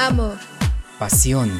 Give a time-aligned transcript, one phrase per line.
[0.00, 0.38] Amor.
[0.98, 1.52] Pasión.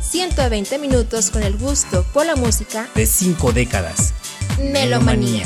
[0.00, 4.14] 120 minutos con el gusto por la música de cinco décadas.
[4.60, 5.44] Melomanía.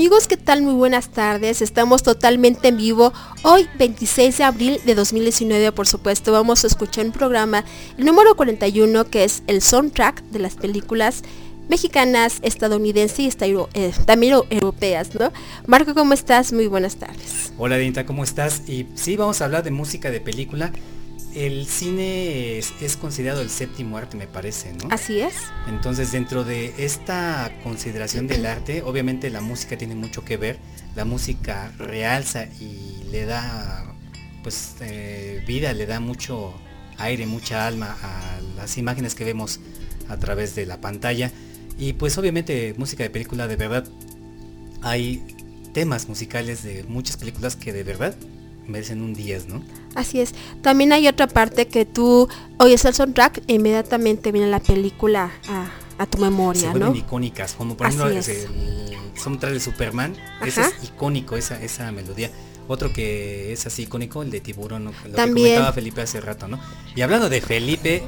[0.00, 0.62] Amigos, ¿qué tal?
[0.62, 1.60] Muy buenas tardes.
[1.60, 3.12] Estamos totalmente en vivo.
[3.42, 7.66] Hoy, 26 de abril de 2019, por supuesto, vamos a escuchar un programa,
[7.98, 11.22] el número 41, que es el soundtrack de las películas
[11.68, 15.34] mexicanas, estadounidenses y eh, también europeas, ¿no?
[15.66, 16.50] Marco, ¿cómo estás?
[16.54, 17.52] Muy buenas tardes.
[17.58, 18.62] Hola, Dinta, ¿cómo estás?
[18.66, 20.72] Y sí, vamos a hablar de música de película
[21.34, 24.88] el cine es, considerado el séptimo arte, me parece, ¿no?
[24.90, 25.34] Así es.
[25.68, 30.58] Entonces, dentro de esta consideración del arte, obviamente la música tiene mucho que ver.
[30.96, 33.94] La música realza y le da,
[34.42, 36.52] pues, eh, vida, le da mucho
[36.98, 39.60] aire, mucha alma a las imágenes que vemos
[40.08, 41.30] a través de la pantalla.
[41.78, 43.84] Y pues, obviamente, música de película, de verdad,
[44.82, 45.24] hay
[45.72, 48.16] temas musicales de muchas películas que de verdad
[48.66, 49.62] merecen un 10, ¿no?
[49.94, 50.34] Así es.
[50.62, 52.28] También hay otra parte que tú
[52.58, 55.32] oyes el soundtrack e inmediatamente viene la película
[55.98, 56.94] a, tu memoria, Se ¿no?
[56.94, 58.22] icónicas, como por ejemplo el
[59.16, 60.16] soundtrack de Superman,
[60.46, 62.30] ese es icónico, esa, esa melodía.
[62.68, 65.34] Otro que es así icónico, el de Tiburón, lo También.
[65.34, 66.60] que comentaba Felipe hace rato, ¿no?
[66.94, 68.04] Y hablando de Felipe,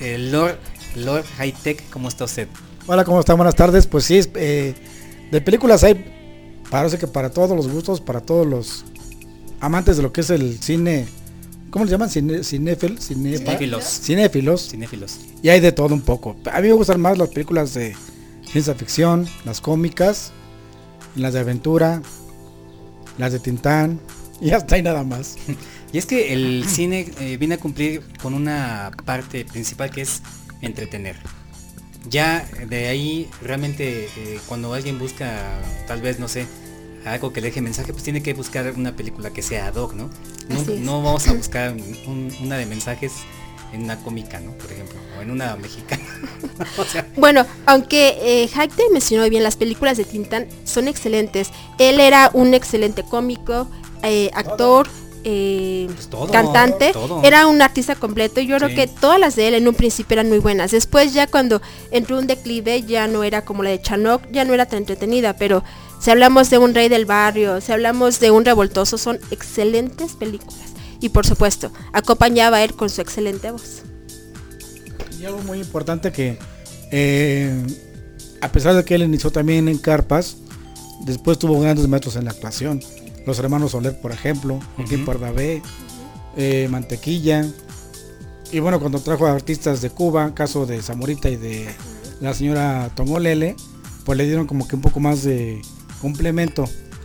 [0.00, 0.58] el Lord,
[0.96, 2.48] Lord High Tech, ¿cómo está usted?
[2.86, 3.34] Hola, ¿cómo está?
[3.34, 3.86] Buenas tardes.
[3.86, 4.74] Pues sí, eh,
[5.30, 8.84] de películas hay, parece que para todos los gustos, para todos los
[9.60, 11.06] amantes de lo que es el cine,
[11.70, 12.10] ¿cómo le llaman?
[12.10, 13.04] Cine, cinéfilos.
[13.04, 14.68] Cinéfilos.
[14.68, 15.20] Cinéfilos.
[15.42, 16.36] Y hay de todo un poco.
[16.52, 17.94] A mí me gustan más las películas de
[18.50, 20.32] ciencia ficción, las cómicas,
[21.14, 22.02] las de aventura,
[23.18, 24.00] las de Tintán,
[24.40, 25.36] y hasta ahí nada más.
[25.92, 30.22] Y es que el cine eh, viene a cumplir con una parte principal que es
[30.60, 31.16] entretener.
[32.08, 36.46] Ya de ahí realmente eh, cuando alguien busca tal vez, no sé,
[37.04, 39.94] algo que le deje mensaje, pues tiene que buscar una película que sea ad hoc,
[39.94, 40.10] ¿no?
[40.80, 41.74] No, vamos a buscar
[42.40, 43.12] una de mensajes
[43.72, 44.52] en una cómica, ¿no?
[44.52, 46.02] Por ejemplo, o en una mexicana.
[47.16, 48.50] Bueno, aunque eh,
[48.92, 51.50] mencionó bien, las películas de Tintán son excelentes.
[51.78, 53.68] Él era un excelente cómico,
[54.02, 54.88] eh, actor.
[55.22, 59.54] Eh, pues cantante, era un artista completo y yo creo que todas las de él
[59.54, 60.70] en un principio eran muy buenas.
[60.70, 64.54] Después ya cuando entró un declive ya no era como la de Chanok, ya no
[64.54, 65.62] era tan entretenida, pero
[66.00, 70.70] si hablamos de un rey del barrio, si hablamos de un revoltoso, son excelentes películas.
[71.00, 73.82] Y por supuesto, acompañaba a él con su excelente voz.
[75.20, 76.38] Y algo muy importante que,
[76.90, 77.62] eh,
[78.40, 80.36] a pesar de que él inició también en Carpas,
[81.04, 82.80] después tuvo grandes maestros en la actuación.
[83.26, 87.46] Los hermanos Soler, por ejemplo, Joaquín uh Mantequilla.
[88.52, 91.68] Y bueno, cuando trajo a artistas de Cuba, caso de Zamorita y de
[92.20, 93.54] la señora Tongolele,
[94.04, 95.62] pues le dieron como que un poco más de
[96.00, 96.64] complemento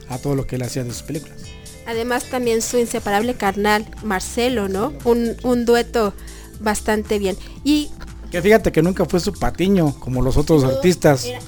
[0.09, 1.37] a todo lo que él hacía de sus películas.
[1.85, 4.91] Además también su inseparable carnal, Marcelo, ¿no?
[5.03, 6.13] Un, dueto
[6.59, 7.37] bastante bien.
[7.63, 7.91] Y
[8.31, 11.25] que fíjate que nunca fue su patiño como los otros artistas.
[11.25, 11.39] Era,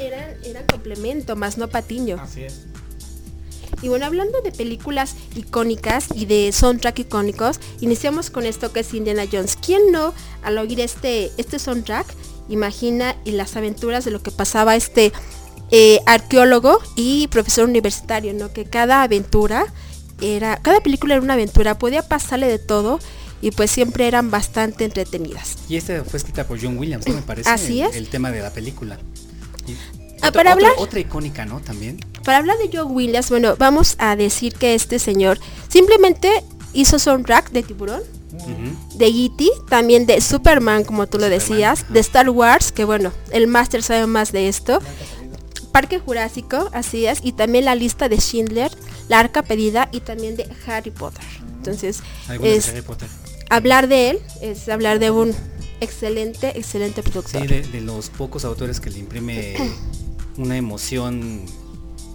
[0.43, 2.17] era, complemento, más no patiño.
[2.21, 2.67] Así es.
[3.81, 8.93] Y bueno, hablando de películas icónicas y de soundtrack icónicos, iniciamos con esto que es
[8.93, 9.57] Indiana Jones.
[9.63, 12.07] ¿Quién no, al oír este, este soundtrack,
[12.49, 15.11] imagina y las aventuras de lo que pasaba este
[15.71, 18.53] eh, arqueólogo y profesor universitario, ¿no?
[18.53, 19.65] Que cada aventura
[20.21, 22.99] era, cada película era una aventura, podía pasarle de todo
[23.41, 25.57] y pues siempre eran bastante entretenidas.
[25.69, 27.49] Y esta fue escrita por John Williams, me parece.
[27.49, 27.95] Así es.
[27.95, 28.97] El, tema de la película.
[30.21, 31.59] Ah, para hablar, otra, icónica, ¿no?
[31.59, 31.99] También.
[32.23, 36.43] Para hablar de John Williams, bueno, vamos a decir que este señor simplemente
[36.73, 38.01] hizo soundtrack de Tiburón,
[38.95, 43.47] de E.T., también de Superman, como tú lo decías, de Star Wars, que bueno, el
[43.47, 44.79] máster sabe más de esto,
[45.71, 48.71] Parque Jurásico, así es, y también la lista de Schindler,
[49.09, 51.23] la Arca Pedida y también de Harry Potter.
[51.57, 52.01] Entonces,
[52.41, 52.73] es,
[53.49, 55.33] hablar de él es hablar de un
[55.81, 57.41] excelente, excelente productor.
[57.41, 59.55] Sí, de los pocos autores que le imprime
[60.37, 61.45] una emoción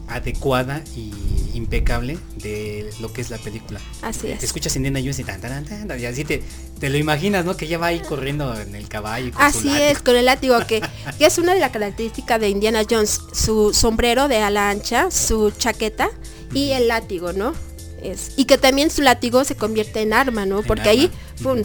[0.08, 1.12] adecuada y
[1.54, 3.80] impecable de lo que es la película.
[4.02, 4.42] Así es.
[4.42, 6.42] Escuchas Indiana Jones y tan, tan, tan, y así te,
[6.78, 7.56] te, lo imaginas, ¿no?
[7.56, 9.32] Que ella va ahí corriendo en el caballo.
[9.36, 10.82] así es, con el látigo, que,
[11.18, 15.50] que, es una de las características de Indiana Jones, su sombrero de ala ancha, su
[15.50, 16.10] chaqueta
[16.52, 17.54] y el látigo, ¿no?
[18.02, 20.62] Es, y que también su látigo se convierte en arma, ¿no?
[20.62, 21.10] Porque ahí,
[21.42, 21.62] pum,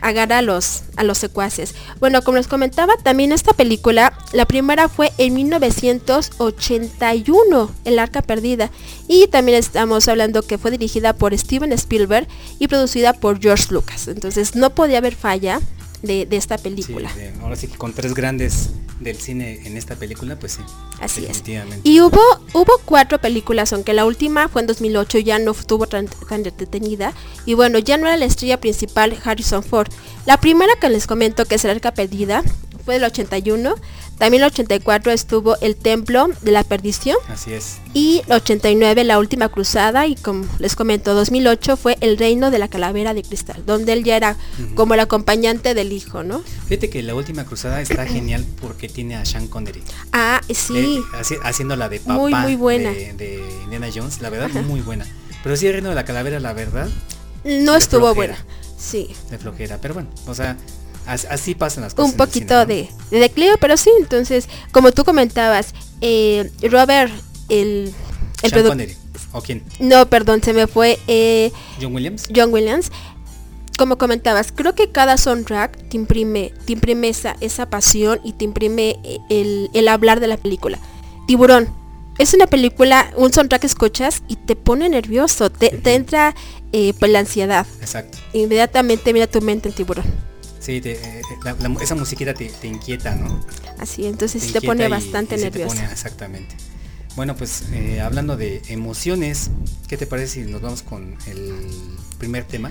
[0.00, 1.74] agarra a los, a los secuaces.
[2.00, 8.70] Bueno, como les comentaba, también esta película, la primera fue en 1981, El Arca Perdida.
[9.08, 12.26] Y también estamos hablando que fue dirigida por Steven Spielberg
[12.58, 14.08] y producida por George Lucas.
[14.08, 15.60] Entonces no podía haber falla
[16.02, 17.10] de, esta película.
[17.42, 20.62] ahora sí que con tres grandes del cine en esta película, pues sí.
[21.00, 21.42] Así es.
[21.84, 22.20] Y hubo,
[22.52, 27.12] hubo cuatro películas, aunque la última fue en 2008, ya no estuvo tan, tan detenida.
[27.46, 29.88] Y bueno, ya no era la estrella principal Harrison Ford.
[30.26, 32.42] La primera que les comento, que es el arca perdida,
[32.88, 33.74] fue del 81.
[34.16, 37.18] También el 84 estuvo el Templo de la Perdición.
[37.28, 37.80] Así es.
[37.92, 42.58] Y el 89 la Última Cruzada y como les comento 2008 fue el Reino de
[42.58, 44.36] la Calavera de Cristal, donde él ya era
[44.74, 46.42] como el acompañante del hijo, ¿no?
[46.66, 49.82] Fíjate que la Última Cruzada está genial porque tiene a Sean Connery.
[50.14, 51.04] Ah, sí.
[51.14, 52.90] Eh, haciendo la de papá muy, muy buena.
[52.90, 55.04] De, Indiana Jones, la verdad muy buena.
[55.42, 56.88] Pero sí el Reino de la Calavera, la verdad.
[57.44, 58.42] No estuvo buena.
[58.78, 59.14] Sí.
[59.30, 60.56] De flojera, pero bueno, o sea,
[61.08, 62.12] así pasan las cosas.
[62.12, 67.12] Un poquito de, declive, pero sí, entonces, como tú comentabas, eh, Robert,
[67.48, 67.92] el,
[68.42, 68.86] el productor...
[69.32, 69.62] ¿O quién?
[69.78, 70.98] No, perdón, se me fue.
[71.06, 72.28] Eh, John Williams.
[72.34, 72.90] John Williams.
[73.76, 78.44] Como comentabas, creo que cada soundtrack te imprime, te imprime esa, esa pasión y te
[78.44, 80.78] imprime eh, el, el hablar de la película.
[81.26, 81.68] Tiburón,
[82.18, 86.34] es una película, un soundtrack que escuchas y te pone nervioso, te, te entra
[86.72, 87.66] eh, pues la ansiedad.
[87.80, 88.18] Exacto.
[88.32, 90.04] Inmediatamente mira tu mente en tiburón.
[90.68, 93.40] Sí, te- eh, la- la- esa musiquita te, te inquieta, ¿no?
[93.78, 96.54] Así, entonces sí te inquieta pone y- bastante y te pone- exactamente.
[97.16, 99.50] Bueno, pues eh, hablando de emociones,
[99.88, 101.54] ¿qué te parece si nos vamos con el
[102.18, 102.70] primer tema?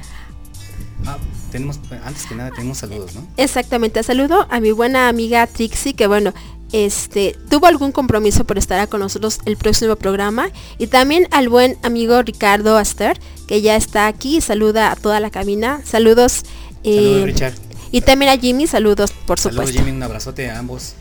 [1.07, 1.17] Ah,
[1.51, 3.27] tenemos, antes que nada, tenemos saludos, ¿no?
[3.35, 6.35] Exactamente, saludo a mi buena amiga Trixie, que bueno,
[6.73, 10.49] este tuvo algún compromiso por estar con nosotros el próximo programa.
[10.77, 15.31] Y también al buen amigo Ricardo Aster, que ya está aquí, saluda a toda la
[15.31, 15.81] cabina.
[15.83, 16.43] Saludos.
[16.83, 17.53] eh, Saludos, Richard.
[17.91, 19.83] Y también a Jimmy, saludos, por Saludos, supuesto.
[19.83, 20.95] Jimmy, un abrazote a ambos.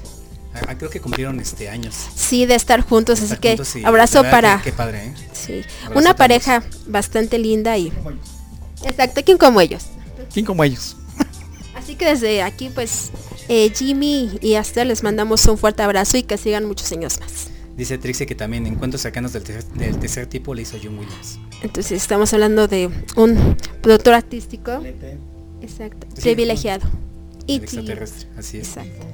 [0.78, 1.95] Creo que cumplieron este años.
[2.14, 4.62] Sí, de estar juntos, así Estar que juntos abrazo para...
[4.62, 5.14] Qué padre, ¿eh?
[5.33, 7.93] sí, abrazo una pareja bastante linda y...
[8.85, 9.87] Exacto, ¿quién como ellos?
[10.33, 10.97] ¿Quién como ellos?
[11.75, 13.11] Así que desde aquí, pues,
[13.49, 17.49] eh, Jimmy y Aster les mandamos un fuerte abrazo y que sigan muchos años más.
[17.76, 21.38] Dice Trixie que también encuentros cercanos del tercer, del tercer tipo le hizo John Williams.
[21.61, 24.83] Entonces estamos hablando de un productor artístico,
[25.70, 26.87] exacto, Sí, privilegiado.
[27.46, 28.68] El Y extraterrestre, así es.
[28.68, 29.06] Exacto.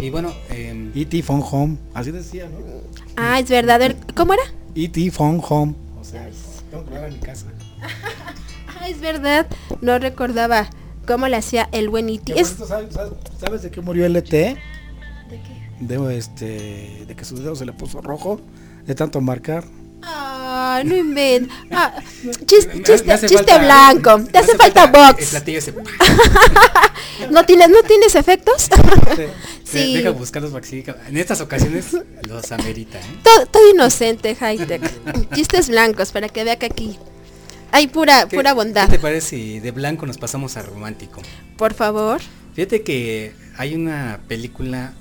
[0.00, 1.22] Y bueno, em, E.T.
[1.22, 1.76] Phone Home.
[1.94, 2.58] Así decía, ¿no?
[3.16, 3.96] Ah, es verdad.
[4.14, 4.42] ¿Cómo era?
[4.74, 5.10] E.T.
[5.10, 5.74] Phone Home.
[6.00, 6.28] O sea,
[6.70, 7.46] tengo que hablar a mi casa.
[8.80, 9.46] Ah, es verdad.
[9.80, 10.70] No recordaba
[11.06, 12.20] cómo le hacía el buen Es...
[12.26, 14.30] cierto, ¿sabes, de qué murió LT?
[14.30, 14.56] ¿De
[15.28, 15.68] qué?
[15.80, 18.40] De, este, de que su dedo se le puso rojo
[18.86, 19.64] de tanto marcar.
[20.50, 21.50] Ah, no invent.
[21.70, 21.94] Ah,
[22.46, 24.24] chis- chiste, hace chiste falta- blanco.
[24.32, 25.26] Te hace falta El box.
[25.26, 25.74] platillo ese.
[27.30, 28.68] ¿No tienes, ¿No tienes efectos?
[29.16, 29.22] Sí.
[29.64, 29.94] sí.
[29.96, 31.86] Deja buscarlos porque sí, en estas ocasiones
[32.26, 33.02] los amerita, ¿eh?
[33.22, 34.82] Todo, todo inocente, high-tech.
[35.34, 36.98] Chistes blancos para que vea que aquí
[37.72, 38.86] hay pura, ¿Qué- pura bondad.
[38.86, 41.20] ¿Qué te parece si de blanco nos pasamos a romántico?
[41.56, 42.20] Por favor.
[42.54, 44.94] Fíjate que hay una película,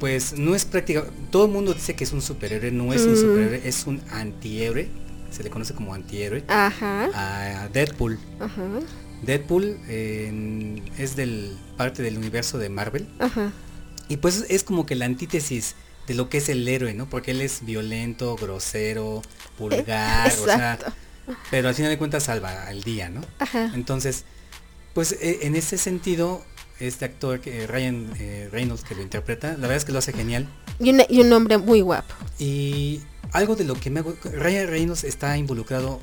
[0.00, 3.12] pues no es práctica, todo el mundo dice que es un superhéroe, no es un
[3.12, 3.16] Mm.
[3.16, 4.88] superhéroe, es un antihéroe,
[5.30, 7.08] se le conoce como antihéroe, Ajá.
[7.14, 8.18] a Deadpool.
[8.40, 8.62] Ajá.
[9.22, 13.50] Deadpool eh, es del parte del universo de Marvel Ajá.
[14.08, 15.74] y pues es como que la antítesis
[16.06, 17.08] de lo que es el héroe, ¿no?
[17.08, 19.22] Porque él es violento, grosero,
[19.58, 20.78] vulgar, o sea,
[21.50, 23.22] pero al final de cuentas salva al día, ¿no?
[23.38, 23.72] Ajá.
[23.74, 24.24] Entonces,
[24.94, 26.44] pues eh, en ese sentido,
[26.80, 30.12] este actor que Ryan eh, Reynolds que lo interpreta, la verdad es que lo hace
[30.12, 30.48] genial.
[30.78, 32.14] Y, un- y un hombre muy guapo.
[32.38, 33.00] Y
[33.32, 36.00] algo de lo que me hago, Ryan Reynolds está involucrado,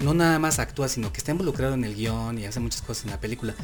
[0.00, 3.04] no nada más actúa, sino que está involucrado en el guion y hace muchas cosas
[3.04, 3.54] en la película.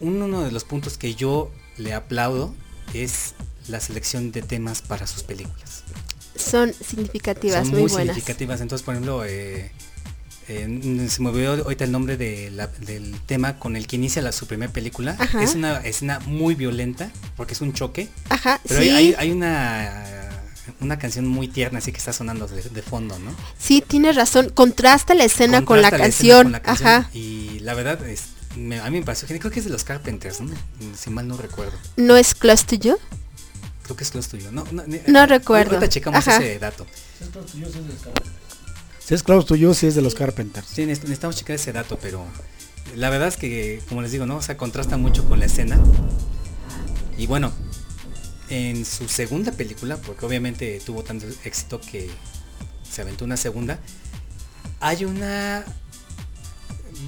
[0.00, 2.54] Uno de los puntos que yo le aplaudo
[2.92, 3.34] es
[3.68, 5.82] la selección de temas para sus películas.
[6.36, 8.14] Son significativas, Son muy, muy, buenas.
[8.14, 8.60] significativas.
[8.60, 9.70] Entonces, por ejemplo, eh,
[10.48, 14.20] eh, se me olvidó ahorita el nombre de la- del tema con el que inicia
[14.22, 15.16] la, su primera película.
[15.18, 15.42] Ajá.
[15.42, 18.08] Es una escena muy violenta porque es un choque.
[18.28, 18.88] Ajá, Pero sí.
[19.16, 20.04] hay, una
[20.80, 23.34] una canción muy tierna así que está sonando de, de fondo, ¿no?
[23.58, 24.48] Sí, tienes razón.
[24.50, 26.42] Contrasta la escena con la, escena canción.
[26.44, 27.10] con la canción, Ajá.
[27.12, 28.24] Y la verdad es,
[28.56, 29.40] me- a mí me pareció genial.
[29.40, 30.54] Creo que es de los Carpenters, ¿no?
[30.98, 31.76] Si mal no recuerdo.
[31.96, 32.96] ¿No es Close to You?
[33.82, 34.50] Creo que es los tuyo.
[34.50, 35.74] No, no, ni- No recuerdo.
[35.74, 36.36] Ahorita checamos Ajá.
[36.38, 36.86] ese dato.
[37.20, 37.66] Es Close to You,
[39.74, 40.66] si es de los Carpenters.
[40.66, 42.24] Sí, neces- necesitamos checar ese dato, pero
[42.96, 44.36] la verdad es que, como les digo, ¿no?
[44.36, 45.78] O sea, contrasta mucho con la escena.
[47.18, 47.52] Y bueno,
[48.48, 52.10] en su segunda película, porque obviamente tuvo tanto éxito que
[52.88, 53.78] se aventó una segunda,
[54.80, 55.64] hay una...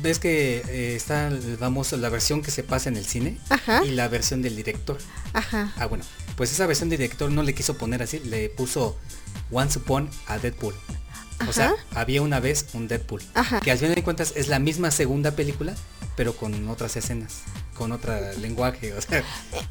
[0.03, 3.85] Ves que eh, está, vamos, la versión que se pasa en el cine Ajá.
[3.85, 4.99] y la versión del director.
[5.33, 5.73] Ajá.
[5.77, 6.05] Ah, bueno,
[6.37, 8.97] pues esa versión del director no le quiso poner así, le puso
[9.51, 10.75] Once Upon a Deadpool.
[11.49, 13.23] O sea, había una vez un Deadpool.
[13.35, 13.61] Ajá.
[13.61, 15.75] Que al final de cuentas es la misma segunda película,
[16.17, 17.43] pero con otras escenas,
[17.75, 19.23] con otro lenguaje, o sea,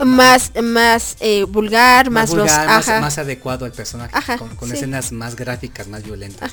[0.05, 4.75] Más, más eh, vulgar, más, más, vulgar, más, adecuado al personaje, Ajá, con, con sí.
[4.75, 6.51] escenas más gráficas, más violentas.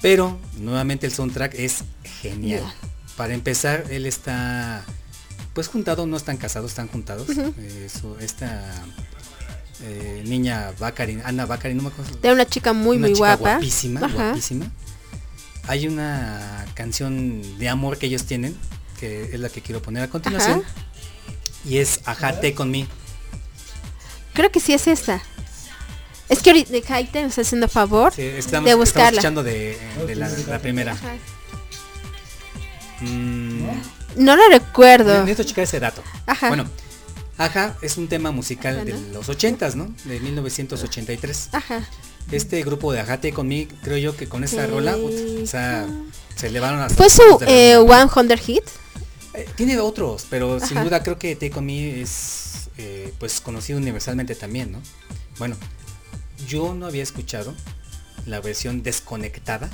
[0.00, 1.84] Pero nuevamente el soundtrack es
[2.22, 2.60] genial.
[2.60, 2.74] Yeah.
[3.16, 4.84] Para empezar, él está
[5.54, 7.28] pues juntado, no están casados, están juntados.
[7.58, 8.72] Eh, su- esta
[9.82, 12.16] eh, niña Bakari, Ana Bakari, no me acuerdo.
[12.20, 13.52] De una chica muy, una muy chica guapa.
[13.54, 14.14] Guapísima, Ajá.
[14.14, 14.66] guapísima.
[15.68, 18.56] Hay una canción de amor que ellos tienen,
[18.98, 20.62] que es la que quiero poner a continuación.
[20.64, 20.74] Ajá.
[21.64, 22.88] Y es Ajate con mí.
[24.34, 25.22] Creo que sí es esta.
[26.28, 29.10] Es que ahorita Jaite me está haciendo favor Sí, estamos, de estamos buscarla.
[29.10, 30.96] escuchando de, de la, la primera.
[33.00, 33.66] Mm,
[34.16, 35.20] No la recuerdo.
[35.24, 36.02] necesito checar ese dato.
[36.26, 36.48] Ajá.
[36.48, 36.64] Bueno,
[37.44, 39.00] Aja es un tema musical Ajá, de ¿no?
[39.14, 39.92] los 80s, ¿no?
[40.04, 41.48] De 1983.
[41.52, 41.86] Ajá.
[42.30, 44.70] Este grupo de Ajate con mí, creo yo que con esa Sí.
[44.70, 45.86] rola, o sea,
[46.36, 48.08] se elevaron hasta Fue su de eh, luna.
[48.08, 48.62] 100 Hit.
[49.34, 53.78] Eh, tiene otros, pero sin duda creo que Take On Me es eh, pues conocido
[53.78, 54.80] universalmente también, ¿no?
[55.38, 55.56] Bueno,
[56.48, 57.54] yo no había escuchado
[58.26, 59.68] la versión desconectada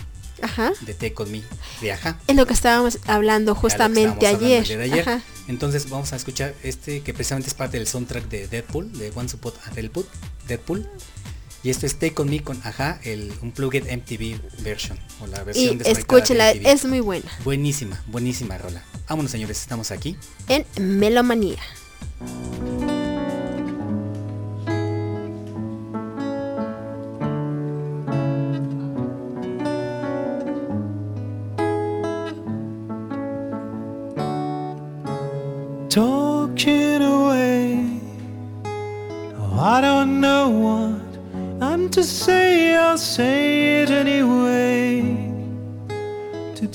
[0.81, 1.43] de Take On Me
[1.81, 2.19] de Aja.
[2.27, 4.67] Es lo que estábamos hablando justamente ayer.
[5.49, 9.29] Entonces vamos a escuchar este que precisamente es parte del soundtrack de Deadpool, de One
[9.29, 10.07] Support a Deadpool.
[10.47, 10.89] Deadpool.
[11.63, 14.99] Y esto es Take On Me con Aja, el Unplugged MTV version.
[15.21, 17.31] O la versión y escúchela, es muy buena.
[17.45, 18.85] Buenísima, buenísima rola.
[19.09, 20.17] Vámonos señores, estamos aquí.
[20.49, 20.65] En
[20.99, 21.59] Melomanía.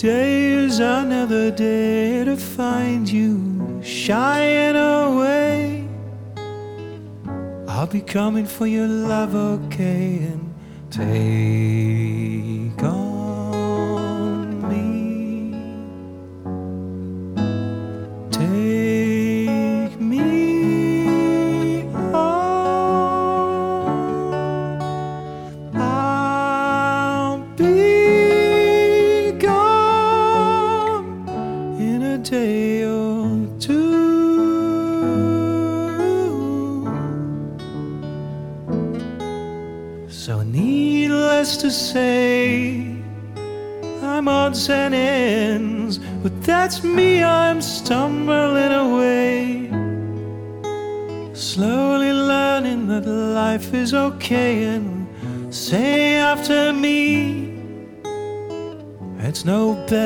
[0.03, 5.87] Today is another day to find you shying away.
[7.69, 10.53] I'll be coming for your love, okay, and
[10.91, 12.52] take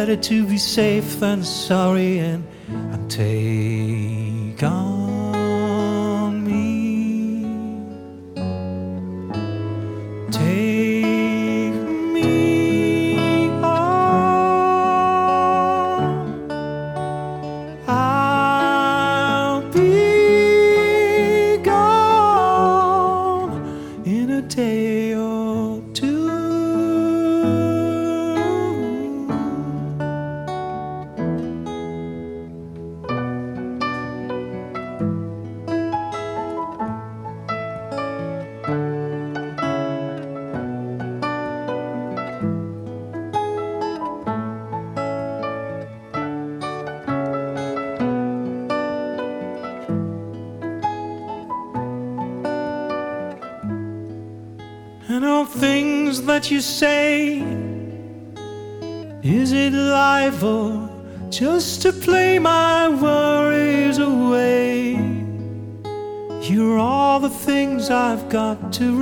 [0.08, 3.97] better to be safe than sorry and, and take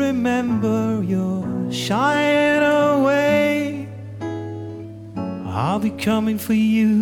[0.08, 1.04] remember.
[1.04, 3.88] You're shying away.
[5.46, 6.95] I'll be coming for you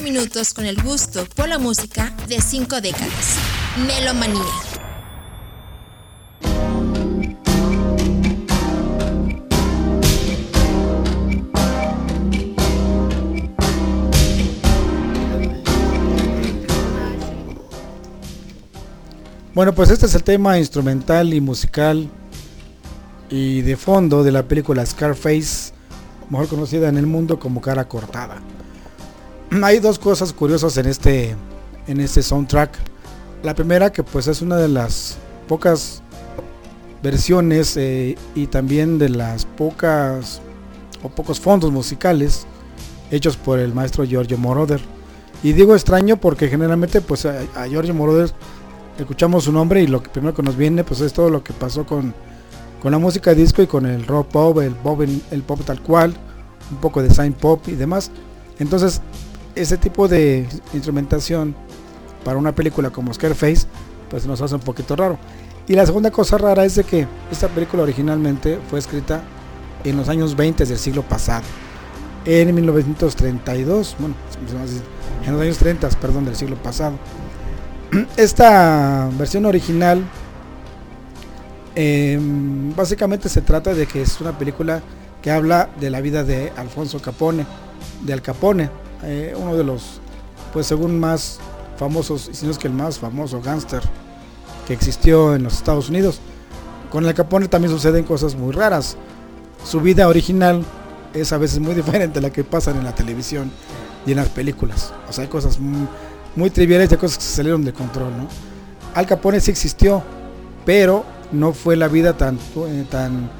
[0.00, 3.36] minutos con el gusto por la música de cinco décadas.
[3.86, 4.69] Melomanía.
[19.60, 22.08] Bueno, pues este es el tema instrumental y musical
[23.28, 25.74] y de fondo de la película Scarface,
[26.30, 28.40] mejor conocida en el mundo como Cara Cortada.
[29.62, 31.36] hay dos cosas curiosas en este
[31.86, 32.70] en este soundtrack.
[33.42, 36.00] La primera que pues es una de las pocas
[37.02, 40.40] versiones eh, y también de las pocas
[41.02, 42.46] o pocos fondos musicales
[43.10, 44.80] hechos por el maestro Giorgio Moroder.
[45.42, 48.32] Y digo extraño porque generalmente pues a, Giorgio Moroder
[49.00, 51.52] escuchamos su nombre y lo que primero que nos viene pues es todo lo que
[51.52, 52.14] pasó con,
[52.82, 56.14] con la música disco y con el rock pop, el pop, el pop tal cual,
[56.70, 58.10] un poco de sign pop y demás.
[58.58, 59.00] Entonces,
[59.54, 61.54] ese tipo de instrumentación
[62.24, 63.66] para una película como Scareface,
[64.10, 65.18] pues nos hace un poquito raro.
[65.66, 69.22] Y la segunda cosa rara es de que esta película originalmente fue escrita
[69.84, 71.44] en los años 20 del siglo pasado,
[72.26, 74.14] en 1932, bueno,
[75.24, 76.98] en los años 30, perdón, del siglo pasado.
[78.16, 80.04] Esta versión original
[81.74, 84.80] em, básicamente se trata de que es una película
[85.22, 87.46] que habla de la vida de Alfonso Capone,
[88.02, 88.70] de Al Capone,
[89.02, 90.00] eh, uno de los,
[90.52, 91.40] pues según más
[91.76, 93.82] famosos, si no es que el más famoso gángster
[94.66, 96.20] que existió en los Estados Unidos.
[96.90, 98.96] Con el Capone también suceden cosas muy raras.
[99.64, 100.64] Su vida original
[101.12, 103.50] es a veces muy diferente a la que pasan en la televisión
[104.06, 104.92] y en las películas.
[105.08, 105.86] O sea, hay cosas muy,
[106.52, 108.28] triviales y cosas que se salieron de control, ¿no?
[108.94, 110.02] Al Capone sí existió,
[110.64, 112.38] pero no fue la vida tan,
[112.68, 113.30] eh, tan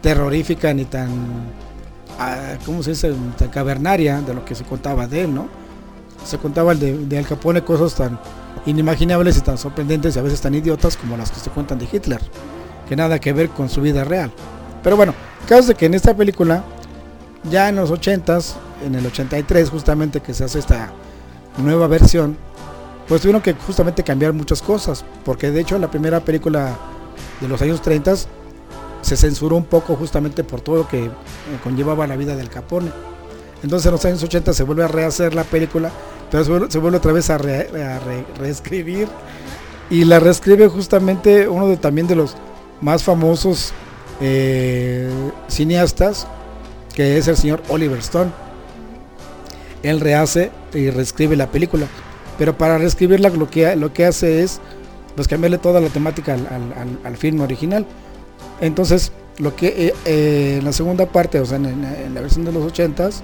[0.00, 1.10] terrorífica ni tan,
[2.18, 5.48] ah, ¿cómo se dice?, tan cavernaria de lo que se contaba de él, ¿no?
[6.24, 8.18] Se contaba de, de Al Capone cosas tan
[8.66, 11.88] inimaginables y tan sorprendentes y a veces tan idiotas como las que se cuentan de
[11.90, 12.20] Hitler,
[12.88, 14.30] que nada que ver con su vida real.
[14.82, 15.14] Pero bueno,
[15.48, 16.64] caso de que en esta película,
[17.50, 20.92] ya en los 80s, en el 83 justamente que se hace esta
[21.58, 22.36] nueva versión,
[23.08, 26.76] pues tuvieron que justamente cambiar muchas cosas, porque de hecho la primera película
[27.40, 28.14] de los años 30
[29.02, 31.10] se censuró un poco justamente por todo lo que
[31.62, 32.90] conllevaba la vida del Capone.
[33.62, 35.90] Entonces en los años 80 se vuelve a rehacer la película,
[36.30, 39.08] pero se vuelve, otra vez a, reescribir.
[39.90, 42.34] Y la reescribe justamente uno de también de los
[42.80, 43.72] más famosos
[44.20, 45.10] eh,
[45.48, 46.26] cineastas,
[46.94, 48.30] que es el señor Oliver Stone.
[49.82, 51.86] Él rehace y reescribe la película.
[52.38, 54.60] Pero para reescribirla lo que, lo que hace es
[55.14, 56.36] pues cambiarle toda la temática
[57.04, 57.86] al, film original.
[58.60, 62.52] Entonces, lo que eh, eh, en la segunda parte, o sea, en, la versión de
[62.52, 63.20] los 80s,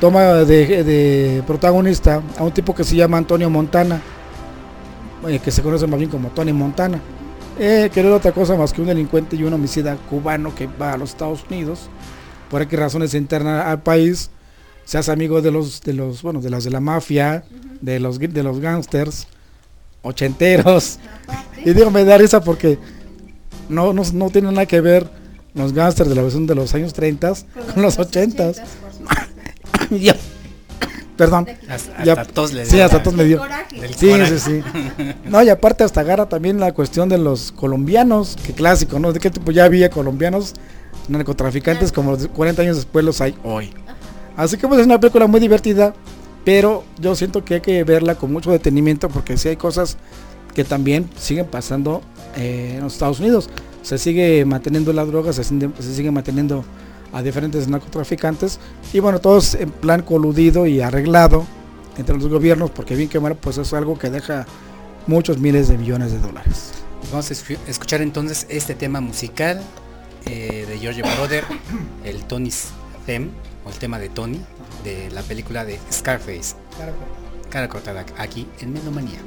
[0.00, 4.00] toma de, protagonista a un tipo que se llama Antonio Montana,
[5.28, 7.00] eh, que se conoce más bien como Tony Montana,
[7.56, 10.94] que no era otra cosa más que un delincuente y un homicida cubano que va
[10.94, 11.88] a los Estados Unidos,
[12.50, 14.30] por qué razones se interna al país,
[14.84, 17.44] se hace amigo de los, de los, bueno, de las de la mafia,
[17.80, 19.26] de los de los gangsters,
[20.02, 20.98] ochenteros.
[21.64, 22.78] y digo, me da risa porque
[23.68, 25.08] no, no, no tiene nada que ver
[25.54, 27.32] los gángsters de la versión de los años 30
[27.74, 28.52] con, los 80.
[31.16, 31.46] Perdón.
[31.68, 32.70] Hasta, tos le dio.
[32.70, 33.42] Sí, hasta tos me dio.
[33.96, 34.62] Sí, sí, sí.
[35.24, 39.12] No, y aparte hasta agarra también la cuestión de los colombianos, que clásico, ¿no?
[39.12, 40.54] De qué tipo ya había colombianos
[41.08, 43.72] narcotraficantes como 40 años después los hay hoy.
[44.36, 45.94] Así que pues es una película muy divertida,
[46.44, 49.96] pero yo siento que hay que verla con mucho detenimiento porque si hay cosas
[50.54, 52.02] que también siguen pasando
[52.36, 53.48] eh, en los Estados Unidos.
[53.82, 56.64] Se sigue manteniendo la droga, se, sigue manteniendo
[57.12, 58.58] a diferentes narcotraficantes
[58.92, 61.44] y bueno, todos en plan coludido y arreglado
[61.98, 64.46] entre los gobiernos porque bien que bueno, pues es algo que deja
[65.06, 66.72] muchos miles de millones de dólares.
[67.10, 67.34] Vamos a
[67.68, 69.60] escuchar entonces este tema musical
[70.26, 71.44] eh, de George Brother,
[72.04, 72.68] el Tony's
[73.04, 73.30] Theme
[73.64, 74.40] o el tema de Tony
[74.84, 76.56] de la película de Scarface.
[77.50, 79.20] Cara cortada aquí en Menomanía.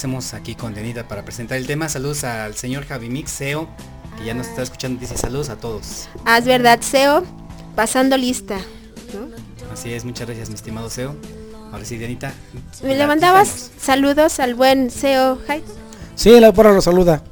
[0.00, 3.68] Pasemos aquí con Denita para presentar el tema, saludos al señor Javi Mix, CEO,
[4.16, 6.08] que ya nos está escuchando, dice saludos a todos.
[6.24, 7.22] Ah, es verdad, Seo,
[7.76, 8.56] pasando lista.
[9.12, 9.28] ¿no?
[9.70, 11.14] Así es, muchas gracias mi estimado CEO.
[11.70, 12.32] Ahora sí, Denita.
[12.82, 15.38] Me le mandabas saludos al buen Seo.
[15.50, 15.62] Hi.
[16.14, 17.22] Sí, la porra lo saluda.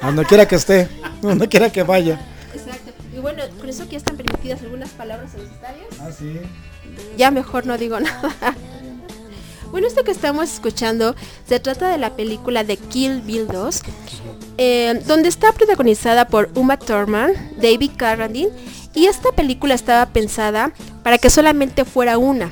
[0.00, 0.88] A donde quiera que esté,
[1.20, 2.18] donde quiera que vaya.
[2.54, 2.90] Exacto.
[3.14, 5.88] Y bueno, con eso que ya están permitidas algunas palabras necesarias.
[6.00, 6.40] Ah, sí.
[7.18, 8.32] Ya mejor no digo nada.
[9.84, 11.14] Esto que estamos escuchando
[11.46, 13.82] se trata de la película de Kill Bill 2,
[14.58, 18.50] eh, donde está protagonizada por Uma Thurman, David Carradine,
[18.94, 22.50] y esta película estaba pensada para que solamente fuera una.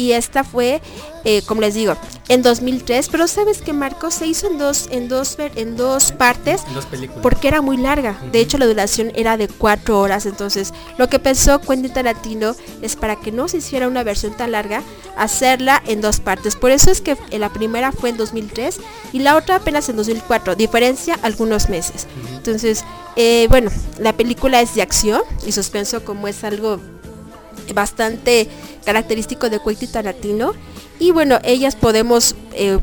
[0.00, 0.80] Y esta fue,
[1.24, 1.94] eh, como les digo,
[2.28, 6.62] en 2003, pero sabes que Marcos se hizo en dos, en dos, en dos partes
[6.68, 7.20] En dos películas.
[7.22, 8.18] porque era muy larga.
[8.32, 10.24] De hecho, la duración era de cuatro horas.
[10.24, 14.52] Entonces, lo que pensó Quentin Tarantino es para que no se hiciera una versión tan
[14.52, 14.82] larga,
[15.18, 16.56] hacerla en dos partes.
[16.56, 18.78] Por eso es que eh, la primera fue en 2003
[19.12, 20.54] y la otra apenas en 2004.
[20.54, 22.06] Diferencia algunos meses.
[22.34, 22.86] Entonces,
[23.16, 26.80] eh, bueno, la película es de acción y suspenso como es algo
[27.74, 28.48] bastante
[28.84, 30.52] característico de Quentin Tarantino.
[30.98, 32.78] Y bueno, ellas podemos eh,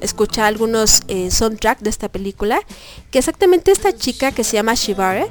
[0.00, 2.60] escuchar algunos eh, soundtrack de esta película.
[3.10, 5.26] Que exactamente esta chica que se llama Shibare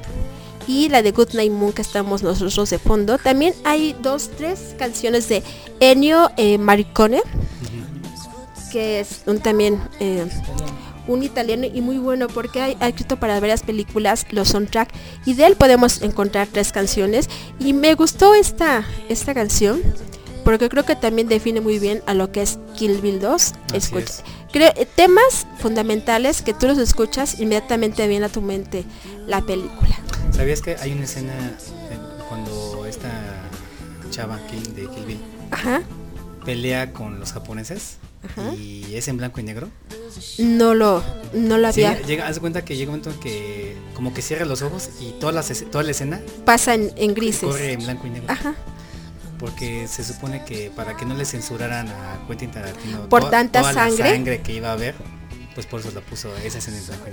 [0.66, 3.18] y la de Good Night Moon que estamos nosotros de fondo.
[3.18, 5.42] También hay dos, tres canciones de
[5.80, 7.22] Ennio eh, Maricone,
[8.72, 10.26] que es un también eh,
[11.06, 14.90] un italiano y muy bueno porque ha, escrito para varias películas los soundtrack
[15.26, 17.28] y de él podemos encontrar tres canciones.
[17.58, 19.82] Y me gustó esta esta canción
[20.44, 23.54] porque creo que también define muy bien a lo que es Kill Bill 2 Así
[23.76, 24.22] Escucha- es.
[24.52, 28.84] creo- eh, temas fundamentales que tú los escuchas inmediatamente viene a tu mente
[29.26, 29.98] la película.
[30.32, 31.32] ¿Sabías que hay una escena
[31.90, 33.10] eh, cuando esta
[34.10, 35.82] chava Kill, de Kill Bill ajá.
[36.44, 38.54] pelea con los japoneses Ajá.
[38.54, 39.68] y es en blanco y negro?
[40.38, 43.76] no lo no lo Sí, había llega, haz cuenta que llega un momento en que
[43.94, 47.40] como que cierra los ojos y toda la, toda la escena pasa en, en grises
[47.42, 48.26] corre en blanco y negro.
[48.30, 48.54] ajá
[49.38, 53.60] Porque se supone que para que no le censuraran a Quentin Tarantino Por toda- tanta
[53.60, 54.10] toda la sangre.
[54.10, 54.94] sangre que iba a haber,
[55.54, 57.04] pues por eso la puso esa escena en blanco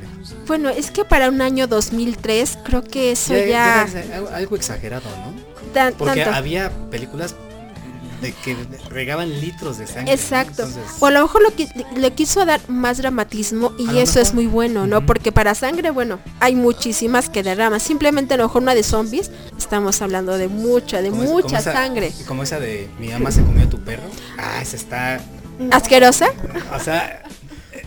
[0.47, 4.30] bueno es que para un año 2003 creo que eso Ya- ya, ya es algo,
[4.30, 5.34] algo exagerado, ¿no?
[5.74, 6.38] tan- Porque tanto.
[6.38, 7.36] había películas
[8.21, 8.55] de que
[8.89, 10.05] regaban litros de sangre.
[10.05, 10.12] ¿no?
[10.12, 10.63] Exacto.
[10.63, 14.19] Entonces, O a lo mejor lo qui- le quiso dar más dramatismo y A eso
[14.19, 15.05] es muy bueno, ¿no?
[15.05, 17.79] Porque para sangre, bueno, hay muchísimas que derraman.
[17.79, 21.47] Simplemente a lo mejor una de zombies, estamos hablando de mucha, de como es- mucha
[21.47, 22.13] como esa- sangre.
[22.27, 24.03] Como esa de mi mamá se comió tu perro.
[24.38, 25.19] Ah, esa está.
[25.71, 26.27] ¿Asquerosa?
[26.75, 27.23] O sea.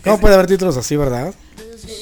[0.03, 1.33] ¿Cómo puede haber títulos así, verdad?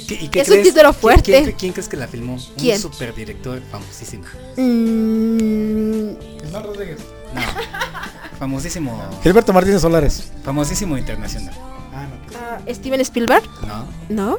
[0.09, 1.23] ¿qué- y qué Es un título ¿Quién- fuerte.
[1.43, 2.37] ¿Quién, quién crees que la filmó?
[2.57, 2.77] ¿Quién?
[2.77, 4.25] Un superdirector famosísimo.
[4.57, 6.13] Mm,
[6.53, 7.41] No.
[8.43, 8.91] Famosísimo.
[9.23, 10.33] Gilberto Martínez Solares.
[10.43, 11.55] Famosísimo internacional.
[11.95, 13.45] ah, ¿Steven Spielberg?
[13.69, 13.87] No.
[14.09, 14.39] ¿No?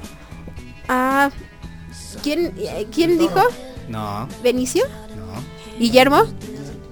[0.89, 1.29] Ah,
[2.21, 3.39] ¿quién, eh, ¿quién dijo?
[3.87, 4.27] No.
[4.43, 4.83] ¿Benicio?
[5.15, 5.79] No.
[5.79, 6.23] ¿Guillermo?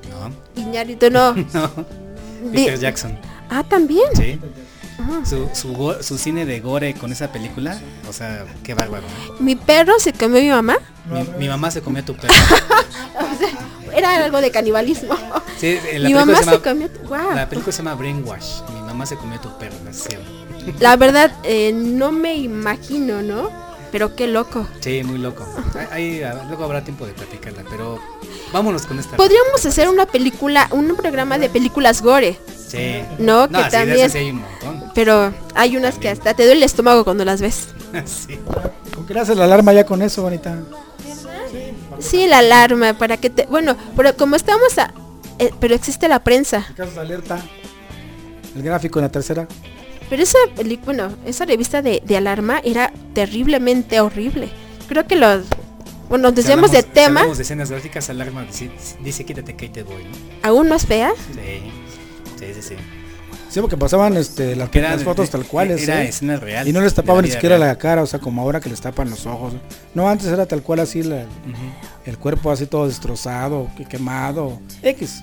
[0.09, 0.61] No.
[0.61, 1.33] Iñárritu, no.
[2.43, 2.51] No.
[2.53, 3.19] Peter Jackson.
[3.49, 4.07] Ah, también.
[4.15, 4.39] Sí.
[5.25, 5.49] Su,
[6.01, 9.05] su, cine de gore con esa película, o sea, qué bárbaro.
[9.39, 10.77] Mi perro se comió a mi mamá.
[11.09, 12.33] Mi, mi mamá se comió tu perro.
[13.93, 15.15] Era algo de canibalismo.
[15.57, 16.89] Sí, la mi mamá se se llama, comió.
[17.07, 17.35] Wow.
[17.35, 18.61] la película se llama Brainwash.
[18.73, 20.25] Mi mamá se comió tu perro, se llama.
[20.79, 23.70] La verdad, eh, no me imagino, ¿no?
[23.91, 24.65] Pero qué loco.
[24.79, 25.45] Sí, muy loco.
[25.91, 27.99] Ahí, luego habrá tiempo de platicarla, pero
[28.53, 29.17] vámonos con esta.
[29.17, 33.01] Podríamos hacer una película, un programa de películas gore, Sí.
[33.19, 34.91] No, que sí, de también- esas sí hay un montón.
[34.95, 37.67] pero hay unas que hasta te duele el estómago cuando las ves.
[38.05, 38.39] sí.
[38.95, 40.55] ¿Con qué haces la alarma ya con eso, bonita?
[41.99, 43.45] Sí, la alarma, para que te...
[43.47, 44.93] Bueno, pero como estamos a...
[45.37, 46.65] eh, pero existe la prensa.
[46.75, 47.39] Casos de alerta.
[48.55, 49.47] El gráfico en la tercera.
[50.11, 54.49] Pero esa película, bueno, esa revista de, de alarma era terriblemente horrible.
[54.89, 55.45] Creo que los...
[56.09, 58.69] Bueno, nos Si desviamos de tema, de escenas gráficas, alarma dice,
[59.01, 60.09] dice quítate que ahí te voy, ¿no?
[60.43, 61.13] aún más fea.
[61.33, 61.71] Sí.
[62.37, 62.75] Sí, sí, sí.
[63.49, 65.83] Sí, porque pasaban este, las, Era- las fotos tal cuales.
[65.83, 66.09] Era ¿eh?
[66.09, 66.69] escenas reales.
[66.69, 67.69] Y no les tapaban ni siquiera real.
[67.69, 69.53] la cara, o sea, como ahora que les tapan los ojos.
[69.95, 71.25] No, antes era tal cual así, la-
[72.05, 74.59] el cuerpo así todo destrozado, que- quemado.
[74.83, 75.21] X.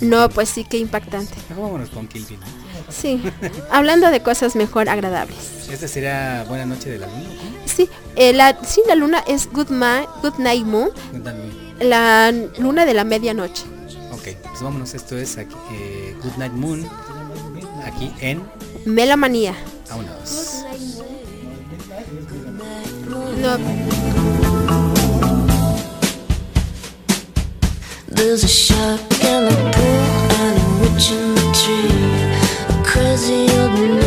[0.00, 1.34] No, pues sí, qué impactante.
[1.50, 2.38] Vámonos con Kill Bill.
[2.88, 3.22] Sí,
[3.70, 5.36] hablando de cosas mejor agradables.
[5.70, 7.20] Esta sería Buena Noche de la Luna.
[7.20, 7.60] ¿no?
[7.66, 10.90] Sí, eh, la, sí, la luna es Good, Ma- Good Night Moon,
[11.80, 13.64] la luna de la medianoche.
[14.12, 14.92] Ok, pues vámonos.
[14.94, 16.86] Esto es aquí, eh, Good Night Moon.
[17.86, 18.42] Aquí en
[18.84, 19.54] Melamanía.
[19.88, 20.64] Vámonos.
[23.08, 23.56] No,
[28.08, 32.29] There's a shark in the pool and a witch in the tree.
[33.00, 33.99] crazy old man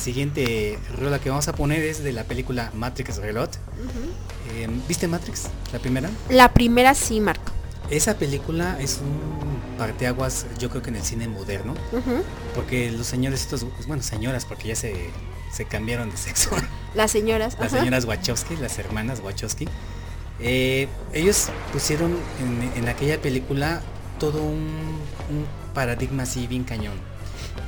[0.00, 3.50] siguiente rola que vamos a poner es de la película Matrix Reload.
[4.54, 5.44] Eh, ¿Viste Matrix?
[5.72, 6.10] La primera.
[6.28, 7.52] La primera sí, Marco.
[7.90, 11.74] Esa película es un parteaguas, yo creo que en el cine moderno,
[12.54, 14.94] porque los señores estos, pues, bueno, señoras, porque ya se,
[15.50, 16.50] se cambiaron de sexo.
[16.94, 17.56] Las señoras.
[17.58, 17.78] las ajá.
[17.78, 19.66] señoras Wachowski, las hermanas Wachowski,
[20.40, 23.80] eh, ellos pusieron en, en aquella película
[24.18, 24.98] todo un,
[25.30, 26.94] un paradigma así bien cañón.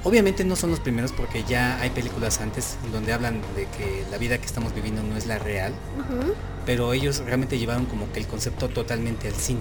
[0.05, 4.19] Obviamente no son los primeros porque ya hay películas antes donde hablan de que la
[4.19, 5.73] vida que estamos viviendo no es la real,
[6.67, 9.61] pero ellos realmente llevaron como que el concepto totalmente al cine.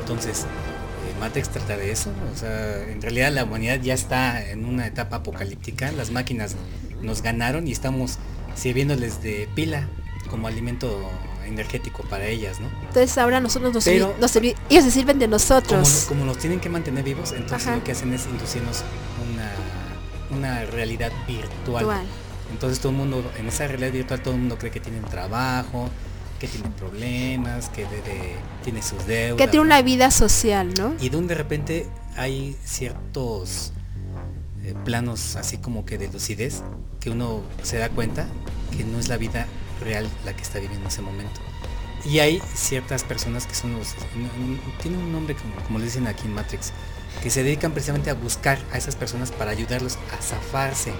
[0.00, 4.64] Entonces, eh, Matrix trata de eso, o sea, en realidad la humanidad ya está en
[4.66, 6.54] una etapa apocalíptica, las máquinas
[7.02, 8.18] nos ganaron y estamos
[8.54, 9.88] sirviéndoles de pila
[10.30, 11.10] como alimento
[11.44, 12.68] energético para ellas, ¿no?
[12.88, 16.04] Entonces ahora nosotros nos, Pero- nos ellos se sirven de Como, nosotros.
[16.08, 17.76] como nos tienen que mantener vivos, entonces Ajá.
[17.76, 18.82] lo que hacen es inducirnos
[19.32, 22.06] una, una realidad virtual.
[22.50, 25.04] Entonces todo el mundo, en esa realidad virtual todo el mundo cree que tiene un
[25.06, 25.88] trabajo,
[26.38, 27.86] que tiene problemas, que
[28.62, 29.38] tiene sus deudas.
[29.38, 30.94] Que tiene una vida social, ¿no?
[31.00, 33.72] Y donde de repente hay ciertos
[34.62, 36.62] eh, planos así como que de lucidez
[37.00, 38.26] que uno se da cuenta
[38.76, 39.46] que no es la vida
[39.82, 41.40] real la que está viviendo en ese momento.
[42.04, 43.94] Y hay ciertas personas que son los...
[44.80, 46.72] Tiene un nombre como, como le dicen aquí en Matrix,
[47.22, 50.92] que se dedican precisamente a buscar a esas personas para ayudarlos a zafarse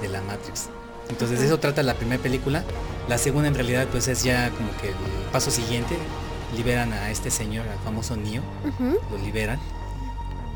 [0.00, 0.68] de la Matrix.
[1.10, 2.64] Entonces de eso trata la primera película.
[3.08, 4.94] La segunda en realidad pues es ya como que el
[5.32, 5.96] paso siguiente.
[6.56, 8.42] Liberan a este señor, al famoso Neo
[9.10, 9.60] lo liberan.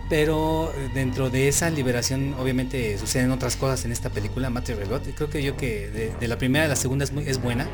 [0.08, 5.02] Pero dentro de esa liberación obviamente suceden otras cosas en esta película, Matrix Reload.
[5.14, 7.66] Creo que yo que de, de la primera a la segunda es, muy, es buena.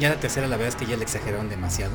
[0.00, 1.92] Ya la tercera la verdad es que ya le exageraron demasiado.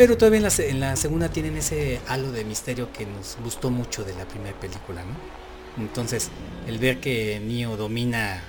[0.00, 3.36] Pero todavía en la, se- en la segunda tienen ese halo de misterio que nos
[3.44, 5.12] gustó mucho de la primera película, ¿no?
[5.84, 6.30] Entonces,
[6.66, 8.40] el ver que Neo domina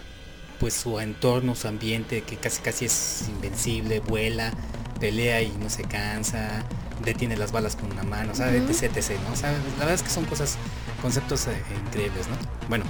[0.61, 4.53] pues su entorno, su ambiente, que casi casi es invencible, vuela,
[5.01, 6.63] pelea y no se cansa,
[7.03, 8.71] detiene las balas con una mano, o sea, Ujú.
[8.71, 9.33] etc, etc, ¿no?
[9.33, 10.55] O sea, la verdad es que son cosas,
[11.01, 12.37] conceptos eh, increíbles, ¿no?
[12.69, 12.85] Bueno,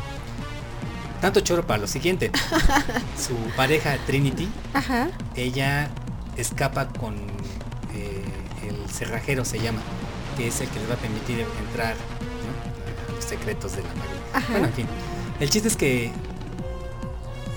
[1.19, 2.29] tanto choro para lo siguiente.
[3.17, 5.09] su pareja Trinity, Ajá.
[5.35, 5.89] ella
[6.37, 7.15] escapa con
[8.91, 9.81] cerrajero se llama,
[10.37, 13.13] que es el que les va a permitir entrar ¿no?
[13.13, 14.19] a los secretos de la marina.
[14.33, 14.51] Ajá.
[14.51, 14.87] Bueno, en fin.
[15.39, 16.11] El chiste es que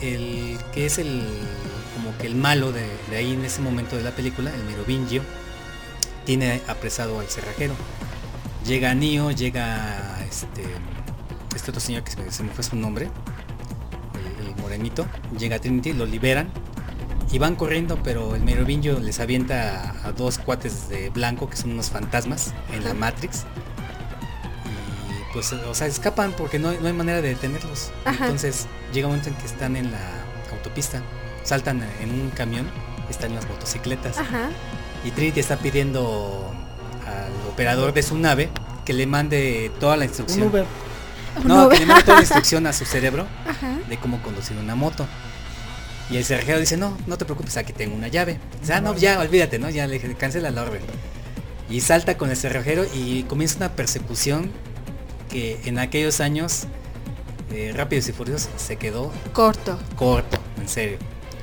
[0.00, 1.22] el que es el
[1.96, 5.22] como que el malo de, de ahí en ese momento de la película, el Merovingio,
[6.24, 7.74] tiene apresado al cerrajero.
[8.66, 10.64] Llega Neo, llega este
[11.54, 13.08] este otro señor que se me, se me fue su nombre,
[14.40, 15.06] el, el morenito,
[15.38, 16.48] llega Trinity, lo liberan
[17.32, 21.56] y van corriendo, pero el Merovingio les avienta a, a dos cuates de blanco que
[21.56, 22.94] son unos fantasmas en la.
[22.94, 23.44] Matrix.
[25.08, 27.90] Y pues, o sea, escapan porque no hay, no hay manera de detenerlos.
[28.04, 28.24] Ajá.
[28.24, 29.98] Entonces llega un momento en que están en la
[30.52, 31.02] autopista,
[31.42, 32.66] saltan en un camión,
[33.10, 34.48] están en las motocicletas Ajá.
[35.04, 36.52] y Trinity está pidiendo
[37.06, 38.48] al operador de su nave
[38.84, 40.48] que le mande toda la Un instrucción.
[40.48, 40.64] Uber.
[41.44, 43.76] No, Un que le mande toda la instrucción a su cerebro Ajá.
[43.88, 45.06] de cómo conducir una moto.
[46.10, 48.38] Y el cerrajero dice, no, no te preocupes, aquí tengo una llave.
[48.60, 49.70] Dice, ah, no, ya, olvídate, ¿no?
[49.70, 50.82] Ya le cancela la orden.
[51.70, 54.50] Y salta con el cerrajero y comienza una persecución
[55.30, 56.64] que en aquellos años,
[57.52, 59.78] eh, Rápidos y Furiosos, se quedó Corto.
[59.96, 60.98] corto, en serio.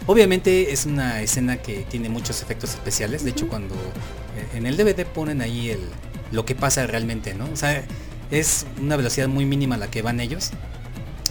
[0.06, 3.24] Obviamente es una escena que tiene muchos efectos especiales.
[3.24, 5.80] De hecho, cuando eh, en el DVD ponen ahí el,
[6.32, 7.46] lo que pasa realmente, ¿no?
[7.52, 7.84] O sea,
[8.30, 10.52] es una velocidad muy mínima la que van ellos.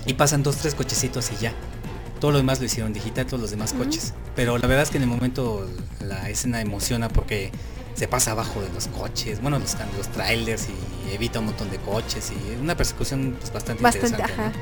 [0.06, 1.52] Y pasan dos, tres cochecitos y ya.
[2.20, 4.12] Todo lo demás lo hicieron digital, todos los demás coches.
[4.36, 5.66] Pero la verdad es que en el momento
[6.00, 7.50] la escena emociona porque
[7.94, 11.78] se pasa abajo de los coches, bueno, los, los trailers y evita un montón de
[11.78, 14.36] coches y una persecución pues, bastante, Bastante, interesante.
[14.42, 14.48] ¿no?
[14.48, 14.52] ajá.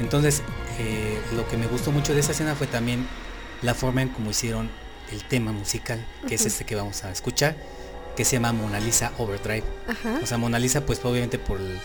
[0.00, 0.42] Entonces,
[0.78, 3.06] eh, lo que me gustó mucho de esa escena fue también
[3.62, 4.68] la forma en cómo hicieron
[5.12, 7.56] el tema musical, que es este que vamos a escuchar,
[8.16, 9.64] que se llama Mona Lisa Overdrive.
[9.88, 10.18] Ajá.
[10.22, 11.78] O sea, Mona Lisa, pues obviamente por el-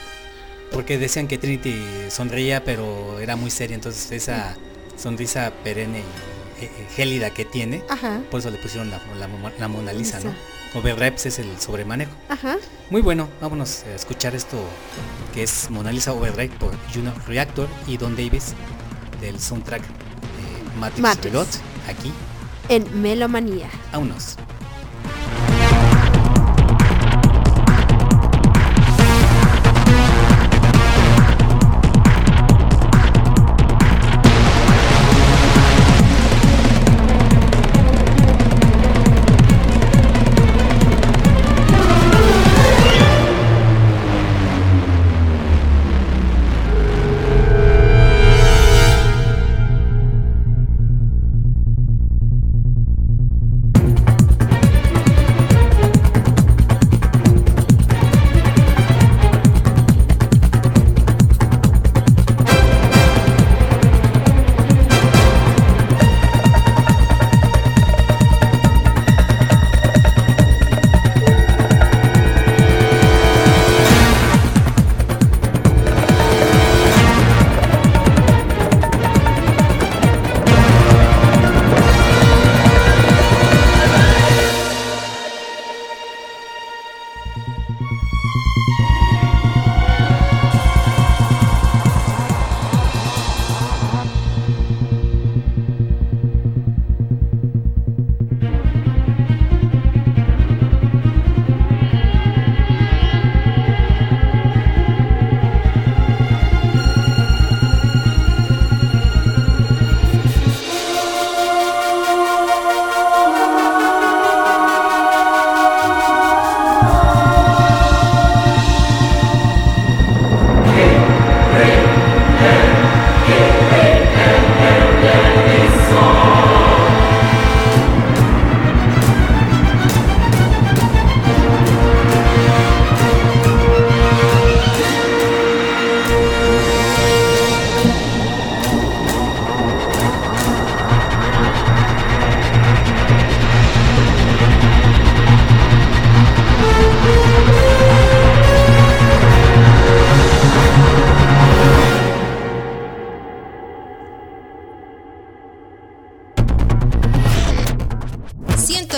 [0.71, 4.55] porque decían que Trinity sonreía, pero era muy seria, entonces esa
[4.97, 8.19] sonrisa perenne y eh, eh, gélida que tiene, Ajá.
[8.31, 10.33] por eso le pusieron la, la Mo- la Mona Lisa, ¿no?
[10.73, 12.11] Overdrive es el sobremanejo.
[12.29, 12.57] Ajá.
[12.89, 14.57] Muy bueno, vámonos a escuchar esto
[15.33, 18.53] que es Mona Lisa Overdrive por Juno Reactor y Don Davis
[19.21, 21.25] del soundtrack de Matrix, Matrix.
[21.25, 21.47] Reload.
[21.87, 22.11] Aquí,
[22.69, 23.69] En Melomanía.
[23.91, 24.35] vámonos.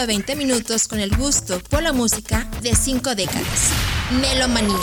[0.10, 3.70] 120 minutos con el gusto por la música de 5 décadas.
[4.20, 4.76] Melomanía.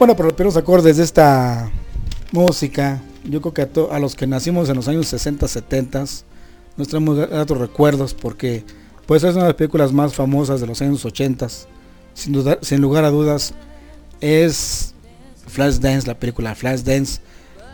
[0.00, 1.70] Bueno, por los primeros acordes de esta
[2.32, 6.04] música, yo creo que a, to- los que nacimos en los años 60, 70,
[6.76, 8.64] nos traemos gratos recuerdos porque
[9.06, 11.46] pues es una de las películas más famosas de los años 80,
[12.14, 13.54] sin, sin lugar a dudas,
[14.20, 14.81] es
[15.52, 17.20] Flashdance, la película Flashdance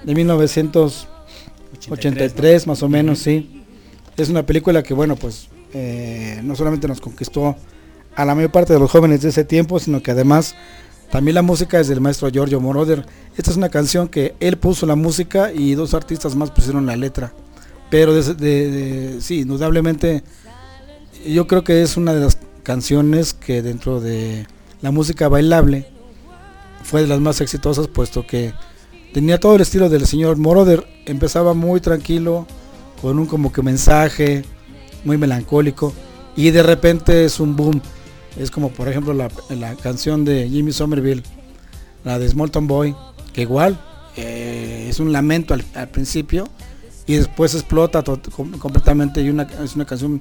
[0.05, 3.64] de 1983 más o menos, sí.
[4.16, 7.57] Es una película que bueno, pues eh, no solamente nos conquistó
[8.16, 10.55] a la mayor parte de los jóvenes de ese tiempo, sino que además
[11.11, 13.07] también la música es del maestro Giorgio Moroder.
[13.37, 16.97] Esta es una canción que él puso la música y dos artistas más pusieron la
[16.97, 17.33] letra.
[17.91, 20.22] Pero de, de- de- sí, indudablemente
[21.26, 24.47] yo creo que es una de las canciones que dentro de
[24.83, 25.87] la música bailable
[26.83, 28.53] fue de las más exitosas puesto que
[29.12, 30.87] tenía todo el estilo del señor Moroder.
[31.07, 32.47] Empezaba muy tranquilo,
[33.01, 34.45] con un como que mensaje
[35.05, 35.93] muy melancólico
[36.37, 37.81] y de repente es un boom.
[38.37, 41.22] Es como por ejemplo la, la canción de Jimmy Somerville,
[42.05, 42.95] la de Small Boy,
[43.33, 43.79] que igual
[44.16, 46.49] eh, es un lamento al, principio
[47.07, 48.03] y después explota
[48.59, 50.20] completamente y una, es una canción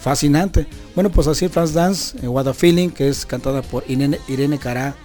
[0.00, 0.66] fascinante.
[0.94, 4.58] Bueno, pues así Flash Dance, eh, What a Feeling, que es cantada por Irene, Irene
[4.58, 4.96] Cara.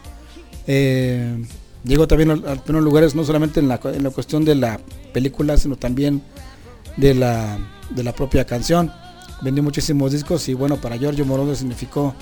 [0.68, 1.44] Eh,
[1.84, 4.80] llegó también a primeros lugares, no solamente en la, en la cuestión de la
[5.14, 6.22] película, sino también
[6.98, 7.58] de la,
[7.90, 8.92] de la propia canción.
[9.42, 12.14] Vendió muchísimos discos y bueno, para Giorgio Moroder significó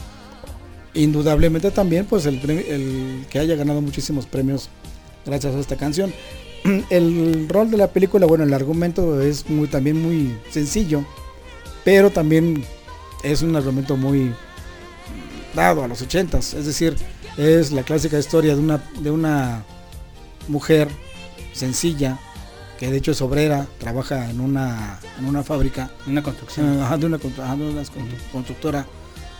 [0.93, 4.69] indudablemente también pues el, el que haya ganado muchísimos premios
[5.25, 6.13] gracias a esta canción.
[6.89, 11.05] El rol de la película, bueno, el argumento es muy también muy sencillo,
[11.85, 12.63] pero también
[13.23, 14.33] es un argumento muy
[15.53, 16.95] dado a los ochentas, es decir,
[17.37, 19.63] es la clásica historia de una de una
[20.47, 20.87] mujer
[21.53, 22.17] sencilla
[22.79, 25.89] que de hecho es obrera, trabaja en una en una fábrica.
[26.05, 26.77] Una construcción.
[26.77, 28.85] eh, ajá, de una, constru- ajá, de una constru- constructora.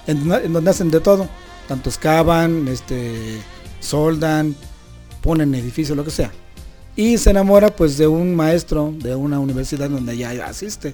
[0.07, 1.27] En, donde- en donde hacen de todo.
[1.67, 3.39] Tanto excavan este
[3.79, 4.55] soldan
[5.21, 6.31] ponen edificios lo que sea.
[6.95, 10.93] Y se enamora pues de un maestro de una universidad donde ella asiste.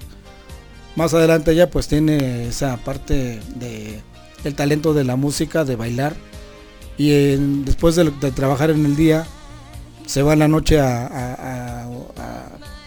[0.98, 4.02] Más adelante ella pues tiene esa parte de
[4.44, 6.14] el talento de la música de bailar
[6.98, 9.26] y en- después de, de trabajar en el día
[10.06, 11.88] se va en la noche a, a- a-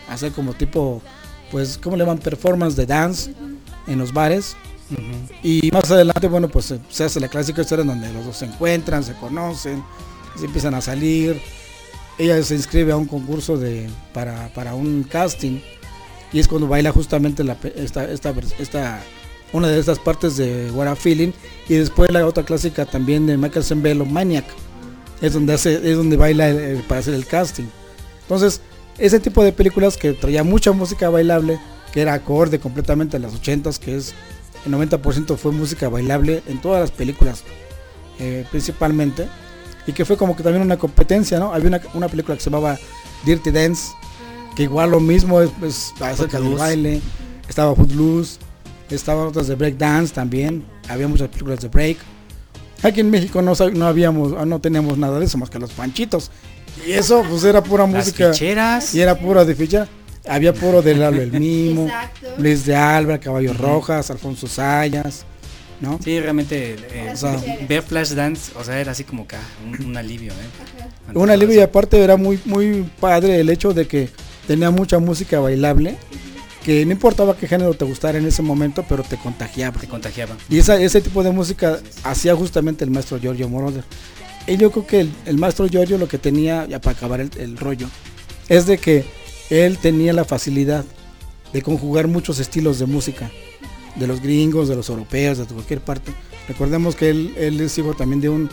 [0.08, 1.02] a hacer como tipo
[1.50, 3.32] pues cómo le llaman performance de dance
[3.86, 4.56] en los bares.
[5.42, 8.44] Y más adelante bueno pues se- hace la clásica historia en donde los dos se
[8.46, 9.82] encuentran se conocen
[10.38, 11.40] se empiezan a salir.
[12.18, 15.60] Ella se inscribe a un concurso de para, para un casting
[16.32, 19.00] y es cuando baila justamente la, esta, esta, esta
[19.52, 21.32] una de estas partes de What a Feeling
[21.68, 24.44] y después la otra clásica también de Michael Zembello Maniac.
[25.20, 27.64] Es donde hace es donde baila el- el- para hacer el casting.
[28.22, 28.60] Entonces
[28.98, 31.58] ese tipo de películas que traía mucha música bailable
[31.92, 34.14] que era acorde completamente a las 80s que es
[34.64, 37.44] el 90% fue música bailable en todas las películas
[38.18, 39.28] eh, principalmente
[39.86, 42.50] y que fue como que también una competencia no había una, una película que se
[42.50, 42.76] llamaba
[43.24, 43.92] Dirty Dance
[44.56, 47.00] que igual lo mismo es, es acerca del baile
[47.48, 48.38] estaba Footloose
[48.94, 50.64] estaban otras de break dance también.
[50.88, 51.98] Había muchas películas de break.
[52.82, 55.72] Aquí en México no, no habíamos ah, no teníamos nada de eso más que los
[55.72, 56.30] panchitos.
[56.86, 58.32] Y eso pues era pura Las música.
[58.32, 58.94] ficheras.
[58.94, 59.88] y era pura de ficha
[60.28, 62.26] había puro de Lalo el Mimo Exacto.
[62.38, 65.24] Luis de Alba Caballos Rojas Alfonso Sayas
[65.80, 66.00] ¿no?
[66.02, 67.36] Sí, realmente eh, O sea,
[67.68, 71.14] ver Flashdance, o sea, era así como que ah, un, un alivio, ¿eh?
[71.14, 74.08] Un alivio y aparte era muy muy padre el hecho de que
[74.46, 75.96] tenía mucha música bailable,
[76.66, 79.78] que no importaba qué género te gustara en ese momento, pero te contagiaba.
[79.80, 80.36] Te contagiaba.
[80.50, 83.84] Y esa, ese tipo de música hacía justamente el maestro Giorgio Moroder.
[84.48, 87.30] Y yo creo que el, el maestro Giorgio lo que tenía, ya para acabar el,
[87.38, 87.86] el rollo,
[88.48, 89.04] es de que
[89.48, 90.84] él tenía la facilidad
[91.52, 93.30] de conjugar muchos estilos de música,
[93.94, 96.10] de los gringos, de los europeos, de cualquier parte.
[96.48, 98.50] Recordemos que él, él es hijo también de un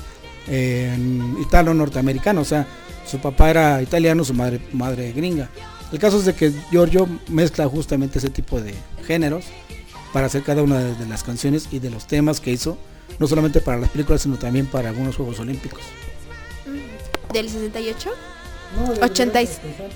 [0.49, 0.95] eh,
[1.41, 2.67] italo norteamericano, o sea,
[3.07, 5.49] su papá era italiano, su madre, madre gringa.
[5.93, 8.73] El caso es de que Giorgio mezcla justamente ese tipo de
[9.05, 9.45] géneros
[10.11, 12.79] para hacer cada una de, las canciones y de los temas que hizo,
[13.19, 15.81] no solamente para las películas, sino también para algunos Juegos Olímpicos.
[17.31, 18.09] ¿Del 68?
[19.03, 19.41] 80.
[19.43, 19.49] y-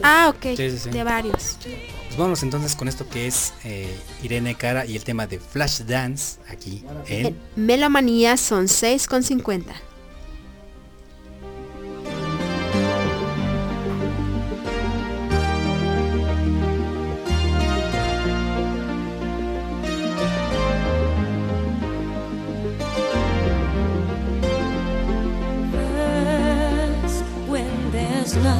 [0.03, 0.55] Ah, ok.
[0.55, 0.89] Sí, sí, sí.
[0.91, 1.57] De varios.
[1.63, 6.39] Pues vámonos entonces con esto que es eh, Irene Cara y el tema de Flashdance
[6.47, 9.63] aquí en En Melomanía son 6,50.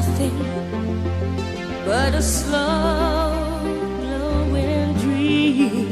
[0.08, 0.38] nothing
[1.84, 3.32] but a slow
[4.00, 5.90] glowing dream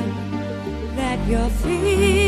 [0.97, 2.26] that you're feeling.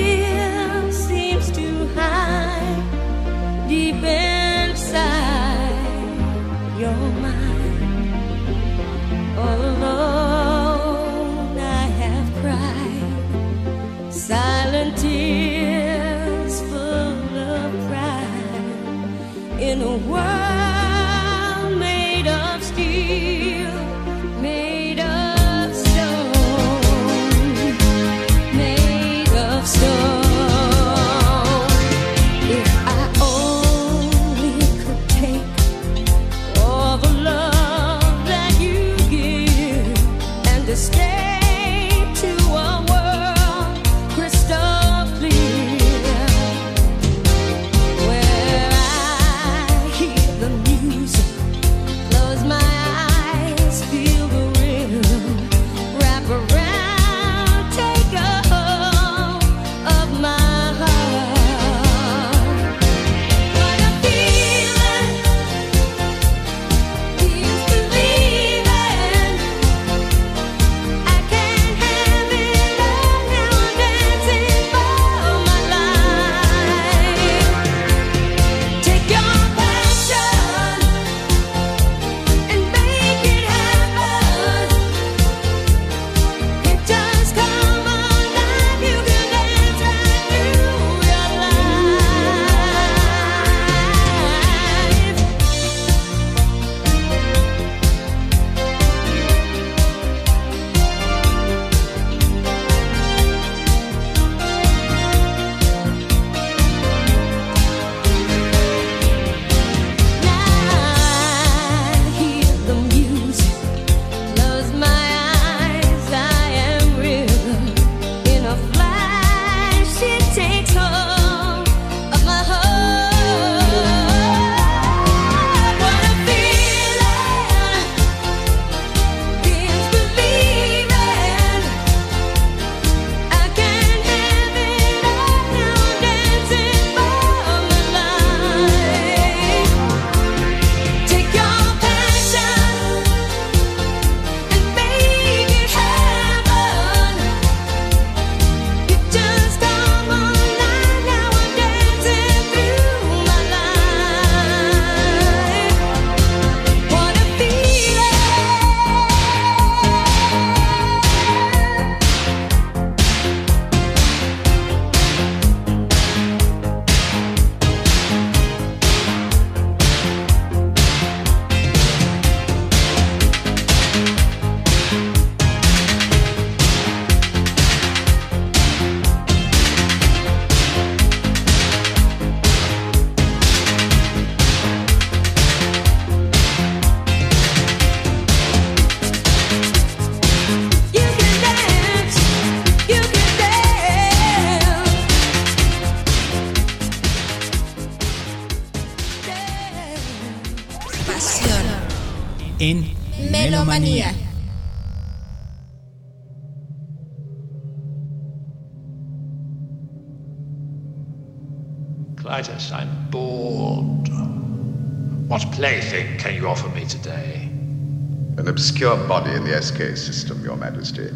[218.59, 221.11] obscure body in the SK system, Your Majesty.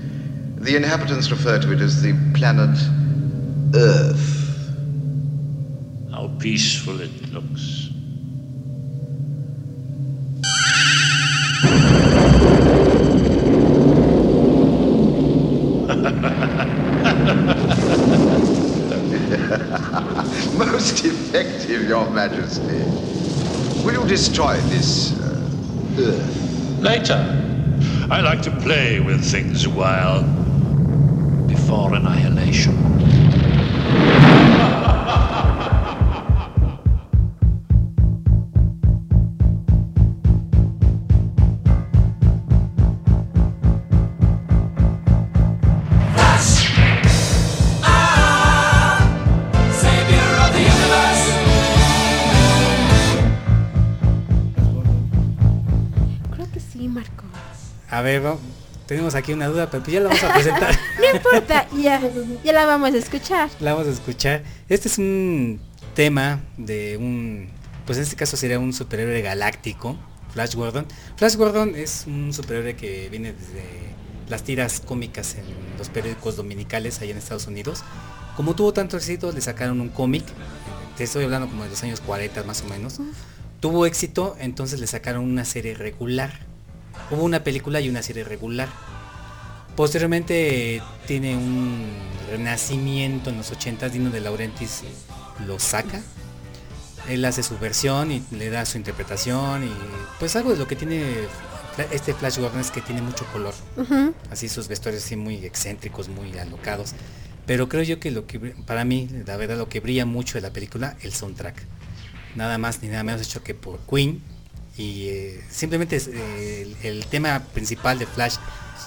[0.59, 2.79] The inhabitants refer to it as the planet
[3.75, 4.71] Earth.
[6.13, 7.89] How peaceful it looks.
[20.57, 22.85] Most effective, Your Majesty.
[23.85, 25.51] Will you destroy this uh,
[25.99, 26.42] Earth?
[26.83, 27.17] later.
[28.11, 30.23] I like to play with things a while
[31.47, 32.92] before annihilation.
[58.03, 58.21] A ver,
[58.87, 60.77] tenemos aquí una duda, pero pues ya la vamos a presentar.
[60.99, 62.01] no importa, ya,
[62.53, 63.49] la vamos a escuchar.
[63.61, 64.43] La vamos a escuchar.
[64.69, 65.61] Este es un
[65.95, 67.49] tema de un,
[67.87, 69.97] pues en este caso sería un superhéroe galáctico,
[70.33, 70.85] Flash Gordon.
[71.15, 73.63] Flash Gordon es un superhéroe que viene desde
[74.29, 75.45] las tiras cómicas en
[75.79, 77.85] los periódicos dominicales allá en Estados Unidos.
[78.35, 80.33] Como tuvo tanto éxito, le sacaron un cómic, eh,
[80.97, 82.99] te estoy hablando como de los años 40 más o menos.
[83.61, 86.51] Tuvo éxito, entonces le sacaron una serie regular
[87.11, 88.69] Hubo una película y una serie regular.
[89.77, 91.91] Posteriormente tiene un
[92.31, 94.83] renacimiento en los 80 Dino de Laurentiis
[95.47, 96.01] lo saca.
[97.09, 99.73] Él hace su versión y le da su interpretación y
[100.19, 101.03] pues algo de lo que tiene
[101.91, 103.55] este Flash Gordon es que tiene mucho color.
[104.31, 106.95] Así sus vestuarios así muy excéntricos, muy alocados.
[107.47, 110.43] Pero creo yo que lo que para mí, la verdad, lo que brilla mucho de
[110.43, 111.63] la película, el soundtrack.
[112.37, 114.23] Nada más ni nada menos hecho que por Queen.
[114.77, 118.37] Y eh, simplemente eh, el, el tema principal de Flash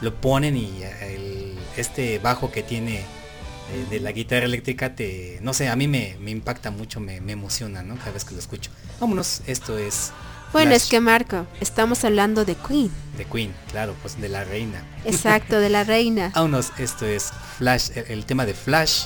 [0.01, 5.39] lo ponen y eh, el- este bajo que tiene eh, de la guitarra eléctrica te
[5.41, 8.33] no sé a mí me, me impacta mucho me, me emociona no cada vez que
[8.33, 10.11] lo escucho vámonos esto es
[10.53, 12.89] Bueno, Flash es que Marco, estamos hablando de Queen.
[13.17, 16.31] de Queen claro pues de la reina Exacto, de la reina.
[16.36, 19.05] vámonos esto es Flash el, el tema de Flash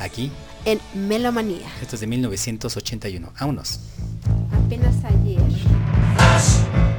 [0.00, 0.32] aquí
[0.64, 1.68] En Melomanía.
[1.82, 3.80] esto es de 1981 vámonos
[4.66, 5.40] Apenas ayer.
[6.40, 6.89] King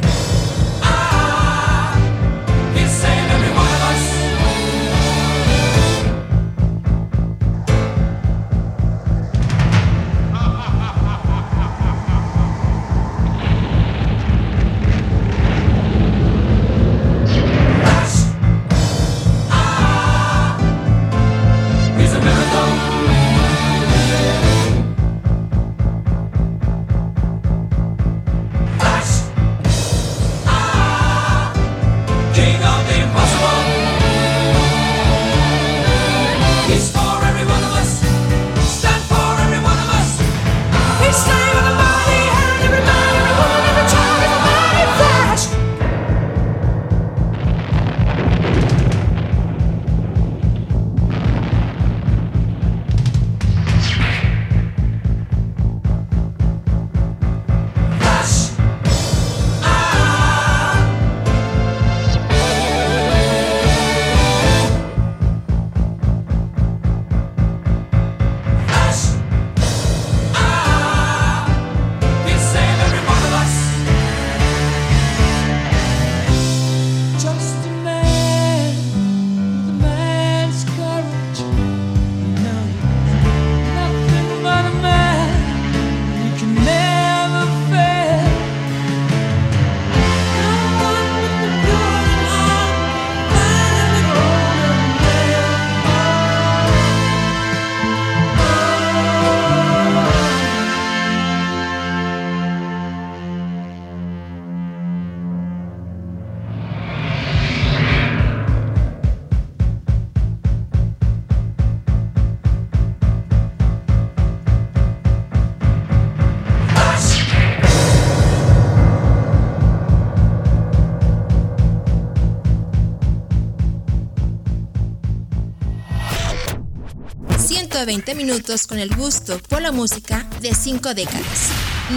[127.82, 128.04] Flash.
[128.06, 131.50] 120 minutos con el gusto por la música de cinco décadas.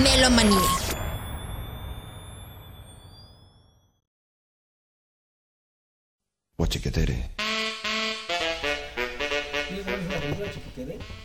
[0.02, 0.58] Melomanía.
[6.56, 7.30] Guachiquetere.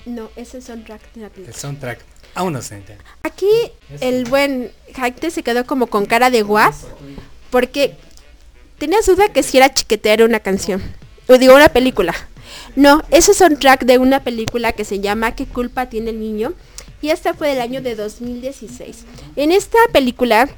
[0.06, 1.56] No, ese es el soundtrack de la película.
[1.56, 2.00] el soundtrack
[2.36, 2.98] vámonos gente.
[3.24, 3.48] Aquí
[4.02, 6.86] el buen Jaite se quedó como con cara de guas
[7.50, 7.96] porque
[8.78, 10.82] tenías duda que si era chiquetera una canción.
[11.28, 12.14] O digo una película.
[12.76, 16.20] No, ese es un track de una película que se llama ¿Qué culpa tiene el
[16.20, 16.54] niño?
[17.02, 19.06] Y esta fue del año de 2016.
[19.36, 20.50] En esta película,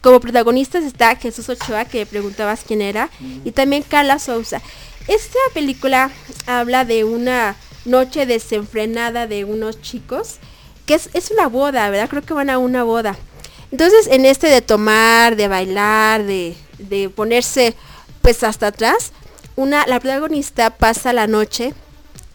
[0.00, 3.08] como protagonistas está Jesús Ochoa, que preguntabas quién era,
[3.44, 4.60] y también Carla Souza.
[5.08, 6.10] Esta película
[6.46, 10.36] habla de una noche desenfrenada de unos chicos,
[10.86, 12.10] que es, es una boda, ¿verdad?
[12.10, 13.16] Creo que van a una boda.
[13.70, 17.74] Entonces, en este de tomar, de bailar, de, de ponerse
[18.22, 19.12] pues hasta atrás,
[19.56, 21.74] una, la protagonista pasa la noche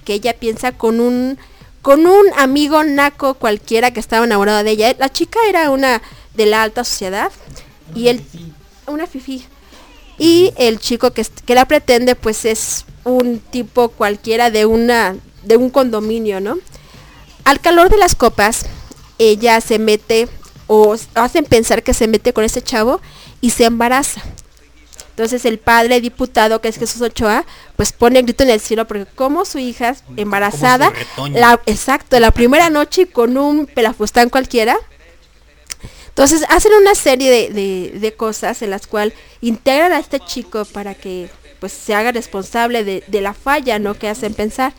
[0.06, 1.38] que ella piensa con un
[1.82, 4.96] con un amigo naco cualquiera que estaba enamorado de ella.
[5.00, 6.02] La chica era una
[6.36, 7.32] de la alta sociedad
[7.96, 8.10] y
[8.88, 9.46] una fifi.
[10.18, 15.56] Y el chico que, que la pretende pues es un tipo cualquiera de una de
[15.56, 16.58] un condominio, ¿no?
[17.46, 18.66] Al calor de las copas,
[19.18, 20.28] ella se mete
[20.68, 23.00] o hacen pensar que se mete con ese chavo
[23.42, 24.22] y se embaraza.
[25.20, 27.44] Entonces el padre diputado, que es Jesús Ochoa,
[27.76, 30.94] pues pone el grito en el cielo porque como su hija embarazada,
[31.34, 34.78] la, exacto, la primera noche con un pelafustán cualquiera.
[36.08, 40.64] Entonces hacen una serie de, de- de cosas en las cuales integran a este chico
[40.64, 43.96] para que pues se haga responsable de, de la falla ¿no?
[43.96, 44.72] que hacen pensar.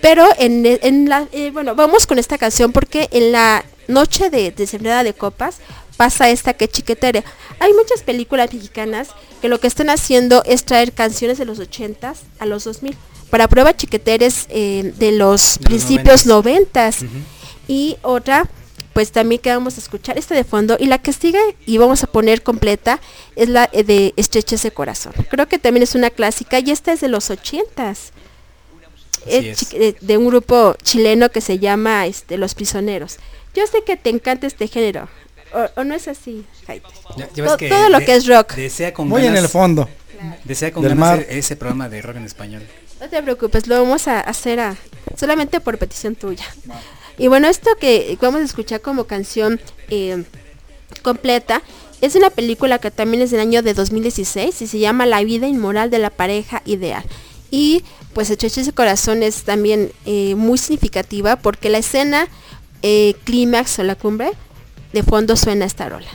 [0.00, 4.52] Pero en, en la, eh, bueno, vamos con esta canción porque en la noche de,
[4.52, 5.56] de sembrada de copas
[5.96, 7.24] pasa esta que chiquetere.
[7.58, 9.08] Hay muchas películas mexicanas
[9.40, 12.96] que lo que están haciendo es traer canciones de los 80s a los 2000.
[13.30, 17.06] Para prueba chiqueteres eh, de los De los principios 90 Ujú.
[17.68, 18.48] y otra
[18.92, 22.02] pues también que vamos a escuchar esta de fondo y la que sigue y vamos
[22.02, 22.98] a poner completa
[23.34, 25.12] es la eh, de Estreches de Corazón.
[25.28, 27.76] Creo que también es una clásica y esta es de los 80s.
[27.76, 28.12] Así
[29.26, 29.96] Es es.
[30.00, 33.16] de un grupo chileno que se llama este, Los Prisioneros.
[33.54, 35.08] Yo sé que te encanta este género.
[35.56, 36.86] ¿O, o no es así, Jaite?
[37.16, 38.54] Ya- ya ves To- que todo lo de- que es rock.
[38.54, 39.88] Desea con Muy en el fondo.
[40.44, 41.26] Desea con del ganas mar.
[41.28, 42.62] ese programa de rock en español.
[43.00, 44.76] No te preocupes, lo vamos a hacer a,
[45.18, 46.44] solamente por petición tuya.
[47.18, 50.24] Y bueno, esto que vamos a escuchar como canción eh,
[51.02, 51.62] completa
[52.00, 55.46] es una película que también es del año de 2016 y se llama La vida
[55.46, 57.04] inmoral de la pareja ideal.
[57.50, 62.28] Y pues Estreches de Corazón es también eh, muy significativa porque la escena
[62.82, 64.32] eh, clímax o la cumbre
[64.96, 66.08] de fondo suena esta rola.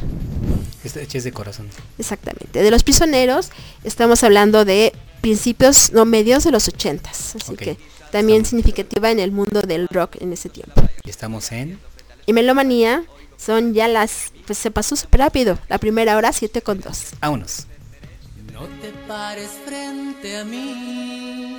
[0.84, 1.68] Estreches de corazón.
[2.00, 2.64] Exactamente.
[2.64, 3.52] De los prisioneros
[3.84, 7.36] estamos hablando de principios, no medios de los ochentas.
[7.36, 7.78] Así que
[8.12, 10.82] también Estamos- significativa en el mundo del rock en ese tiempo.
[11.04, 11.80] Y estamos en...
[12.26, 13.04] Y Melomanía
[13.38, 15.60] son ya las, pues se pasó súper rápido.
[15.70, 16.98] La primera hora 7 con 2.
[17.20, 17.68] Vámonos.
[18.52, 21.58] No te pares frente a mí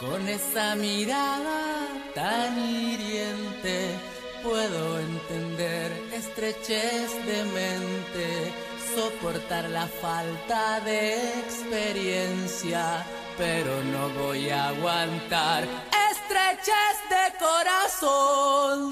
[0.00, 4.15] con esa mirada tan hiriente.
[4.46, 8.52] Puedo entender estrechez de mente,
[8.94, 13.04] soportar la falta de experiencia,
[13.36, 15.64] pero no voy a aguantar
[16.12, 18.90] estrechez de corazón.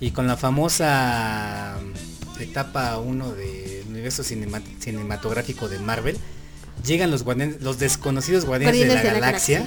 [0.00, 1.76] Y con la famosa
[2.40, 6.16] etapa 1 del universo cinema- cinematográfico de Marvel,
[6.84, 9.64] llegan los guardianes- los desconocidos guardianes, de, la galaxia.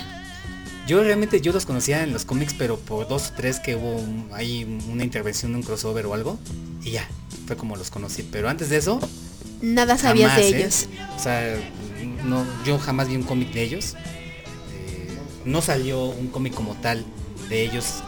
[0.88, 3.96] Yo realmente yo los conocía en los cómics, pero por dos o tres que hubo
[3.96, 6.38] un- ahí una intervención, un crossover o algo,
[6.84, 7.08] y ya,
[7.48, 8.28] fue como los conocí.
[8.30, 9.00] Pero antes de eso,
[9.62, 10.60] Nada sabías jamás, de ¿eh?
[10.60, 10.88] ellos.
[11.16, 11.58] O sea,
[12.26, 13.96] no, yo jamás vi un cómic de ellos.
[14.74, 15.08] Eh,
[15.46, 17.06] no salió un cómic como tal
[17.50, 18.04] de ellos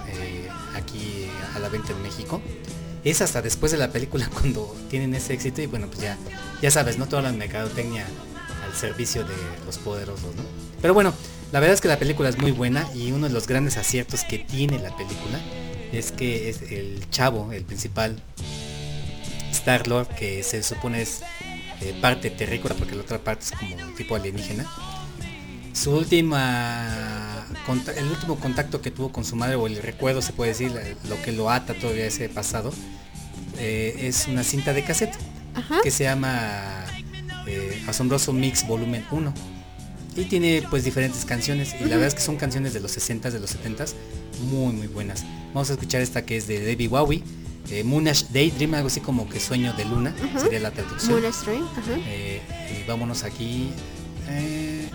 [3.08, 6.18] Es hasta después de la película cuando tienen ese éxito y bueno, pues ya,
[6.62, 7.08] ya sabes, ¿no?
[7.08, 8.06] Toda la mercadotecnia
[8.66, 9.34] al servicio de
[9.66, 10.44] los poderosos, ¿no?
[10.82, 11.14] Pero bueno,
[11.54, 14.26] la verdad es que la película es muy buena y uno de los grandes aciertos
[14.26, 15.40] que tiene la película
[15.94, 18.22] es que es el chavo, el principal,
[19.52, 21.22] Star Lord, que se supone es
[21.80, 24.66] eh, parte terrícola porque la otra parte es como un tipo alienígena.
[25.72, 27.46] Su última
[27.96, 30.74] el último contacto que tuvo con su madre o el recuerdo se puede decir
[31.08, 32.74] lo que lo ata todavía ese pasado
[33.58, 35.16] eh, es una cinta de cassette
[35.56, 35.82] Ajá.
[35.82, 36.86] que se llama
[37.48, 39.34] eh, Asombroso Mix Volumen 1
[40.16, 43.32] y tiene pues diferentes canciones y la verdad es que son canciones de los 60s,
[43.32, 43.94] de los 70s
[44.52, 45.24] muy muy buenas.
[45.54, 47.24] Vamos a escuchar esta que es de David Bowie,
[47.70, 51.22] eh, Moonish Daydream, algo así como que sueño de luna, sería la traducción.
[51.22, 51.92] Moon Stream, ajá.
[52.08, 52.42] Eh,
[52.72, 53.70] y vámonos aquí
[54.30, 54.90] eh,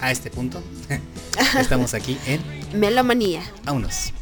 [0.00, 0.62] a este punto.
[1.60, 2.40] Estamos aquí en
[2.78, 3.42] Melomanía.
[3.64, 4.12] Vámonos.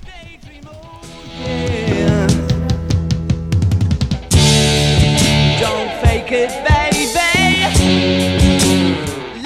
[6.35, 7.31] It, baby.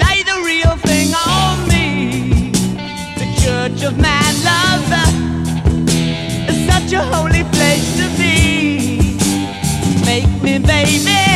[0.01, 2.51] Lay the real thing on me.
[3.21, 4.89] The church of man love
[6.49, 9.17] is such a holy place to be.
[10.05, 11.28] Make me, baby.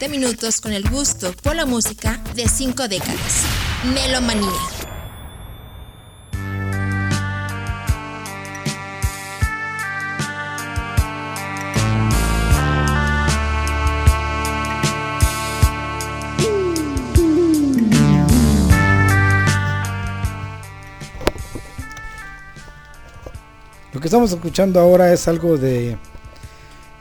[0.00, 3.44] 120 minutos con el gusto por la música de 5 décadas.
[3.92, 4.48] Melomanía.
[23.92, 25.98] Lo que estamos escuchando ahora es algo de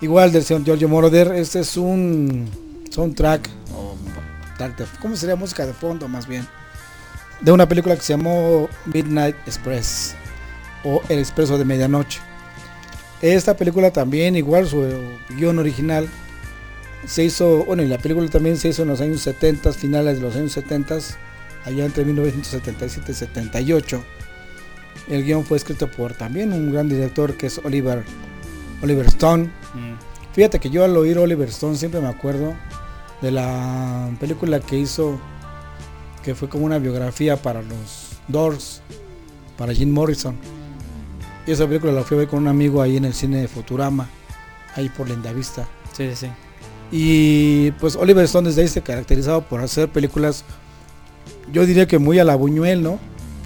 [0.01, 1.31] igual del señor Giorgio Moroder.
[1.31, 3.95] Este es un soundtrack o
[5.02, 6.48] ¿cómo sería música de fondo más bien?
[7.41, 10.16] De una película que se llamó Midnight Express
[10.84, 12.20] o El Expreso de Medianoche.
[13.22, 14.86] Esta película también, igual su
[15.30, 16.07] guion original,
[17.06, 20.22] se hizo, bueno, y la película también se hizo en los años 70, finales de
[20.22, 20.99] los años 70,
[21.66, 24.03] allá entre 1977 y 78.
[25.10, 28.03] El guion fue escrito por también un gran director que es Oliver,
[28.82, 29.45] Oliver Stone.
[29.74, 30.34] Mm.
[30.34, 32.53] Fíjate que yo al oír Oliver Stone siempre me acuerdo
[33.22, 35.20] de la película que hizo,
[36.24, 38.82] que fue como una biografía para los Doors,
[39.58, 40.36] para Jim Morrison.
[41.46, 43.48] Y esa película la fui a ver con un amigo ahí en el cine de
[43.48, 44.08] Futurama,
[44.76, 45.68] ahí por Lindavista.
[45.94, 46.28] Sí, sí, sí.
[46.91, 50.44] Y pues Oliver Stone desde ahí se caracterizado por hacer películas,
[51.52, 53.00] yo diría que muy a la Buñuel, ¿no?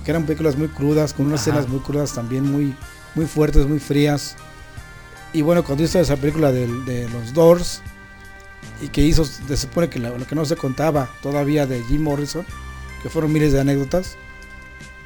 [0.05, 1.51] Que eran películas muy crudas, con unas Ajá.
[1.51, 2.73] escenas muy crudas también, muy,
[3.15, 4.35] muy fuertes, muy frías.
[5.33, 6.67] Y bueno, cuando hizo esa película de,
[7.09, 7.81] los Doors,
[8.81, 12.01] y que hizo, se supone que lo, lo que no se contaba todavía de Jim
[12.03, 12.45] Morrison,
[13.01, 14.15] que fueron miles de anécdotas,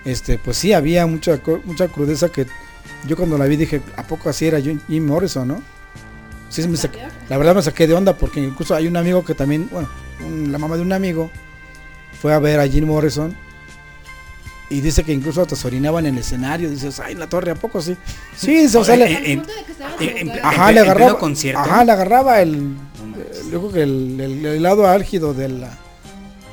[0.05, 2.45] este, pues sí, había mucha, mucha crudeza que
[3.05, 5.61] yo cuando la vi dije, ¿a poco así era Jim Morrison, no?
[6.49, 6.99] Sí, me saqué-
[7.29, 9.89] la verdad me saqué de onda porque incluso hay un amigo que también, bueno,
[10.25, 11.29] un- la mamá de un amigo
[12.21, 13.35] fue a ver a Jim Morrison
[14.69, 16.69] y dice que incluso hasta se orinaban en el escenario.
[16.69, 17.95] Dices, ay, en la torre, ¿a poco sí?
[18.35, 19.05] Sí, o sea, le-
[20.43, 21.19] ajá, le agarraba,
[21.57, 22.75] ajá, le agarraba el.
[23.51, 25.77] Yo creo que el, lado álgido de la,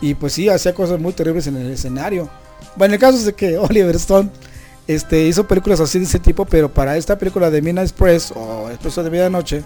[0.00, 2.28] y pues sí, hacía cosas muy terribles en el escenario.
[2.76, 4.30] Bueno, el caso es de que Oliver Stone
[4.86, 8.68] este, hizo películas así de ese tipo, pero para esta película de Midnight Express o
[8.70, 9.62] Expreso de Medianoche,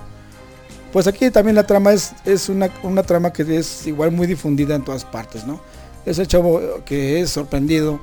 [0.92, 4.74] pues aquí también la trama es, es una, una trama que es igual muy difundida
[4.74, 5.60] en todas partes, ¿no?
[6.06, 8.00] Es el chavo que es sorprendido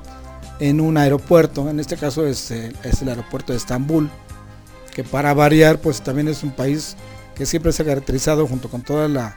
[0.60, 4.08] en un aeropuerto, en este caso es, es el aeropuerto de Estambul,
[4.94, 6.96] que para variar pues también es un país
[7.36, 9.34] que siempre se ha caracterizado junto con toda la,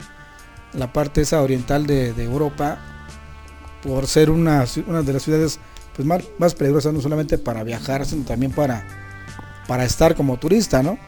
[0.72, 2.78] la parte esa oriental de, de Europa
[3.82, 5.58] por ser una, una de las ciudades
[5.94, 8.84] pues más, más peligrosas no solamente para viajar sino también para,
[9.68, 10.98] para estar como turista, ¿no?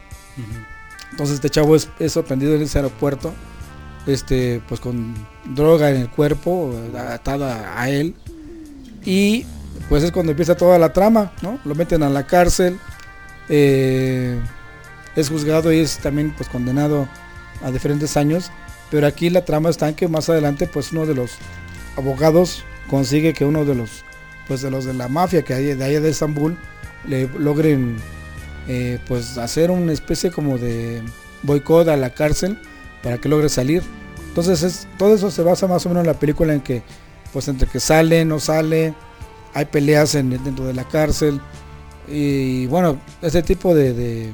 [1.11, 3.33] Entonces este chavo es, es sorprendido en ese aeropuerto,
[4.07, 5.15] este, pues con
[5.55, 8.15] droga en el cuerpo, atada a él.
[9.05, 9.45] Y
[9.89, 11.59] pues es cuando empieza toda la trama, ¿no?
[11.65, 12.79] Lo meten a la cárcel,
[13.49, 14.41] eh,
[15.17, 17.09] es juzgado y es también pues condenado
[17.63, 18.51] a diferentes años.
[18.91, 21.33] Pero aquí la trama está en que más adelante pues uno de los
[21.97, 24.05] abogados consigue que uno de los
[24.49, 26.59] pues de los de la mafia que hay de allá de Estambul
[27.07, 27.97] le logren
[28.69, 31.03] eh, pues hacer una especie como de
[31.43, 32.59] boicot a la cárcel
[33.03, 33.83] para que logre salir.
[34.29, 36.83] Entonces es, todo eso se basa más o menos en la película en que
[37.33, 38.95] pues entre que sale, no sale,
[39.55, 41.41] hay peleas en, dentro de la cárcel
[42.09, 44.33] y bueno, ese tipo de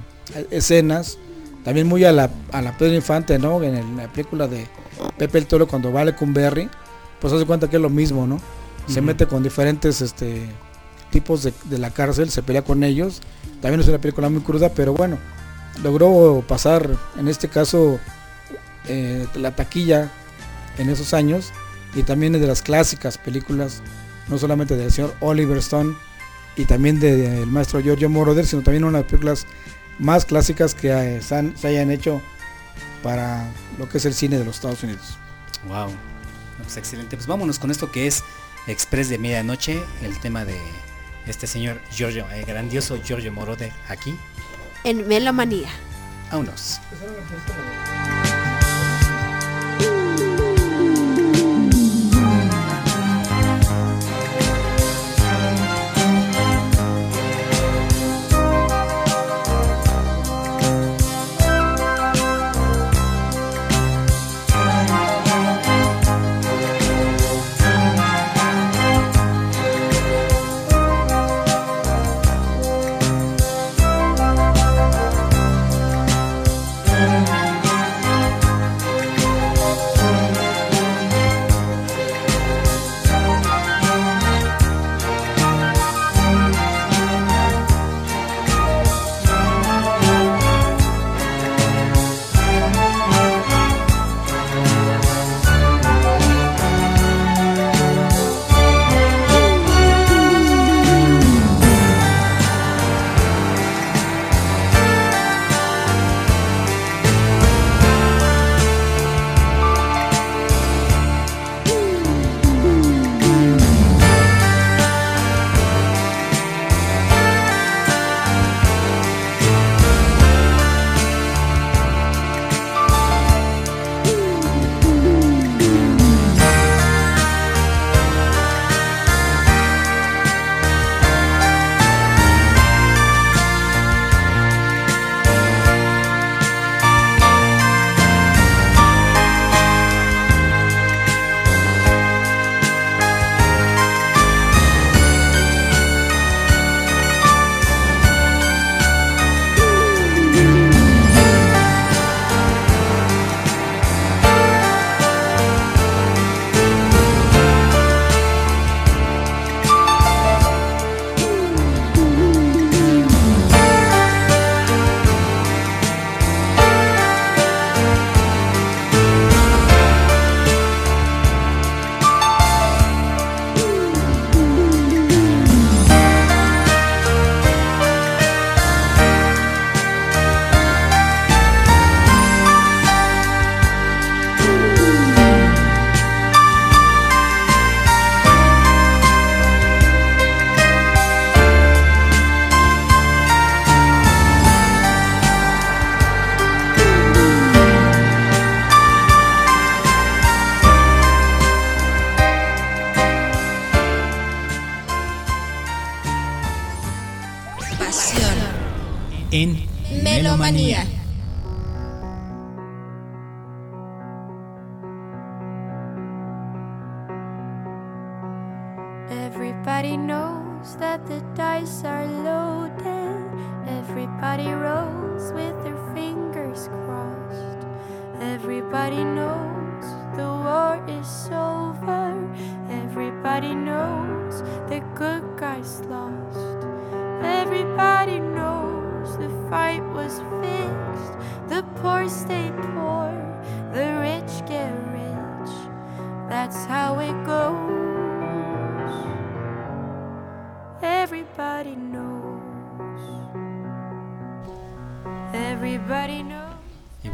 [0.50, 1.18] escenas,
[1.64, 3.62] también muy a la, a la Pedro Infante, ¿no?
[3.62, 4.66] En, el- en la película de
[5.16, 6.68] Pepe el Toro cuando vale con Berry,
[7.20, 8.40] pues hace cuenta que es lo mismo, ¿no?
[8.86, 10.48] Se mete con diferentes este,
[11.10, 13.20] tipos de, de la cárcel, se pelea con ellos.
[13.60, 15.18] También es una película muy cruda, pero bueno,
[15.82, 16.88] logró pasar,
[17.18, 17.98] en este caso,
[18.86, 20.10] eh, la taquilla
[20.78, 21.52] en esos años
[21.94, 23.82] y también es de las clásicas películas,
[24.28, 25.94] no solamente del señor Oliver Stone
[26.56, 29.46] y también del de, el maestro Giorgio Moroder, sino también una de las películas
[29.98, 32.20] más clásicas que eh, se, han- se hayan hecho
[33.02, 33.46] para
[33.78, 35.16] lo que es el cine de los Estados Unidos.
[35.66, 35.90] Wow.
[36.62, 37.16] Pues excelente.
[37.16, 38.22] Pues vámonos con esto que es
[38.66, 40.58] Express de Medianoche, el tema de
[41.26, 44.18] este señor Giorgio, el grandioso Giorgio Moroder aquí.
[44.84, 45.70] En Melomanía.
[46.30, 46.80] Vámonos.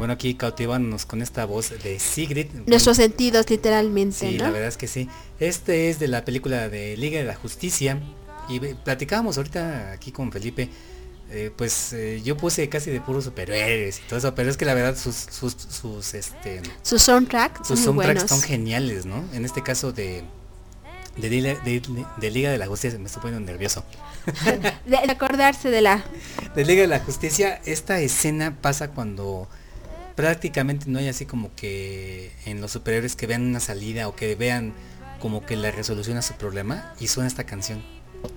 [0.04, 2.46] Bueno, aquí cautivándonos con esta voz de Sigrid.
[2.66, 4.44] Nuestros sentidos literalmente, Sí, ¿no?
[4.44, 5.08] la verdad es que sí.
[5.40, 7.98] Este es de la película de Liga de la Justicia.
[8.48, 10.68] Y platicábamos ahorita aquí con Felipe.
[11.30, 14.66] eh, pues eh, yo puse casi de puros superhéroes y todo eso, pero es que
[14.66, 18.30] la verdad sus sus sus este Sus soundtracks sus soundtracks buenos.
[18.30, 19.24] son geniales, ¿no?
[19.32, 20.22] En este caso de
[21.16, 21.80] de, Liga- de-
[22.18, 23.84] de Liga de la Justicia me estoy poniendo nervioso.
[24.86, 26.04] De acordarse de la...
[26.54, 29.48] de Liga de la Justicia, esta escena pasa cuando
[30.14, 34.34] prácticamente no hay así como que en los superhéroes que vean una salida o que
[34.34, 34.72] vean
[35.20, 37.82] como que la resolución a su problema y suena esta canción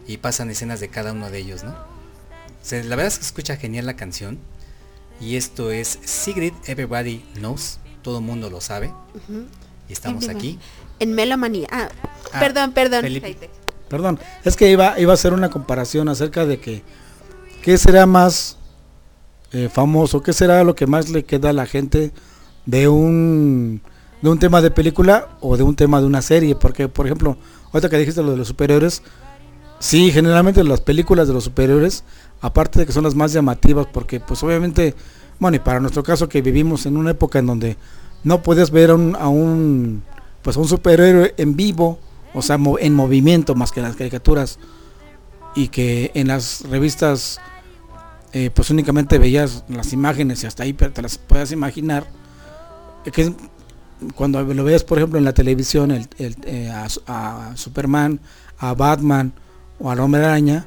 [0.07, 1.71] y pasan escenas de cada uno de ellos, ¿no?
[1.71, 4.39] O sea, la verdad es que escucha genial la canción
[5.21, 8.93] y esto es Sigrid Everybody Knows, todo el mundo lo sabe
[9.89, 10.59] y estamos aquí.
[10.99, 11.67] En Melomanía.
[11.71, 11.89] Ah,
[12.33, 13.01] Ah, perdón, perdón.
[13.01, 13.49] Felipe.
[13.89, 16.83] Perdón, es que iba, iba a hacer una comparación acerca de que
[17.61, 18.56] qué será más
[19.51, 22.11] eh, famoso, qué será lo que más le queda a la gente
[22.65, 23.81] de un
[24.21, 27.37] de un tema de película o de un tema de una serie, porque por ejemplo,
[27.71, 29.03] ahorita que dijiste lo de los superiores,
[29.79, 32.03] sí, generalmente las películas de los superiores,
[32.41, 34.95] aparte de que son las más llamativas, porque pues obviamente,
[35.39, 37.77] bueno, y para nuestro caso que vivimos en una época en donde
[38.23, 40.03] no puedes ver a un, a un
[40.41, 41.99] pues a un superhéroe en vivo,
[42.33, 44.59] o sea, en movimiento más que en las caricaturas,
[45.55, 47.39] y que en las revistas
[48.33, 52.05] eh, pues únicamente veías las imágenes y hasta ahí te las puedas imaginar,
[53.05, 53.31] eh, que es-
[54.15, 58.19] cuando lo ves por ejemplo en la televisión el, el, eh, a, Su- a Superman,
[58.59, 59.33] a Batman
[59.79, 60.65] o al Hombre Araña,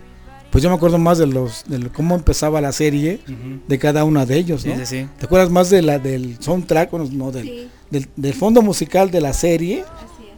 [0.50, 3.20] pues yo me acuerdo más de los de lo- cómo empezaba la serie
[3.68, 4.74] de cada uno de ellos, ¿no?
[4.78, 5.08] sí, sí.
[5.18, 7.68] ¿Te acuerdas más de la del soundtrack, bueno, no, del, Sí.
[7.90, 9.84] del, del fondo musical de la serie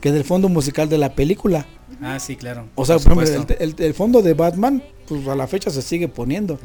[0.02, 1.64] que del fondo musical de la película?
[2.02, 2.66] Ah, sí, claro.
[2.74, 4.82] O sea, por por ejemplo, el- el fondo de Batman,
[5.16, 6.58] pues a la fecha se sigue poniendo.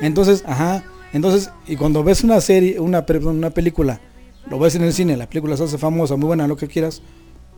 [0.00, 4.00] Entonces, ajá, entonces, y cuando ves una serie, una, perdón, una película,
[4.48, 7.02] lo ves en el cine, la película se hace famosa, muy buena, lo que quieras,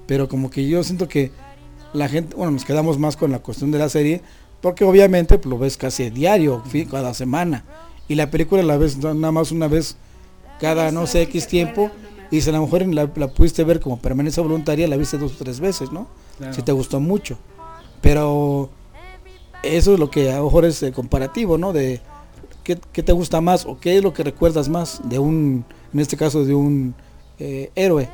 [0.06, 1.30] pero como que yo siento que
[1.92, 4.22] la gente, bueno, nos quedamos más con la cuestión de la serie,
[4.60, 7.64] porque obviamente pues, lo ves casi diario, cada semana,
[8.08, 9.96] y la película la ves nada más una vez
[10.60, 11.90] cada, no sé, X tiempo,
[12.32, 15.32] y si a lo mejor la, la pudiste ver como permanencia voluntaria, la viste dos
[15.34, 16.08] o tres veces, ¿no?
[16.38, 16.54] Claro.
[16.54, 17.36] Si te gustó mucho.
[18.00, 18.70] Pero
[19.62, 21.74] eso es lo que a lo mejor es el comparativo, ¿no?
[21.74, 22.00] De
[22.64, 26.00] qué, qué te gusta más o qué es lo que recuerdas más de un, en
[26.00, 26.94] este caso de un
[27.38, 28.08] eh, héroe.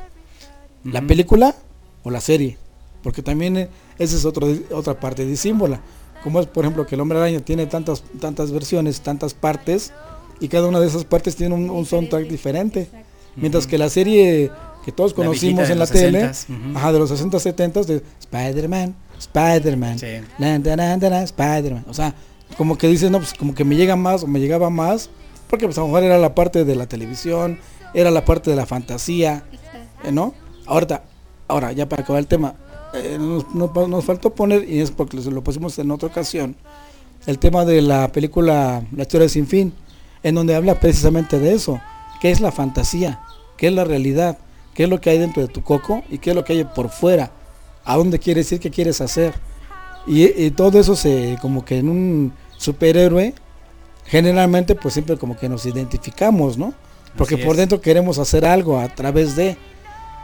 [0.82, 1.54] ¿La película
[2.02, 2.58] o la serie?
[3.04, 3.68] Porque también eh,
[3.98, 5.80] esa es otro, otra parte disímbola.
[6.24, 9.92] Como es, por ejemplo, que el hombre araña tiene tantas, tantas versiones, tantas partes,
[10.40, 12.90] y cada una de esas partes tiene un, un soundtrack diferente.
[13.36, 14.50] Mientras que la serie
[14.84, 16.78] que todos conocimos en la tele, 60s, ujú.
[16.78, 20.06] ajá, de los 60, 70 de Spider-Man, Spider-Man, Sí.
[20.38, 21.84] Spider-Man.
[21.88, 22.14] O sea,
[22.56, 25.10] como que dices, no, pues como que me llega más o me llegaba más,
[25.50, 27.58] porque pues a lo mejor era la parte de la televisión,
[27.94, 29.44] era la parte de la fantasía,
[30.04, 30.34] eh, ¿no?
[30.66, 31.02] Ahorita,
[31.48, 32.54] ahora, ya para acabar el tema,
[32.94, 36.56] eh, nos, nos- nos faltó poner, y es porque lo pusimos en otra ocasión,
[37.26, 39.72] el tema de la película La historia sin fin,
[40.22, 41.80] en donde habla precisamente de eso,
[42.20, 43.20] qué es la fantasía,
[43.56, 44.38] qué es la realidad,
[44.74, 46.64] qué es lo que hay dentro de tu coco y qué es lo que hay
[46.64, 47.30] por fuera,
[47.84, 49.34] a dónde quieres ir, qué quieres hacer.
[50.06, 53.34] Y, y todo eso se, como que en un superhéroe,
[54.04, 56.74] generalmente pues siempre como que nos identificamos, ¿no?
[57.16, 59.56] Porque por dentro queremos hacer algo a través de,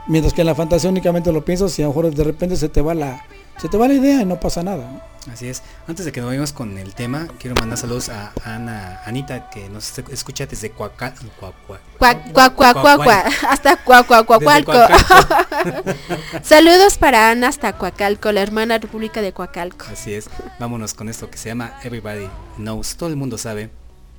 [0.06, 2.68] mientras que en la fantasía únicamente lo piensas y a lo mejor de repente se
[2.68, 3.24] te va la,
[3.60, 4.90] se te va la idea y no pasa nada.
[4.92, 5.13] ¿no?
[5.32, 5.62] Así es.
[5.88, 9.68] Antes de que nos vayamos con el tema, quiero mandar saludos a Ana, Anita, que
[9.70, 14.64] nos escucha desde Coacal, Coacua- Cuac, cuac, cuac, cuac, cuac, hasta cuac, cuac, cuac, Desde
[14.64, 14.72] cualco.
[14.72, 15.90] Coacalco.
[16.42, 19.86] Saludos para Ana hasta Coacalco, la hermana república de Coacalco.
[19.90, 20.28] Así es.
[20.58, 22.96] Vámonos con esto que se llama Everybody Knows.
[22.96, 23.70] Todo el mundo sabe.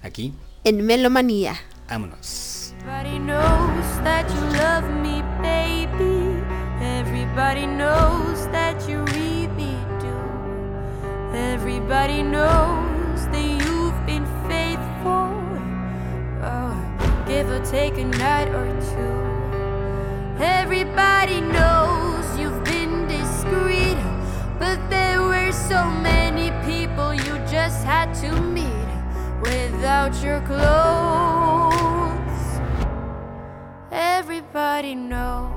[0.01, 0.33] Aquí,
[0.63, 1.55] En Melomanía.
[1.87, 2.73] vámonos.
[2.87, 6.39] Everybody knows that you love me, baby.
[6.81, 9.03] Everybody knows that you
[11.33, 15.33] Everybody knows that you've been faithful.
[16.41, 16.75] Oh,
[17.27, 19.25] give or take a night or two.
[20.43, 23.97] Everybody knows you've been discreet,
[24.59, 28.89] but there were so many people you just had to meet
[29.41, 31.75] without your clothes.
[33.91, 35.51] Everybody knows.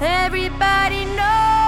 [0.00, 1.67] Everybody knows.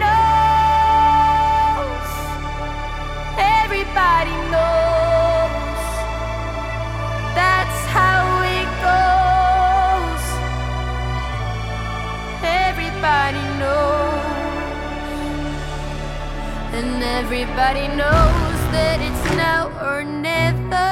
[17.23, 20.89] Everybody knows that it's now or never.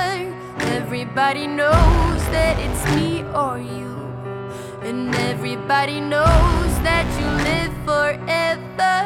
[0.78, 3.90] Everybody knows that it's me or you.
[4.88, 8.98] And everybody knows that you live forever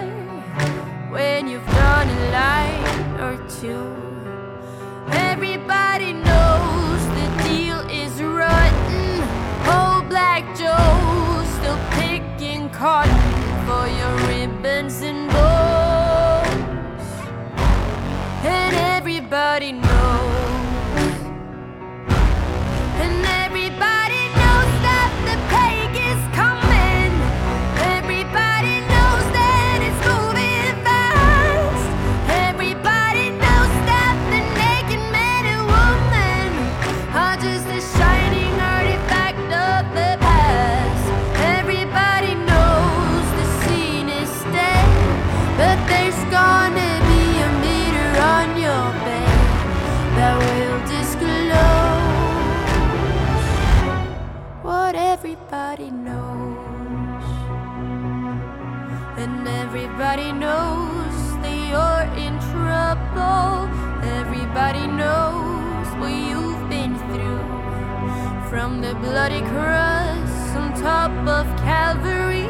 [1.14, 2.86] when you've done a line
[3.26, 3.88] or two.
[5.32, 9.12] Everybody knows the deal is rotten.
[9.76, 10.92] Old Black Joe
[11.56, 13.24] still picking cotton
[13.66, 15.83] for your ribbons and bows.
[18.46, 21.18] And everybody knows.
[23.02, 23.33] And
[59.76, 63.66] everybody knows that you're in trouble.
[64.06, 67.42] Everybody knows what you've been through.
[68.52, 70.30] From the bloody cross
[70.62, 72.46] on top of Calvary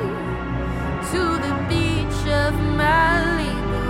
[1.11, 3.85] to the beach of Malibu.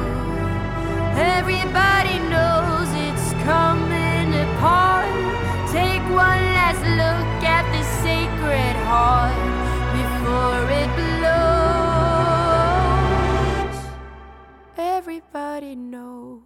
[1.18, 5.10] Everybody knows it's coming apart.
[5.72, 9.34] Take one last look at the sacred heart
[9.98, 11.13] before it blows.
[14.76, 16.42] Everybody knows.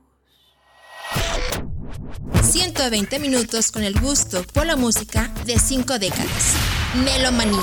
[2.41, 6.55] 120 minutos con el gusto por la música de 5 décadas.
[7.05, 7.61] Melomanía.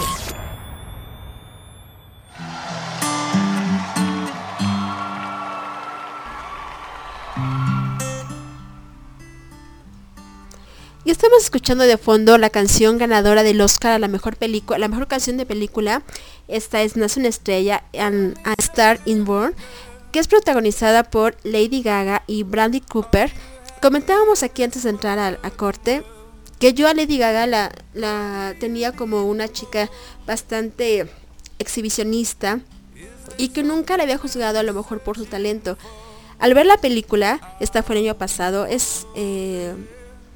[11.05, 14.89] Y estamos escuchando de fondo la canción ganadora del Oscar a la mejor película, la
[14.89, 16.03] mejor canción de película.
[16.49, 19.55] Esta es Nace una estrella and a Star Inborn,
[20.15, 23.32] que es protagonizada por Lady Gaga y Brandy Cooper.
[23.82, 26.05] Comentábamos aquí antes de entrar a, corte
[26.61, 29.91] que yo a Lady Gaga la, la tenía como una chica
[30.24, 31.11] bastante
[31.59, 32.61] exhibicionista
[33.39, 35.77] y que nunca la había juzgado a lo mejor por su talento.
[36.39, 39.74] Al ver la película, esta fue el año pasado, es eh,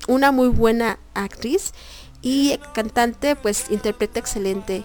[0.08, 1.72] una muy buena actriz
[2.20, 4.82] y cantante, pues interpreta excelente.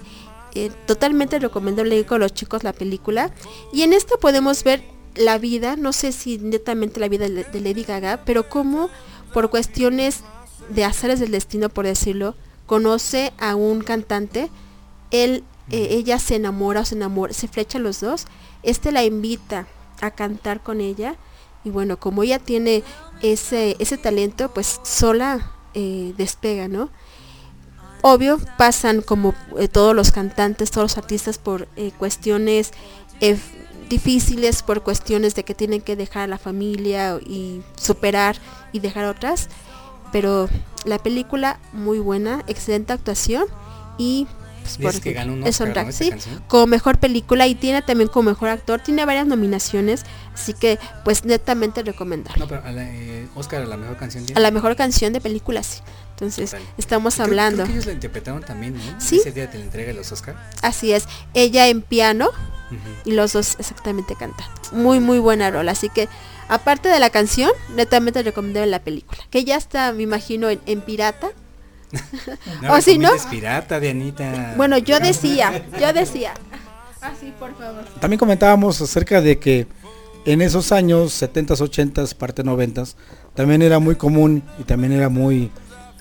[0.56, 3.34] Eh, totalmente recomiendo leer con los chicos la película.
[3.72, 4.84] Y en esta podemos ver
[5.16, 8.90] la vida, no sé si netamente la vida de, de Lady Gaga, pero como
[9.34, 10.24] por cuestiones
[10.70, 12.36] de azares del destino, por decirlo,
[12.66, 14.50] conoce a un cantante,
[15.12, 18.26] él, eh, ella se enamora o se enamora, se flechan los dos,
[18.64, 19.68] este la invita
[20.02, 21.16] a cantar con ella
[21.64, 22.84] y bueno, como ella tiene
[23.22, 26.90] ese, ese talento, pues sola eh, despega, ¿no?
[28.06, 32.72] Obvio, pasan como eh, todos los cantantes, todos los artistas por eh, cuestiones
[33.22, 33.38] eh,
[33.88, 38.36] difíciles, por cuestiones de que tienen que dejar a la familia y superar
[38.74, 39.48] y dejar otras.
[40.12, 40.50] Pero
[40.84, 43.46] la película muy buena, excelente actuación
[43.98, 44.28] y
[44.64, 45.94] pues, Dices que ganó un es Oscar,
[46.48, 50.04] como mejor película y tiene también como mejor actor, tiene varias nominaciones,
[50.34, 52.40] así que pues netamente recomendable.
[52.40, 54.26] No, pero a la, eh, Oscar a la mejor canción.
[54.36, 55.80] A la mejor canción de película, sí.
[56.24, 56.66] Entonces, Total.
[56.78, 57.58] estamos Creo- hablando.
[57.64, 58.82] Creo que ellos la interpretaron también, ¿no?
[59.00, 59.18] Sí.
[59.20, 60.36] Ese día te la entrega de los Oscar.
[60.62, 62.30] Así es, ella en piano
[63.06, 64.48] y los dos exactamente cantan.
[64.72, 65.74] Muy, muy buena rola.
[65.74, 66.08] Así que,
[66.48, 69.20] aparte de la canción, netamente recomendable la película.
[69.30, 71.30] Que ya está, me imagino, en, en pirata.
[72.62, 74.54] No o si no, pirata, Dianita.
[74.58, 76.34] bueno, yo decía, yo decía.
[77.02, 77.84] Ah, sí, por favor.
[78.00, 79.68] También comentábamos acerca de que
[80.26, 82.96] en esos años 70s, 80s, parte 90s,
[83.36, 85.52] también era muy común y también era muy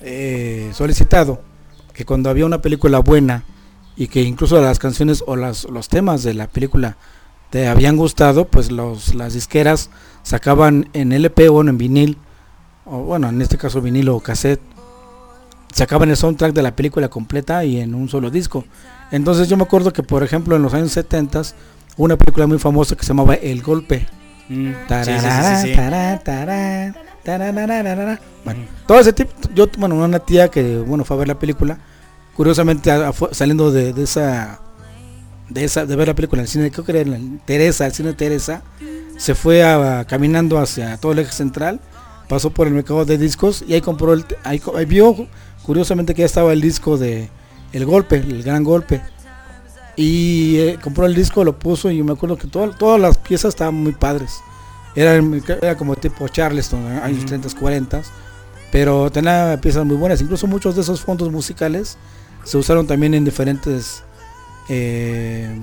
[0.03, 1.43] eh, solicitado
[1.93, 3.45] que cuando había una película buena
[3.97, 6.97] y que incluso las canciones o las, los temas de la película
[7.51, 9.91] te habían gustado, pues los, las disqueras
[10.23, 12.17] sacaban en LP o en vinil,
[12.87, 14.61] o bueno, en este caso vinil o cassette,
[15.73, 18.65] sacaban el soundtrack de la película completa y en un solo disco.
[19.11, 21.43] Entonces yo me acuerdo que por ejemplo en los años 70
[21.97, 24.07] una película muy famosa que se llamaba El Golpe.
[24.49, 24.73] Mm,
[25.05, 25.75] sí, sí, sí.
[28.45, 31.79] Bueno, todo ese tipo, yo, bueno, una tía que, bueno, fue a ver la película,
[32.35, 32.91] curiosamente
[33.33, 34.61] saliendo de, esa,
[35.49, 37.93] de esa, de ver la película en el cine, creo que era en Teresa, el
[37.93, 38.63] cine Teresa,
[39.19, 41.81] se fue a- caminando hacia todo el eje central,
[42.29, 45.15] pasó por el mercado de discos y ahí compró el, ahí, ahí vio
[45.65, 47.29] curiosamente que estaba el disco de
[47.73, 49.01] El Golpe, el Gran Golpe.
[49.95, 53.51] Y eh, compró el disco, lo puso y me acuerdo que todo- todas las piezas
[53.51, 54.41] estaban muy padres.
[54.95, 55.17] Era,
[55.63, 57.27] era como tipo Charleston, años Ujú.
[57.29, 58.03] 30, 40,
[58.71, 60.21] pero tenía piezas muy buenas.
[60.21, 61.97] Incluso muchos de esos fondos musicales
[62.45, 64.03] se usaron también en diferentes
[64.69, 65.61] eh,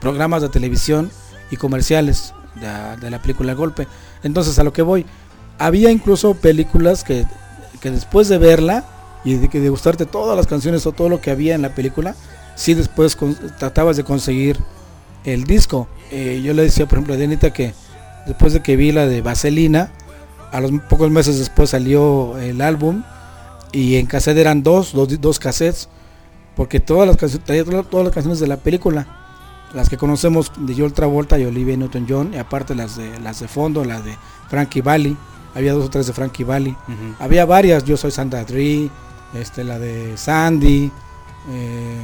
[0.00, 1.10] programas de televisión
[1.50, 3.86] y comerciales de, la- de la película El Golpe.
[4.22, 5.06] Entonces, a lo que voy,
[5.58, 7.26] había incluso películas que,
[7.80, 8.84] que después de verla
[9.24, 12.14] y de, de gustarte todas las canciones o todo lo que había en la película,
[12.54, 14.58] sí después con- tratabas de conseguir
[15.24, 15.88] el disco.
[16.10, 17.74] Eh, yo le decía, por ejemplo, a Dianita que
[18.26, 19.90] después de que vi la de Vaselina,
[20.52, 23.02] a los pocos meses después salió el álbum
[23.72, 25.88] y en cassette eran dos, dos, dos cassettes,
[26.54, 29.06] porque todas las todas las canciones de la película,
[29.74, 33.48] las que conocemos de Joel Travolta y Olivia Newton-John, y aparte las de las de
[33.48, 34.16] fondo, las de
[34.48, 35.16] Frankie Valli,
[35.56, 36.76] había dos o tres de Frankie Valli,
[37.18, 38.88] había varias, Yo soy Sandra Dre,
[39.34, 40.92] este, la de Sandy,
[41.50, 41.98] eh,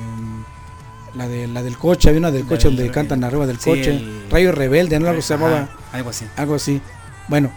[1.15, 3.71] la de la del coche, había una del coche del donde cantan arriba del sí,
[3.71, 5.09] coche, el- Rayo Rebelde, ¿no?
[5.09, 6.25] Algo se llamaba, algo así.
[6.37, 6.81] algo así.
[7.29, 7.51] Bueno,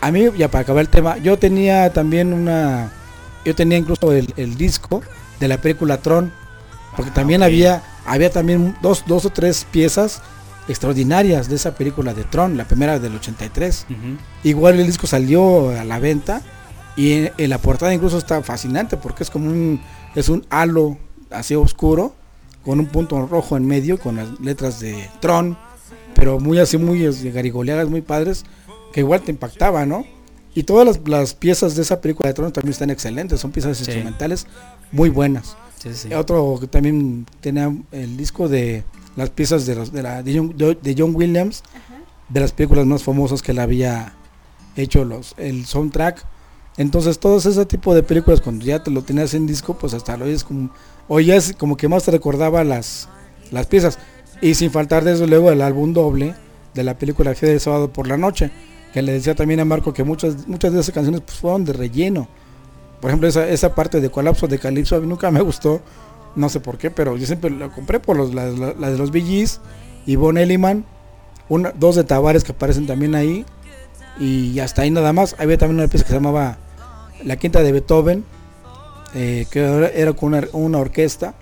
[0.00, 2.90] a mí, ya para acabar el tema, yo tenía también una,
[3.44, 5.02] yo tenía incluso el, el disco
[5.40, 6.32] de la película Tron,
[6.96, 10.20] porque Ah, también había, había también dos, dos o tres piezas
[10.68, 13.86] extraordinarias de esa película de Tron, la primera del 83.
[13.90, 13.98] Ujú.
[14.44, 16.42] Igual el disco salió a la venta
[16.96, 19.80] y en, en la portada incluso está fascinante porque es como un
[20.14, 20.98] es un halo
[21.30, 22.14] así oscuro
[22.64, 25.56] con un punto rojo en medio con las letras de Tron,
[26.14, 28.44] pero muy así muy este, garigoleadas, muy padres,
[28.92, 30.04] que igual te impactaba, ¿no?
[30.54, 33.76] Y todas las, las piezas de esa película de Tron también están excelentes, son piezas
[33.78, 33.84] Sí.
[33.84, 34.46] instrumentales
[34.90, 35.56] muy buenas.
[35.78, 36.14] Sí, sí.
[36.14, 38.84] Otro que también tenía el disco de
[39.16, 41.62] las piezas de, los, de, la, de, John, de John Williams,
[42.28, 44.14] de las películas más famosas que él había
[44.76, 46.24] hecho los, el soundtrack.
[46.76, 50.16] Entonces todos ese tipo de películas cuando ya te lo tenías en disco, pues hasta
[50.16, 50.70] lo oyes como,
[51.14, 53.08] oías como que más te recordaba las,
[53.50, 53.98] las piezas.
[54.40, 56.34] Y sin faltar desde luego el álbum doble
[56.74, 58.50] de la película Fiebre del sábado por la noche,
[58.92, 61.72] que le decía también a Marco que muchas, muchas de esas canciones pues, fueron de
[61.74, 62.28] relleno.
[63.00, 65.80] Por ejemplo, esa, esa parte de Colapso de Calypso a mí nunca me gustó,
[66.34, 68.96] no sé por qué, pero yo siempre lo compré por los, la, la- la de
[68.98, 69.60] los BGs
[70.06, 70.84] y Von Elliman,
[71.48, 73.44] una, dos de Tavares que aparecen también ahí,
[74.18, 75.36] y hasta ahí nada más.
[75.38, 76.58] Había también una pieza que se llamaba
[77.24, 78.24] La Quinta de Beethoven,
[79.14, 79.60] eh, que
[79.94, 81.34] era, con una, una orquesta,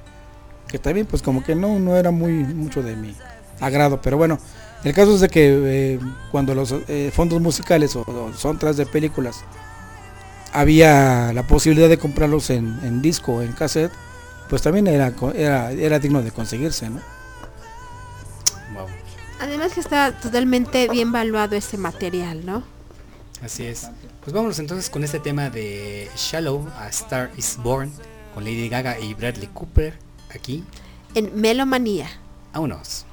[0.69, 3.15] que también pues como que no, no era muy mucho de mi
[3.61, 4.39] agrado, pero bueno,
[4.85, 8.87] el caso es de que eh, cuando los eh, fondos musicales o, o soundtracks de
[8.87, 9.45] películas
[10.53, 13.93] había la posibilidad de comprarlos en, en disco o en cassette,
[14.49, 17.01] pues también era, era, era digno de conseguirse, ¿no?
[18.75, 18.87] Wow.
[19.41, 22.65] Además que está totalmente bien valuado este material, ¿no?
[23.43, 23.89] Así es.
[24.23, 27.91] Pues vámonos entonces con este tema de Shallow, A Star is Born,
[28.35, 29.99] con Lady Gaga y Bradley Cooper,
[30.35, 30.63] aquí.
[31.15, 32.07] En Melomanía.
[32.53, 33.07] Vámonos.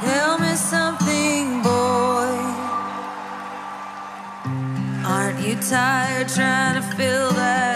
[0.00, 2.30] Tell me something, boy.
[5.04, 7.75] Aren't you tired trying to fill that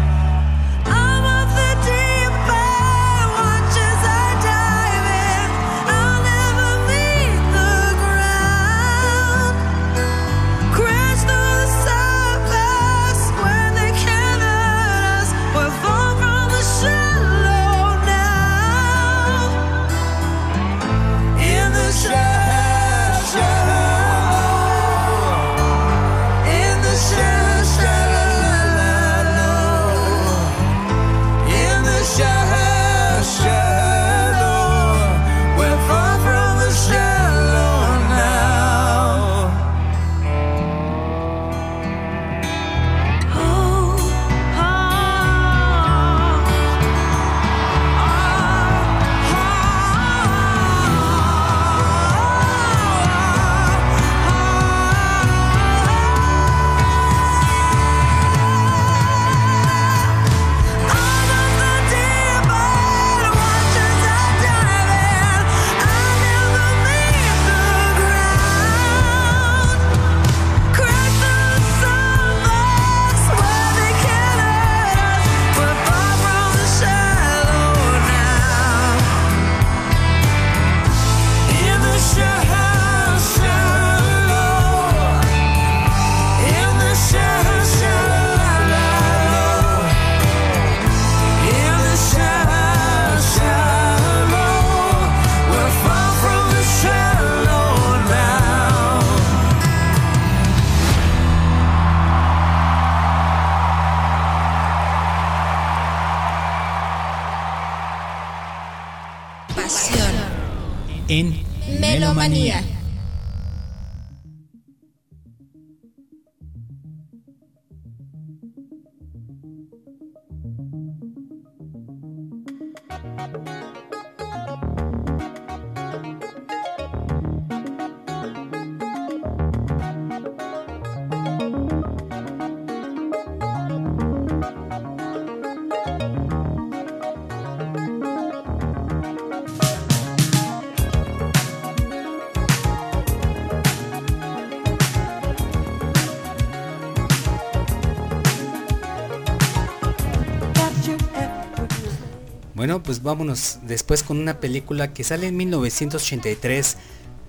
[152.71, 156.77] Bueno, pues vámonos después con una película que sale en 1983,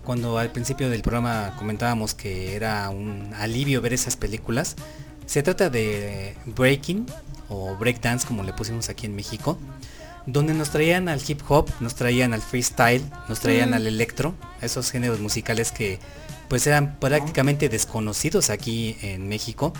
[0.05, 4.77] cuando al principio del programa comentábamos que era un alivio ver esas películas.
[5.27, 7.07] Se trata de Breaking
[7.49, 9.59] o Breakdance como le pusimos aquí en México,
[10.27, 13.75] donde nos traían al hip hop, nos traían al freestyle, nos traían Mm.
[13.75, 15.99] al electro, esos géneros musicales que
[16.47, 19.73] pues eran prácticamente desconocidos aquí en México.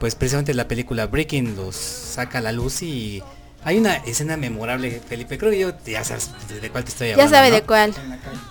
[0.00, 3.22] Pues precisamente la película Breaking los saca a la luz y
[3.64, 6.30] hay una escena memorable, Felipe, creo que yo ya sabes
[6.60, 7.34] de cuál te estoy Ya hablando.
[7.36, 7.54] sabe ¿no?
[7.56, 7.94] de cuál.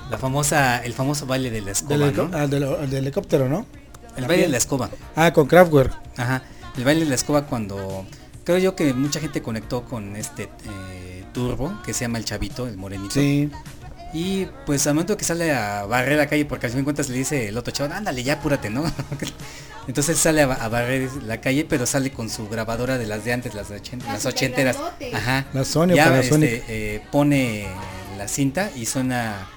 [0.10, 2.30] La famosa, el famoso baile de la escoba, Del, ¿no?
[2.34, 3.66] ah, del- al del helicóptero, ¿no?
[4.18, 4.90] El baile de la escoba.
[5.16, 5.94] Ah, con Kraftwerk.
[6.18, 6.42] Ajá.
[6.78, 8.06] El baile de la escoba cuando
[8.44, 12.68] creo yo que mucha gente conectó con este eh, turbo que se llama el chavito,
[12.68, 13.14] el morenito.
[13.14, 13.50] Sí.
[14.14, 17.08] Y pues al momento que sale a barrer la calle, porque al fin de cuentas
[17.08, 18.84] le dice el otro chavo, ándale, ya apúrate, ¿no?
[19.88, 23.26] Entonces sale a, ba- a barrer la calle, pero sale con su grabadora de las
[23.26, 24.78] de antes, las, de ochen- las ochenteras.
[25.14, 25.46] Ajá.
[25.54, 27.68] La Sony o ya este, eh, pone
[28.18, 29.48] la cinta y suena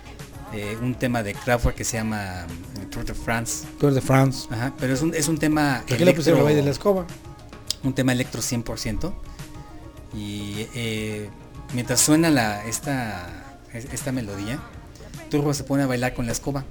[0.55, 2.47] eh, un tema de Kraftwerk que se llama
[2.81, 3.67] mm, Tour de France.
[3.79, 4.49] Tour de France.
[4.51, 7.07] Ajá, pero es un, es un tema ¿Por qué le pusieron baile de la escoba?
[7.83, 9.13] un tema electro 100%
[10.17, 11.29] y eh,
[11.75, 13.27] mientras suena la esta
[13.75, 14.59] es- esta melodía
[15.31, 16.65] Turbo se pone a bailar con la escoba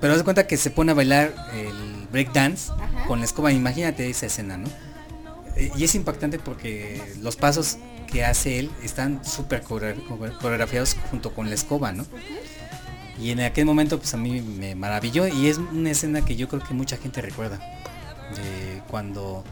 [0.00, 2.72] pero haz de cuenta que se pone a bailar el breakdance
[3.06, 3.52] con la escoba.
[3.52, 4.68] Imagínate esa escena no
[5.56, 7.78] Eh, y es impactante porque los pasos
[8.10, 12.04] que hace él están súper core- core- coreografiados junto con la escoba no
[13.18, 16.46] y en aquel momento pues a mí me maravilló y es una escena que yo
[16.48, 17.56] creo que mucha gente recuerda
[18.36, 19.42] de cuando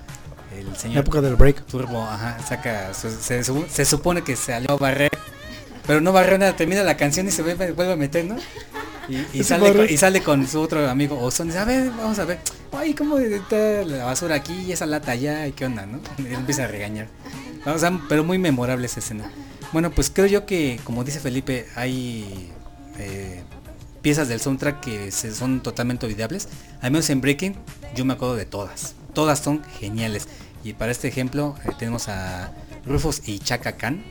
[0.58, 1.64] el señor La época del break.
[1.66, 5.10] Turbo, ajá, saca, se supone que salió a barrer,
[5.86, 8.36] pero no barrió nada, termina la canción y se vuelve, vuelve a meter, ¿no?
[9.08, 12.18] Y, y sale, con, y sale con su otro amigo Ozón, dice, a ver, vamos
[12.18, 12.38] a ver,
[12.72, 15.46] ay, ¿cómo está la basura aquí y esa lata allá?
[15.46, 16.00] ¿Y qué onda, no?
[16.18, 17.08] Y él empieza a regañar.
[17.66, 19.30] O sea, pero muy memorable esa escena.
[19.72, 22.50] Bueno, pues creo yo que, como dice Felipe, hay
[22.98, 23.42] eh,
[24.02, 26.48] piezas del soundtrack que se- son totalmente olvidables.
[26.80, 27.56] Al menos en Breaking,
[27.94, 28.94] yo me acuerdo de todas.
[29.14, 30.28] Todas son geniales.
[30.62, 32.52] Y para este ejemplo eh, tenemos a
[32.86, 34.04] Rufus y Chaka Khan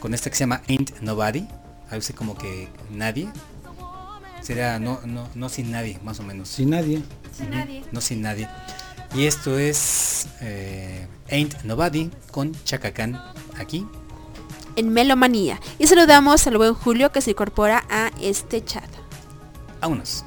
[0.00, 1.46] con este que se llama Ain't Nobody.
[1.90, 3.28] Algo así como que nadie.
[4.40, 6.48] Sería no, no, no sin nadie, más o menos.
[6.48, 7.02] Sin nadie.
[7.36, 7.84] Sin nadie.
[7.92, 8.48] No sin nadie.
[9.14, 13.20] Y esto es eh, Ain't Nobody con Chaka Khan
[13.58, 13.86] aquí.
[14.76, 15.60] En Melomanía.
[15.78, 18.88] Y saludamos al buen Julio que se incorpora a este chat.
[19.80, 20.24] Vámonos.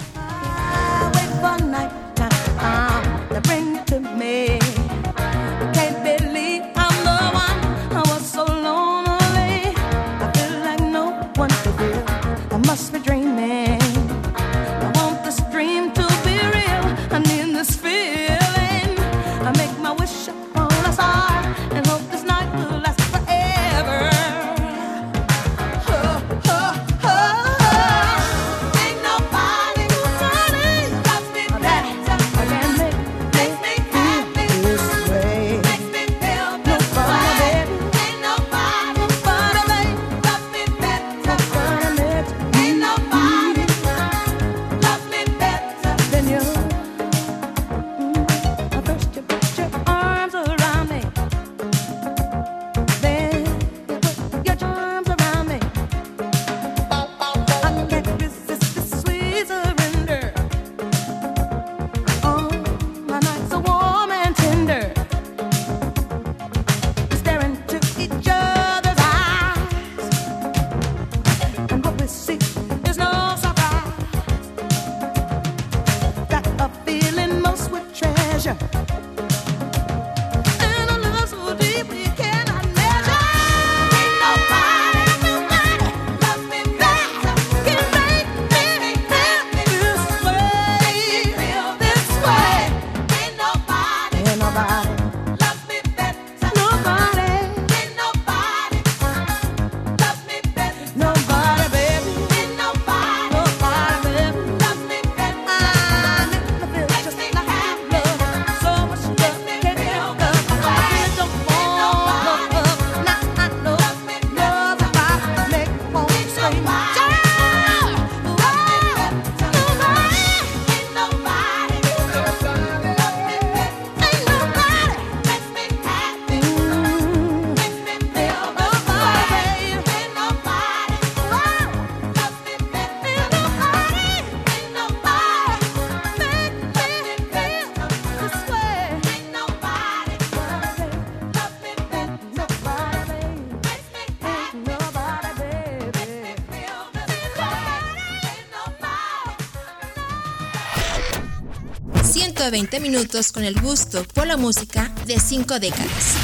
[152.52, 156.15] 120 minutos con el gusto por la música de 5 décadas.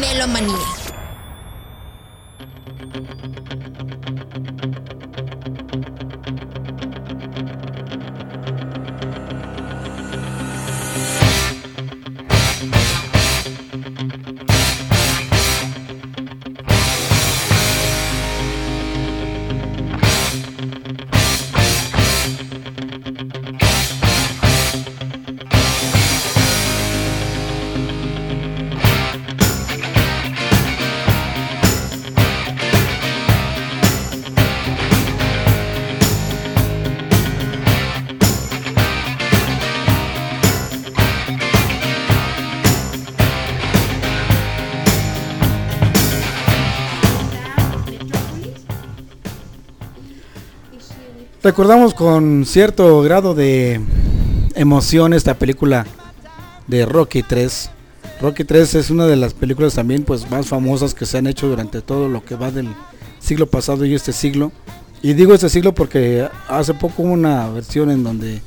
[0.00, 0.85] Melomanía.
[51.46, 53.80] Recordamos con cierto grado de
[54.56, 55.86] emoción esta película
[56.66, 57.70] de Rocky 3.
[58.20, 61.46] Rocky 3 es una de las películas también pues más famosas que se han hecho
[61.46, 62.74] durante todo lo que va del
[63.20, 64.50] siglo pasado y este siglo.
[65.02, 68.42] Y digo este siglo porque hace poco hubo una versión en donde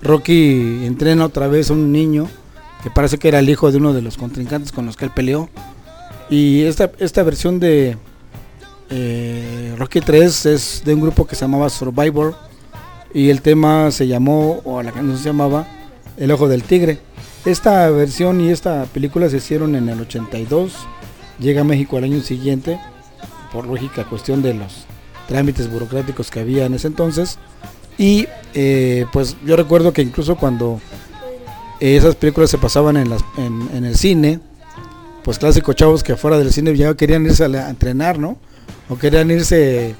[0.00, 2.28] Rocky entrena otra vez a un niño
[2.84, 5.10] que parece que era el hijo de uno de los contrincantes con los que él
[5.12, 5.50] peleó.
[6.30, 7.96] Y esta, esta versión de
[8.90, 12.36] eh, Rocky 3 es de un grupo que se llamaba Survivor
[13.12, 15.66] y el tema se llamó, o la canción se llamaba
[16.16, 16.98] El Ojo del Tigre.
[17.44, 20.74] Esta versión y esta película se hicieron en el 82,
[21.38, 22.78] llega a México al año siguiente,
[23.52, 24.86] por lógica cuestión de los
[25.28, 27.38] trámites burocráticos que había en ese entonces.
[27.98, 30.80] Y eh, pues yo recuerdo que incluso cuando
[31.80, 34.40] esas películas se pasaban en, el cine,
[35.22, 38.36] pues clásicos chavos que afuera del cine ya querían irse a, a entrenar, ¿no?
[38.88, 39.94] O querían irse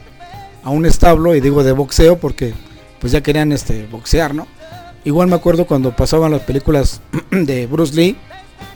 [0.63, 2.55] a un establo, y digo de boxeo porque
[3.01, 4.47] pues ya querían este boxear, ¿no?
[5.05, 8.17] Igual me acuerdo cuando pasaban las películas de Bruce Lee,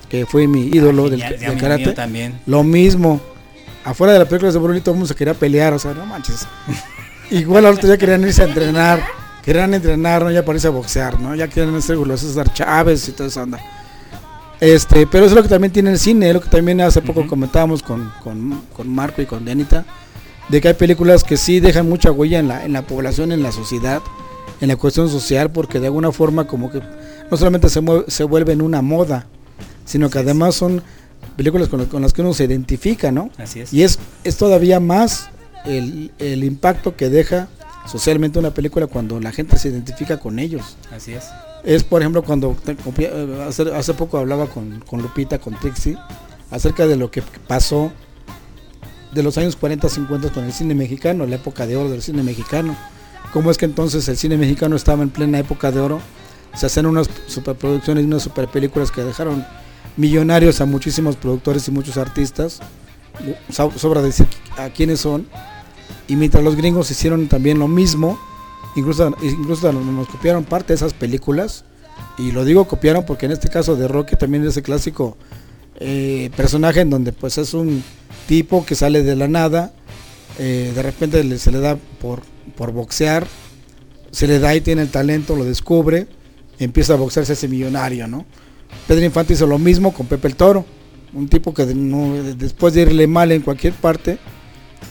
[0.09, 1.93] que fue mi ídolo del, Genial, del karate.
[1.93, 2.41] también.
[2.47, 3.21] Lo mismo.
[3.85, 5.93] Afuera de las películas de Bruce Lee todo el mundo se quería pelear, o sea,
[5.95, 6.47] no manches.
[7.31, 9.03] Igual ahorita ya querían irse a entrenar,
[9.43, 10.31] querían entrenar, ¿no?
[10.31, 11.35] Ya a boxear, ¿no?
[11.35, 13.59] Ya querían ser los César Chávez y toda esa onda.
[14.61, 17.01] Este, pero eso es lo que también tiene el cine, es lo que también hace
[17.01, 19.87] poco comentábamos con, con, con Marco y con Dianita,
[20.51, 23.43] de que hay películas que sí dejan mucha huella en la, en la población, en
[23.43, 24.03] la sociedad,
[24.61, 26.83] en la cuestión social, porque de alguna forma como que
[27.31, 29.27] no solamente se, mue- se vuelven una moda,
[29.87, 30.83] sino que además son
[31.37, 33.31] películas con, las- con las que uno se identifica, ¿no?
[33.39, 33.73] Así es.
[33.73, 35.31] Y es, es todavía más
[35.65, 37.49] el, el impacto que deja
[37.91, 40.77] socialmente una película cuando la gente se identifica con ellos.
[40.95, 41.25] Así es.
[41.65, 42.57] Es, por ejemplo, cuando
[43.47, 45.97] hace, hace poco hablaba con, con Lupita, con Trixie,
[46.51, 47.93] acerca de lo que pasó
[49.13, 52.23] de los años 40, 50 con el cine mexicano, la época de oro del cine
[52.23, 52.77] mexicano.
[53.33, 56.01] Cómo es que entonces el cine mexicano estaba en plena época de oro.
[56.55, 59.45] Se hacen unas superproducciones y unas super películas que dejaron
[59.97, 62.61] millonarios a muchísimos productores y muchos artistas.
[63.51, 64.27] So- Sobra decir
[64.57, 65.27] a quiénes son.
[66.09, 68.19] Y mientras los gringos hicieron también lo mismo,
[68.77, 71.65] incluso, incluso nos, copiaron parte de esas películas.
[72.19, 75.17] Y lo digo copiaron porque en este caso de Rocky también es ese clásico
[75.79, 77.83] eh, personaje en donde pues es un
[78.27, 79.73] tipo que sale de la nada,
[80.39, 82.23] eh, de repente se le da por,
[82.57, 83.27] por boxear,
[84.11, 86.07] se le da y tiene el talento, lo descubre,
[86.59, 88.27] empieza a boxearse ese millonario, ¿no?
[88.87, 90.65] Pedro Infante hizo lo mismo con Pepe el Toro,
[91.13, 94.19] un tipo que después de irle mal en cualquier parte,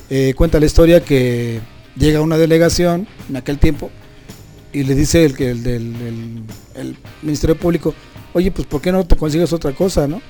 [0.10, 1.60] eh, cuenta la historia que
[1.96, 3.90] llega una delegación en aquel tiempo
[4.74, 6.44] y le dice el, que el del el-
[6.76, 7.94] el Ministerio Público,
[8.34, 10.22] oye, pues ¿por qué no te consigues otra cosa, no?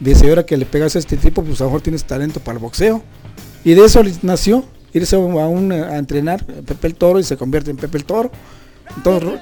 [0.00, 2.56] Dice, ahora que le pegas a este tipo, pues a lo mejor tienes talento para
[2.56, 3.02] el boxeo.
[3.64, 7.70] Y de eso nació, irse a, un, a entrenar Pepe el Toro y se convierte
[7.70, 8.30] en Pepe el Toro.
[8.96, 9.38] Entonces, Ro-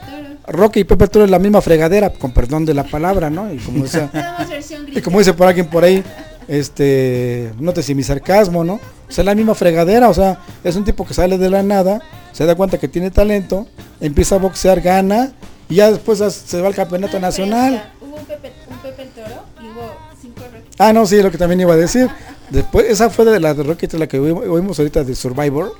[0.48, 3.52] Rocky y Pepe el Toro es la misma fregadera, con perdón de la palabra, ¿no?
[3.52, 4.10] Y como decía,
[4.94, 6.05] y como dice por alguien por ahí,
[6.48, 8.78] este, no te si mi sarcasmo, ¿no?
[9.12, 12.01] O sea, la misma fregadera, o sea, es un tipo que sale de la nada,
[12.32, 13.66] se da cuenta que tiene talento,
[14.01, 15.32] empieza a boxear, gana,
[15.68, 17.93] y ya después se va al campeonato nacional.
[18.01, 20.40] Hubo un Pepe, un Pepe el Toro y hubo cinco.
[20.78, 22.09] Ah, no, sí, lo que también iba a decir.
[22.48, 25.74] Después, esa fue de la de Rocky, la que oímos, ahorita de Survivor,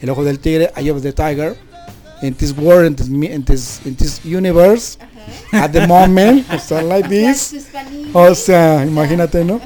[0.00, 1.58] El Ojo del Tigre, Eye of the Tiger,
[2.22, 4.96] in this world, in this, in this, in this universe,
[5.52, 7.54] at the moment, o sea, like this.
[8.14, 9.60] O sea, imagínate, ¿no?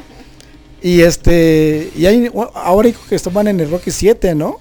[0.82, 4.60] Y este, y hay, ahora que van en el Rocky 7, ¿no?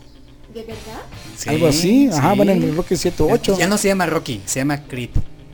[0.53, 1.01] ¿De verdad?
[1.37, 2.37] Sí, Algo así, ajá, sí.
[2.39, 3.57] van en el Rocky 7 o 8.
[3.57, 5.09] Ya no se llama Rocky, se llama Creed.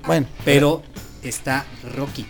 [0.06, 0.84] Bueno, Pero
[1.24, 1.66] está
[1.96, 2.26] Rocky.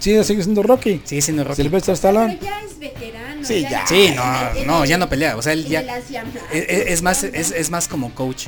[0.00, 1.00] sí, sigue siendo Rocky.
[1.04, 1.62] Sigue siendo Rocky.
[1.62, 2.38] Sylvester Pero Stallone.
[2.42, 3.44] ya es veterano.
[3.44, 3.86] Sí, ya.
[3.86, 5.36] Sí, no, no, ya no pelea.
[5.36, 5.80] O sea, él ya.
[5.80, 8.46] el Asian- Es, más, es, es más como coach.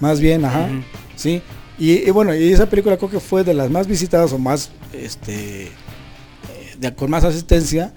[0.00, 0.68] Más bien, ajá.
[1.16, 1.40] Sí.
[1.78, 4.70] Y, y bueno, y esa película creo que fue de las más visitadas o más,
[4.92, 5.70] este, eh,
[6.78, 7.92] de- con más asistencia,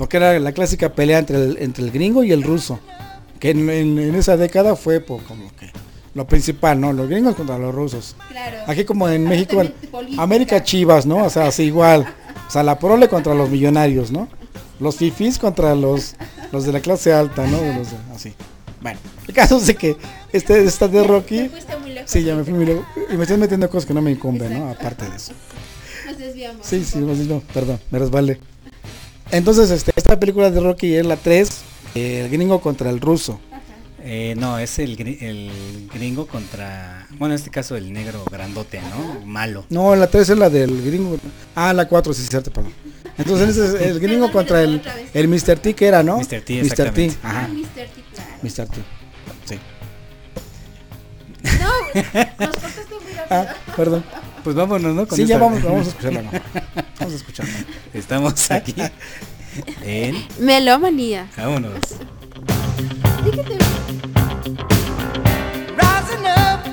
[0.00, 2.80] porque era la clásica pelea entre el, entre el gringo y el ruso,
[3.38, 5.70] que en, en- en esa década fue por como que
[6.14, 6.90] lo principal, ¿no?
[6.94, 8.16] Los gringos contra los rusos.
[8.30, 8.56] Claro.
[8.66, 9.62] Aquí como en México.
[10.16, 11.24] América Chivas, ¿no?
[11.26, 12.06] O sea, así igual.
[12.48, 14.26] O sea, la prole contra los millonarios, ¿no?
[14.80, 16.16] Los fifis contra los,
[16.50, 17.58] los de la clase alta, ¿no?
[17.58, 18.32] Los de- así.
[18.80, 18.98] Bueno,
[19.28, 19.96] el caso es de que
[20.32, 21.48] este, esta de Rocky...
[21.50, 22.10] Te muy lejos.
[22.10, 22.86] Sí, ya me fui muy lejos.
[23.12, 24.70] Y me estoy metiendo cosas que no me incumben, ¿no?
[24.70, 25.32] Aparte de eso.
[26.06, 26.66] Nos desviamos.
[26.66, 28.40] Sí, sí, no, sí, no, perdón, me resbalé.
[29.32, 31.50] Entonces, este, esta película de Rocky es la 3,
[31.94, 33.40] el gringo contra el ruso.
[34.02, 39.24] Eh, no, es el, el gringo contra, bueno, en este caso el negro grandote, ¿no?
[39.26, 39.66] Malo.
[39.68, 41.18] No, la 3 es la del gringo.
[41.54, 42.72] Ah, la 4, sí, es cierto, perdón.
[43.18, 44.80] Entonces, ese es el gringo contra el,
[45.12, 45.58] el Mr.
[45.58, 46.18] T, que era, ¿no?
[46.18, 46.26] Mr.
[46.26, 46.44] T, Mr.
[46.44, 47.16] T, exactamente.
[47.22, 47.48] Ah, ajá.
[47.48, 47.66] Mr.
[47.66, 48.30] T, claro.
[48.42, 48.68] Mr.
[48.68, 48.80] T.
[49.44, 49.58] Sí.
[51.58, 53.26] No, nos cortaste muy rápido.
[53.30, 54.04] Ah, perdón.
[54.42, 55.06] Pues vámonos, ¿no?
[55.06, 56.22] Con Sí, ya vamos, vamos a escucharla.
[56.22, 56.30] ¿no?
[56.98, 57.52] Vamos a escucharla.
[57.92, 58.74] Estamos aquí
[59.82, 60.26] en...
[60.38, 61.28] Melomanía.
[61.36, 61.74] Vámonos.
[65.76, 66.70] Rising up,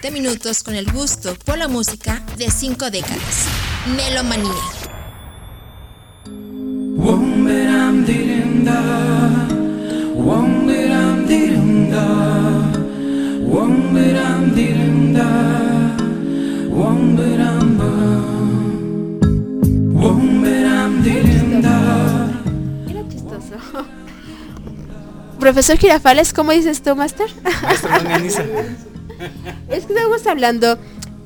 [0.00, 3.46] 120 minutos con el gusto por la música de 5 décadas.
[3.96, 4.54] Melomanía.
[22.88, 23.86] Era chistoso.
[25.38, 27.28] Profesor Girafales, ¿cómo dices tú, Master?
[29.68, 30.78] Es que estamos hablando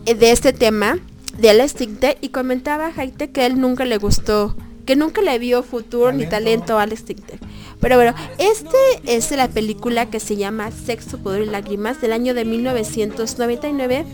[0.07, 0.99] eh, de este tema
[1.39, 4.57] de Alex Tinter y comentaba Jaite que él nunca le gustó,
[4.87, 7.39] que nunca le vio futuro ni talento a Alex Tinter.
[7.81, 12.35] Pero bueno, este es la película que se llama Sexo, Poder y Lágrimas del año
[12.35, 14.05] de 1999.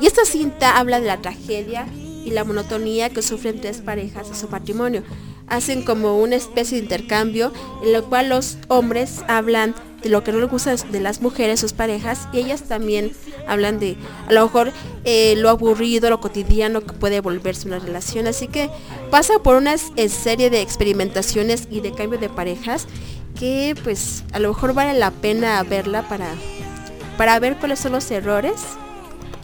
[0.00, 1.86] Y esta cinta habla de la tragedia
[2.24, 5.02] y la monotonía que sufren tres parejas en su matrimonio.
[5.48, 7.52] Hacen como una especie de intercambio
[7.84, 9.74] en lo cual los hombres hablan
[10.08, 13.12] lo que no les gusta de las mujeres, sus parejas, y ellas también
[13.46, 13.96] hablan de
[14.28, 14.72] a lo mejor
[15.04, 18.26] eh, lo aburrido, lo cotidiano que puede volverse una relación.
[18.26, 18.70] Así que
[19.10, 22.86] pasa por una eh, serie de experimentaciones y de cambio de parejas
[23.38, 26.28] que pues a lo mejor vale la pena verla para,
[27.16, 28.54] para ver cuáles son los errores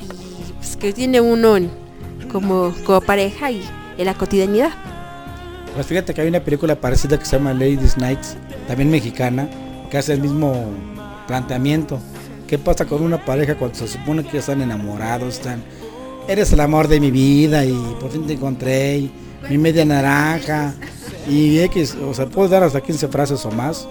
[0.00, 1.58] y pues, que tiene uno
[2.30, 3.62] como, como pareja y
[3.98, 4.70] en la cotidianidad.
[5.74, 8.36] Pues fíjate que hay una película parecida que se llama Ladies Nights,
[8.66, 9.48] también mexicana,
[9.92, 10.64] que hace el mismo
[11.26, 12.00] planteamiento.
[12.46, 15.34] ¿Qué pasa con una pareja cuando se supone que están enamorados?
[15.36, 15.62] Están,
[16.26, 19.12] eres el amor de mi vida y por fin te encontré, y
[19.50, 20.74] mi media naranja,
[21.28, 23.86] y X, o sea, puedo dar hasta 15 frases o más,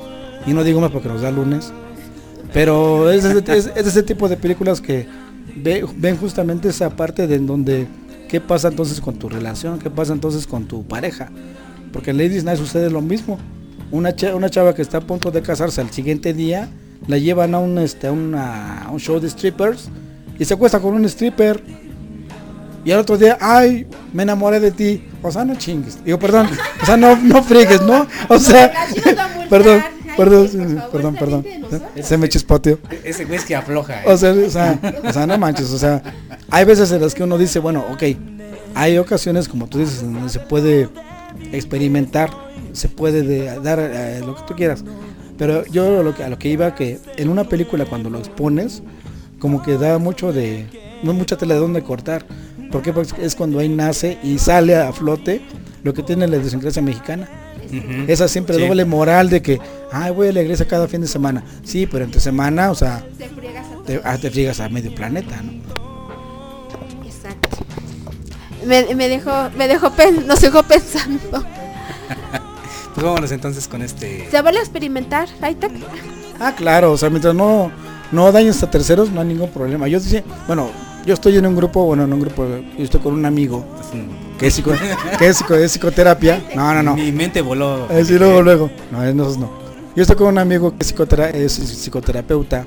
[0.48, 1.72] y no digo más porque nos da lunes.
[2.52, 5.08] Pero es, ese- es- es ese tipo de películas que
[5.56, 7.88] ve- ven justamente esa parte de en donde
[8.28, 11.30] qué pasa entonces con tu relación, qué pasa entonces con tu pareja.
[11.94, 13.38] Porque en Ladies Night sucede lo mismo.
[13.92, 16.70] Una, cha- una chava que está a punto de casarse al siguiente día,
[17.08, 19.90] la llevan a un, este, a una- a un show de strippers
[20.40, 21.62] y se acuesta con un stripper.
[22.84, 25.04] Y al otro día, ay, me enamoré de ti.
[25.22, 26.04] O sea, no chingues.
[26.04, 26.48] Digo, perdón.
[26.82, 28.08] O sea, no, no friegues, ¿no?
[28.28, 28.72] O sea,
[29.50, 29.84] perdón,
[30.18, 30.50] perdón,
[30.92, 31.46] perdón, perdón.
[32.02, 32.80] Se me chispoteó.
[33.04, 34.02] Ese güey es que afloja.
[34.02, 34.06] ¿eh?
[34.08, 36.02] O sea, o sea, o sea, no manches, o sea,
[36.50, 38.04] hay veces en las que uno dice, bueno, ok,
[38.74, 40.90] hay ocasiones, como tú dices, en donde se puede
[41.52, 42.32] experimentar,
[42.74, 44.84] se puede de- dar eh, lo que tú quieras.
[45.38, 48.84] Pero yo lo que, a lo que iba, que en una película cuando lo expones,
[49.40, 50.68] como que da mucho de,
[51.04, 52.26] no mucha tela de dónde cortar.
[52.72, 55.42] Porque es cuando ahí nace y sale a flote
[55.84, 57.28] lo que tiene la idiosincrasia mexicana.
[58.08, 58.66] Esa siempre Sí.
[58.68, 59.60] doble moral de que,
[59.92, 61.44] ay, voy a la iglesia cada fin de semana.
[61.64, 63.04] Sí, pero entre semana, o sea,
[63.86, 65.52] te, ah, te friegas a medio planeta, ¿no?
[67.06, 67.50] Exacto.
[68.66, 71.44] Me, me dejó, me dejó pen- nos dejó pensando.
[72.94, 74.28] Pues vámonos entonces con este.
[74.30, 75.72] ¿Se vale experimentar, Hightech?
[76.40, 77.72] Ah, claro, o sea, mientras no,
[78.12, 79.88] no dañes a terceros, no hay ningún problema.
[79.88, 80.70] Yo decía, bueno,
[81.06, 82.46] yo estoy en un grupo, bueno, en un grupo,
[82.78, 83.64] yo estoy con un amigo
[84.38, 84.74] que es, psico-
[85.20, 86.44] que es, psico- es psicoterapia.
[86.56, 86.96] No, no, no.
[86.96, 87.88] Mi mente voló.
[87.90, 88.70] Eh, sí, luego, luego.
[88.92, 89.62] No, nosotros no.
[89.96, 92.66] Yo estoy con un amigo que es, psicotera- es psicoterapeuta,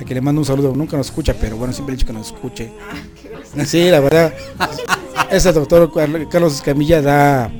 [0.00, 0.72] a que le mando un saludo.
[0.74, 2.72] Nunca nos escucha, pero bueno, siempre he dicho que nos escuche.
[3.66, 4.32] Sí, la verdad.
[5.30, 7.50] Ese doctor Carl- Carlos Escamilla da,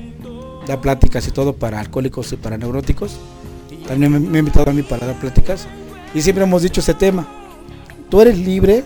[0.66, 3.18] da pláticas y todo para alcohólicos y para neuróticos.
[3.86, 5.66] También me, me ha invitado a mí para dar pláticas.
[6.14, 7.26] Y siempre hemos dicho ese tema.
[8.10, 8.84] Tú eres libre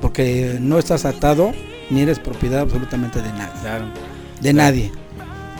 [0.00, 1.52] porque no estás atado
[1.90, 3.60] ni eres propiedad absolutamente de nadie.
[3.60, 3.84] Claro.
[4.40, 4.92] De nadie.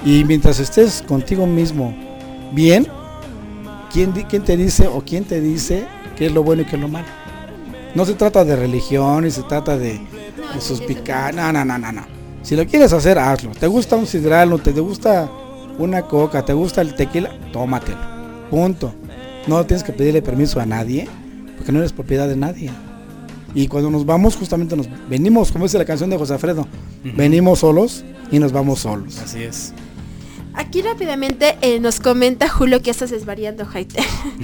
[0.04, 1.94] Y mientras estés contigo mismo
[2.52, 2.86] bien,
[3.92, 5.86] ¿quién, quién te dice o quién te dice
[6.16, 7.06] qué es lo bueno y qué es lo malo?
[7.94, 10.00] No se trata de religión y se trata de,
[10.54, 11.34] de suspicar.
[11.34, 12.19] No, no, no, no, no.
[12.42, 13.50] Si lo quieres hacer, hazlo.
[13.52, 15.30] ¿Te gusta un sidral, no te gusta
[15.78, 17.30] una coca, te gusta el tequila?
[17.52, 17.98] Tómatelo.
[18.50, 18.94] Punto.
[19.46, 21.08] No tienes que pedirle permiso a nadie
[21.56, 22.70] porque no eres propiedad de nadie.
[23.54, 26.66] Y cuando nos vamos, justamente nos venimos, como dice la canción de José Alfredo,
[27.02, 29.18] venimos solos y nos vamos solos.
[29.18, 29.74] Así es.
[30.54, 34.02] Aquí rápidamente eh, nos comenta Julio que estás desvariando, Jaite.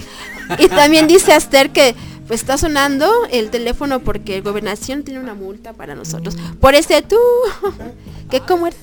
[0.58, 1.94] y también dice Aster que
[2.26, 6.36] pues, está sonando el teléfono porque Gobernación tiene una multa para nosotros.
[6.60, 7.16] Por ese tú,
[8.30, 8.76] que cómo era?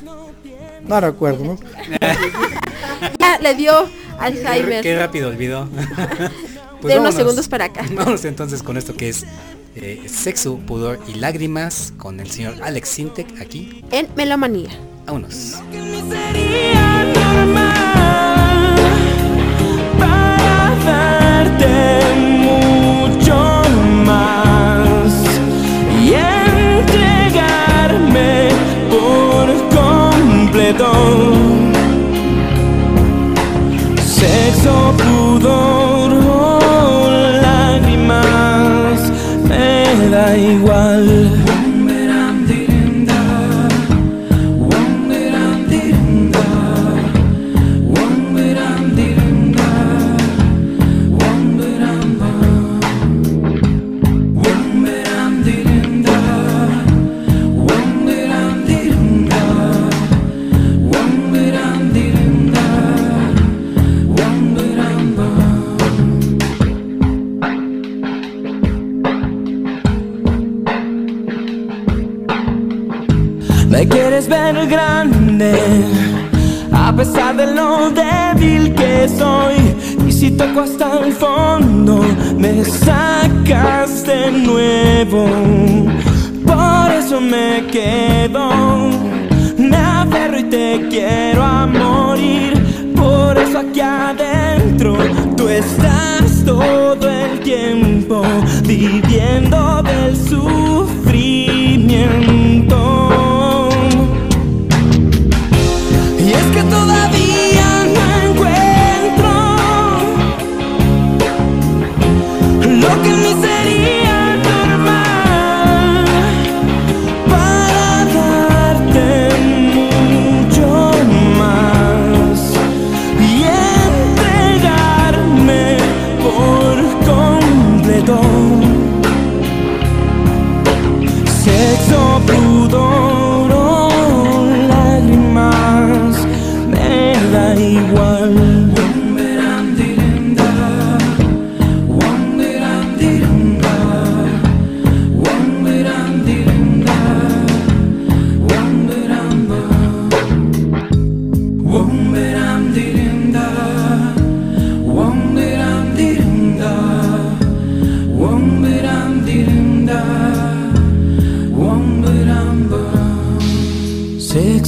[0.88, 1.58] No recuerdo, ¿no?
[3.20, 5.00] Ya le dio Qué Alzheimer.
[5.00, 5.68] rápido olvidó.
[6.84, 7.86] De unos segundos para acá.
[7.94, 9.26] Vamos entonces con esto que es
[9.76, 13.84] eh, sexo, pudor y lágrimas con el señor Alex Sintek aquí.
[13.92, 14.70] En Melomanía.
[15.06, 15.60] Vámonos.
[76.72, 79.56] A pesar de lo débil que soy.
[80.08, 82.04] Y si toco hasta el fondo,
[82.38, 85.26] me sacas de nuevo.
[86.46, 88.52] Por eso me quedo,
[89.58, 92.54] me aferro y te quiero a morir.
[92.96, 94.98] Por eso aquí adentro
[95.36, 98.22] tú estás todo el tiempo
[98.66, 103.03] viviendo del sufrimiento.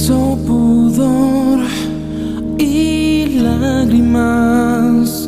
[0.06, 1.58] Sexo, pudor
[2.58, 5.26] y lágrimas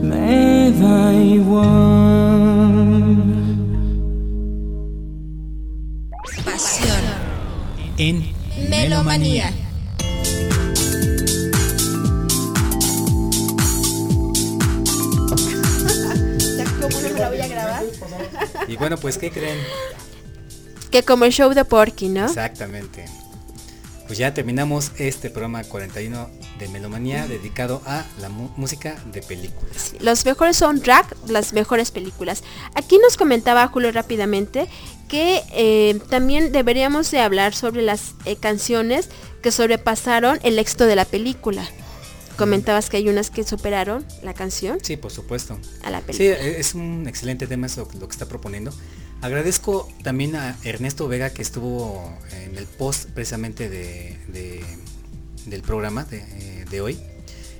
[0.00, 1.72] me da igual.
[6.44, 7.02] Pasión.
[7.98, 8.32] En
[8.70, 9.50] Melomanía.
[16.56, 17.82] Ya como no me la voy a grabar.
[18.68, 19.58] Y bueno, pues ¿qué creen?
[20.92, 22.26] Que como el show de Porky, ¿no?
[22.26, 23.21] Exactamente.
[24.12, 26.28] Pues ya terminamos este programa 41
[26.58, 29.94] de Melomanía dedicado a la música de películas.
[30.00, 32.42] Los mejores soundtrack, las mejores películas.
[32.74, 34.68] Aquí nos comentaba Julio rápidamente
[35.08, 39.08] que eh, también deberíamos de hablar sobre las eh, canciones
[39.42, 41.66] que sobrepasaron el éxito de la película.
[42.36, 45.58] Comentabas que hay unas que superaron la canción Sí, por supuesto.
[45.84, 46.38] a la Sí, película.
[46.38, 48.74] e- es un excelente tema eso, lo que está proponiendo.
[49.22, 52.12] Agradezco también a Ernesto Vega que estuvo
[52.44, 54.64] en el post precisamente de, de-
[55.46, 56.98] del programa de, eh, de hoy.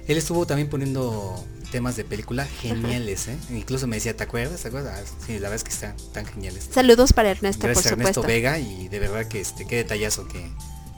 [0.08, 3.36] Él estuvo también poniendo temas de película geniales, ¿eh?
[3.50, 4.60] Incluso me decía, ¿te acuerdas?
[4.62, 5.00] ¿Te acuerdas?
[5.04, 6.68] Ah, Sí, la verdad es que están tan geniales.
[6.72, 8.28] Saludos para Ernesto, Gracias a Ernesto supuesto.
[8.28, 10.44] Vega y de verdad que este qué detallazo que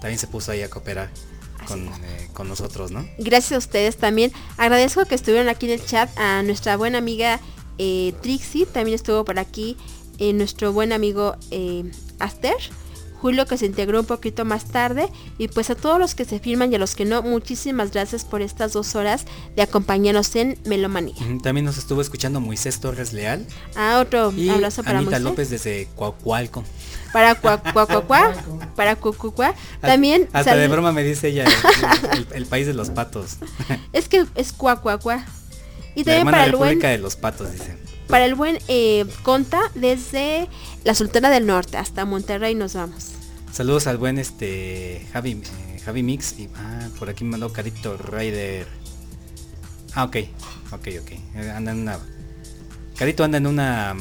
[0.00, 1.10] también se puso ahí a cooperar
[1.68, 3.06] con, eh, con nosotros, ¿no?
[3.18, 4.32] Gracias a ustedes también.
[4.56, 7.38] Agradezco que estuvieron aquí en el chat a nuestra buena amiga
[7.78, 9.76] eh, Trixie, también estuvo por aquí
[10.18, 11.84] eh, nuestro buen amigo eh,
[12.18, 12.54] Aster,
[13.20, 15.08] Julio que se integró un poquito más tarde
[15.38, 18.22] y pues a todos los que se firman y a los que no, muchísimas gracias
[18.22, 19.24] por estas dos horas
[19.56, 21.14] de acompañarnos en Melomanía.
[21.42, 23.46] También nos estuvo escuchando Moisés Torres Leal
[23.76, 25.24] A otro y abrazo para Anita Moisés.
[25.24, 26.64] López desde Coacualco.
[27.14, 28.34] Para Cuacuacuacuá,
[28.76, 29.54] para Cucucuá.
[29.80, 33.36] También Hasta de broma me dice ella el, el- el país de los patos.
[33.94, 35.24] es que es Cuacuacuá.
[35.94, 37.78] Y también para el buen de los patos, dice.
[38.08, 40.48] Para el buen eh, Conta, desde
[40.84, 43.12] la Sultana del Norte hasta Monterrey nos vamos.
[43.52, 47.96] Saludos al buen este Javi, eh, Javi Mix y ah, por aquí me mandó Carito
[47.96, 48.66] Rider.
[49.94, 50.16] Ah, ok,
[50.72, 51.10] ok, ok.
[51.36, 51.98] Eh, Anda en una.
[52.96, 53.94] Carito anda en una.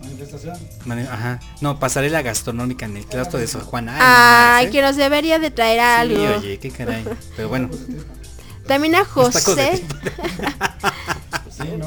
[0.00, 0.56] Manifestación.
[1.10, 1.40] Ajá.
[1.60, 3.92] No, pasarela gastronómica en el claustro de Sor Juana.
[3.96, 4.70] Ay, Ay, nomás, ¿eh?
[4.72, 6.38] que nos debería de traer Sí, algo.
[6.38, 7.04] oye, qué caray.
[7.36, 7.70] Pero bueno.
[8.66, 9.84] También a José.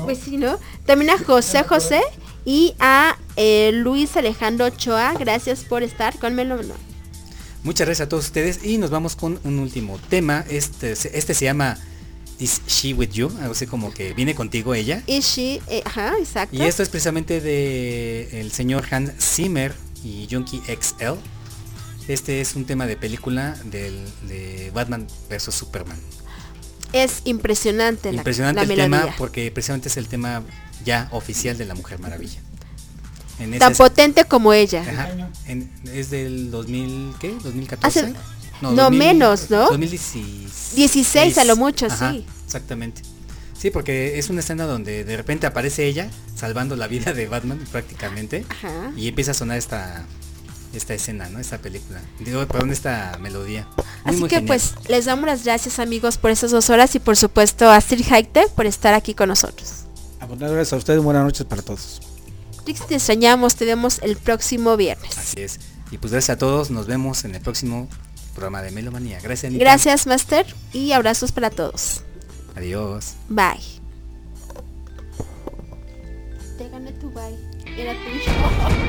[0.03, 0.57] Pues sí, ¿no?
[0.85, 2.01] También a José José
[2.45, 5.13] y a eh, Luis Alejandro Ochoa.
[5.13, 6.71] Gracias por estar con Melón.
[7.63, 10.45] Muchas gracias a todos ustedes y nos vamos con un último tema.
[10.49, 11.77] Este, se- este se llama
[12.39, 13.29] Is She With You?
[13.41, 15.03] Algo así como que viene contigo ella.
[15.05, 16.55] Y she, eh, ajá, exacto.
[16.55, 19.73] Y esto es precisamente de el señor Hans Zimmer
[20.03, 21.19] y Junkie XL.
[22.07, 25.99] Este es un tema de película del, de Batman vs Superman.
[26.93, 29.01] Es impresionante, la- Impresionante la, el melodía.
[29.01, 30.43] tema porque precisamente es el tema
[30.85, 32.39] ya oficial de la Mujer Maravilla.
[33.39, 34.81] En Tan potente como ella.
[34.81, 35.09] Ajá,
[35.47, 37.35] en- es del 2000, ¿qué?
[37.41, 37.99] 2014.
[37.99, 38.13] Hace-
[38.61, 39.67] no, menos, ¿no?
[39.69, 40.75] 2016.
[40.75, 42.25] 16 a lo mucho, Ajá, sí.
[42.45, 43.01] Exactamente.
[43.57, 47.59] Sí, porque es una escena donde de repente aparece ella salvando la vida de Batman
[47.71, 48.91] prácticamente Ajá.
[48.97, 50.05] y empieza a sonar esta
[50.73, 51.39] esta escena, ¿no?
[51.39, 52.01] Esta película.
[52.19, 53.67] Digo, perdón, esta melodía.
[53.75, 54.47] Muy, Así muy que genial.
[54.47, 58.03] pues les damos las gracias amigos por esas dos horas y por supuesto a Sir
[58.13, 59.85] Haite por estar aquí con nosotros.
[60.19, 62.01] A poner gracias a ustedes, buenas noches para todos.
[62.65, 65.17] Trix, te extrañamos, te vemos el próximo viernes.
[65.17, 65.59] Así es.
[65.91, 67.87] Y pues gracias a todos, nos vemos en el próximo
[68.35, 69.19] programa de Melomanía.
[69.21, 69.63] Gracias, Anita.
[69.63, 72.03] Gracias Master y abrazos para todos.
[72.55, 73.15] Adiós.
[73.27, 73.59] Bye.
[76.57, 77.37] Te gané tu bye.
[77.77, 77.93] Era.